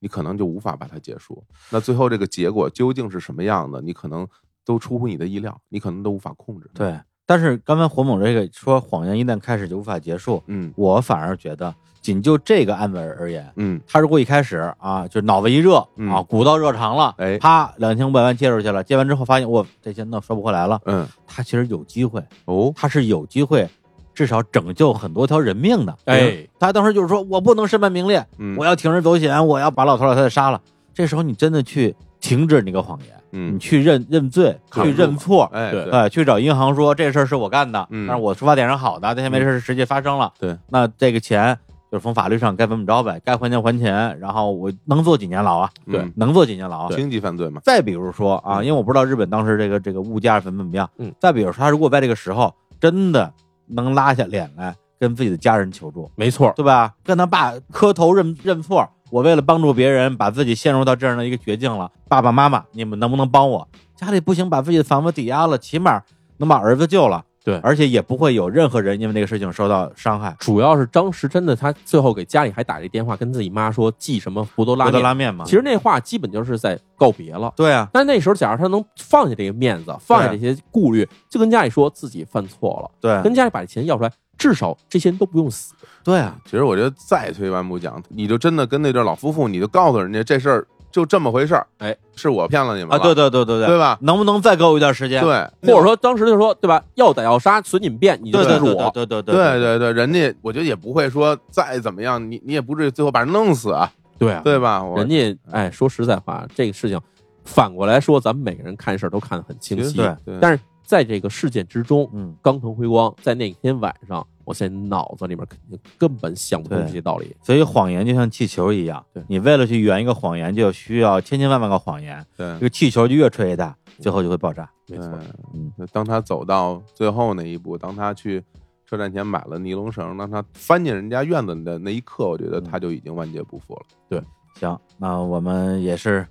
[0.00, 1.44] 你可能就无法把它结束。
[1.70, 4.26] 那最后这个结果究竟是什么样的，你可能
[4.64, 11.74] 都出乎你的意料，你可能都无法控制。，对，但是刚才火猛这个说谎言一旦开始就无法结束，嗯我反而觉得，
[12.04, 13.80] 仅就这个案子而言，嗯。
[13.88, 16.10] 他如果一开始啊就脑子一热嗯。
[16.10, 17.38] 啊，鼓到热肠了，哎。
[17.38, 23.66] 啪两千五百万借出去了，借完之后发现我这钱都收不回来了，嗯，他其实有机会，哦，他是有机会。
[24.14, 28.54] 至少拯救很多条人命的，哎，他当时就是说我不能身败名裂，嗯。
[28.56, 30.60] 我要铤而走险，我要把老头老太太杀了。
[30.94, 38.06] 这时候你真的去停止那个谎言，你嗯，去认认罪，去认错，哎，对哎，去找银行说这事儿是我干的，嗯。
[38.06, 41.58] 但是我出发点是好的，但现在这事儿实际发生了，对，那这个钱
[41.94, 45.70] 就是从法律上该怎么着呗，该还钱还钱，然后我能坐几年牢啊？
[45.88, 46.88] 对嗯能坐几年牢啊？
[46.90, 53.32] 经济犯罪嘛，再比如说啊，因为我不知道日本当时这个这个物价怎么怎么样，嗯，再比如说他如果在这个时候真的
[53.68, 56.92] 能拉下脸来跟自己的家人求助，没错，对吧？
[57.04, 61.88] 跟他爸磕头认认错，我为了帮助别人，把自己陷入到这样的一个绝境了。
[62.08, 63.68] 爸爸妈妈，你们能不能帮我？
[63.94, 66.02] 家里不行，把自己的房子抵押了，起码
[66.38, 67.24] 能把儿子救了。
[67.44, 70.34] 对而且也不会有任何人因为那个事情受到伤害。
[70.38, 75.02] 主要是当时真的，他最后给家里还打了一电话，跟自己妈说寄什么福多拉面。
[75.02, 77.52] 拉面嘛，其实那话基本就是在告别了。
[77.54, 85.74] 对啊，但那时候，假如他能放下这个面子，放下这些顾虑，就跟家里说自己犯错了，对跟家里把这钱要出来，至少这些人都不用死。
[86.02, 93.98] 对啊，其实我觉得再退一万步讲，你就真的跟那对老夫妇，你就告诉人家这事儿就这么回事儿，哎，是我骗了你们啊，对对对对对对吧？
[94.02, 95.20] 能不能再给我一段时间？
[95.20, 96.80] 对，或者说当时就说，对吧？
[96.94, 98.74] 要打要杀，随你们便，你就对对对。
[98.92, 103.90] 对对对对对，人家我觉得也不会说再怎么样，你你也不至于最后把人弄死啊，
[104.20, 104.84] 对啊，对吧？
[104.94, 107.00] 人家哎，说实在话，这个事情
[107.44, 109.96] 反过来说，咱们每个人看事儿都看得很清晰。
[109.96, 117.34] 对对，但是在这个事件之中，嗯，冈藤辉光在那天晚上，我现在脑子里面肯定根本想不通这些道理。
[117.42, 124.70] 所以谎言就像气球一样，对你为了去圆一个谎言，就需要千千万万个谎言，对这个气球就越吹越大，最后就会爆炸。
[124.86, 125.18] 没错，
[125.54, 128.42] 嗯，当他走到最后那一步，当他去
[128.86, 133.80] 车站前买了尼龙绳，当他翻进人家院子的那一刻，我觉得他就已经万劫不复了。
[134.10, 134.22] 对
[134.60, 136.26] 行，那我们也是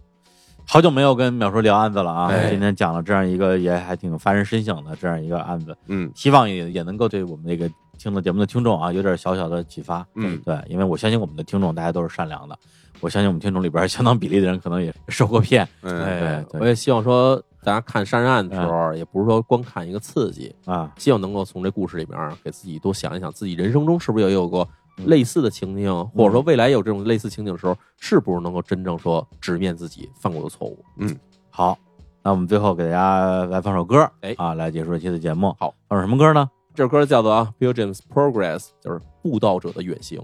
[0.66, 2.50] 好久没有跟淼叔聊案子了啊，哎。
[2.50, 6.12] 今天讲了这样一个也还挺发人深省的这样一个案子，嗯。
[6.16, 10.06] 希望也也能够对我们这个听的节目的听众啊有点小小的启发。
[10.16, 10.42] 嗯。
[10.44, 12.58] 对，因为我相信我们的听众大家都是善良的，
[13.02, 15.68] 我相信我们听众里边相当比例的人可能也受过骗。
[15.82, 24.68] 嗯，对我也希望说，大家看杀人案的时候，也不是说光看一个刺激，啊，希望能够从这故事里边给自己多想一想，自己人生中是不是也有过
[25.06, 30.84] 类似的情境，或者说未来有这种类似情景的时候，是不是能够真正说直面自己犯过的错误？
[30.98, 31.16] 嗯
[31.50, 31.78] 好，
[32.22, 35.56] 那我们最后给大家来放首歌，哎啊，来结束这期的节目。
[35.60, 36.50] 好，放首什么歌呢？
[36.76, 40.20] 这首歌叫做《啊《Pilgrim's Progress》，就是步道者的远行。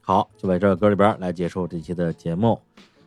[0.00, 2.60] 好，就在这个歌里边来结束这期的节目。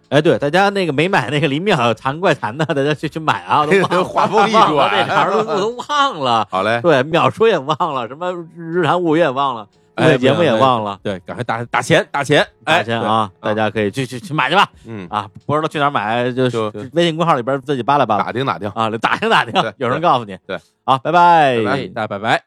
[0.10, 3.62] 哎，对，大家那个没买那个林淼谈怪谈的，大家去去买啊！
[3.62, 6.48] 我都忘了 话锋一转这茬儿都我都忘了。
[6.52, 11.00] 好嘞，对，淼叔也忘了，什么日谈物语也忘了，哎节目也忘了。
[11.02, 13.32] 对，赶快打打钱打钱，打哎，钱啊！
[13.40, 14.68] 大家可以去去去买去吧。
[14.86, 20.38] 嗯，啊，不知道去哪儿买，就是微信公号里边自己扒拉扒拉打听打听，啊，打听打听对，有人告诉你。
[20.46, 22.44] 对，好，拜拜，大家拜拜。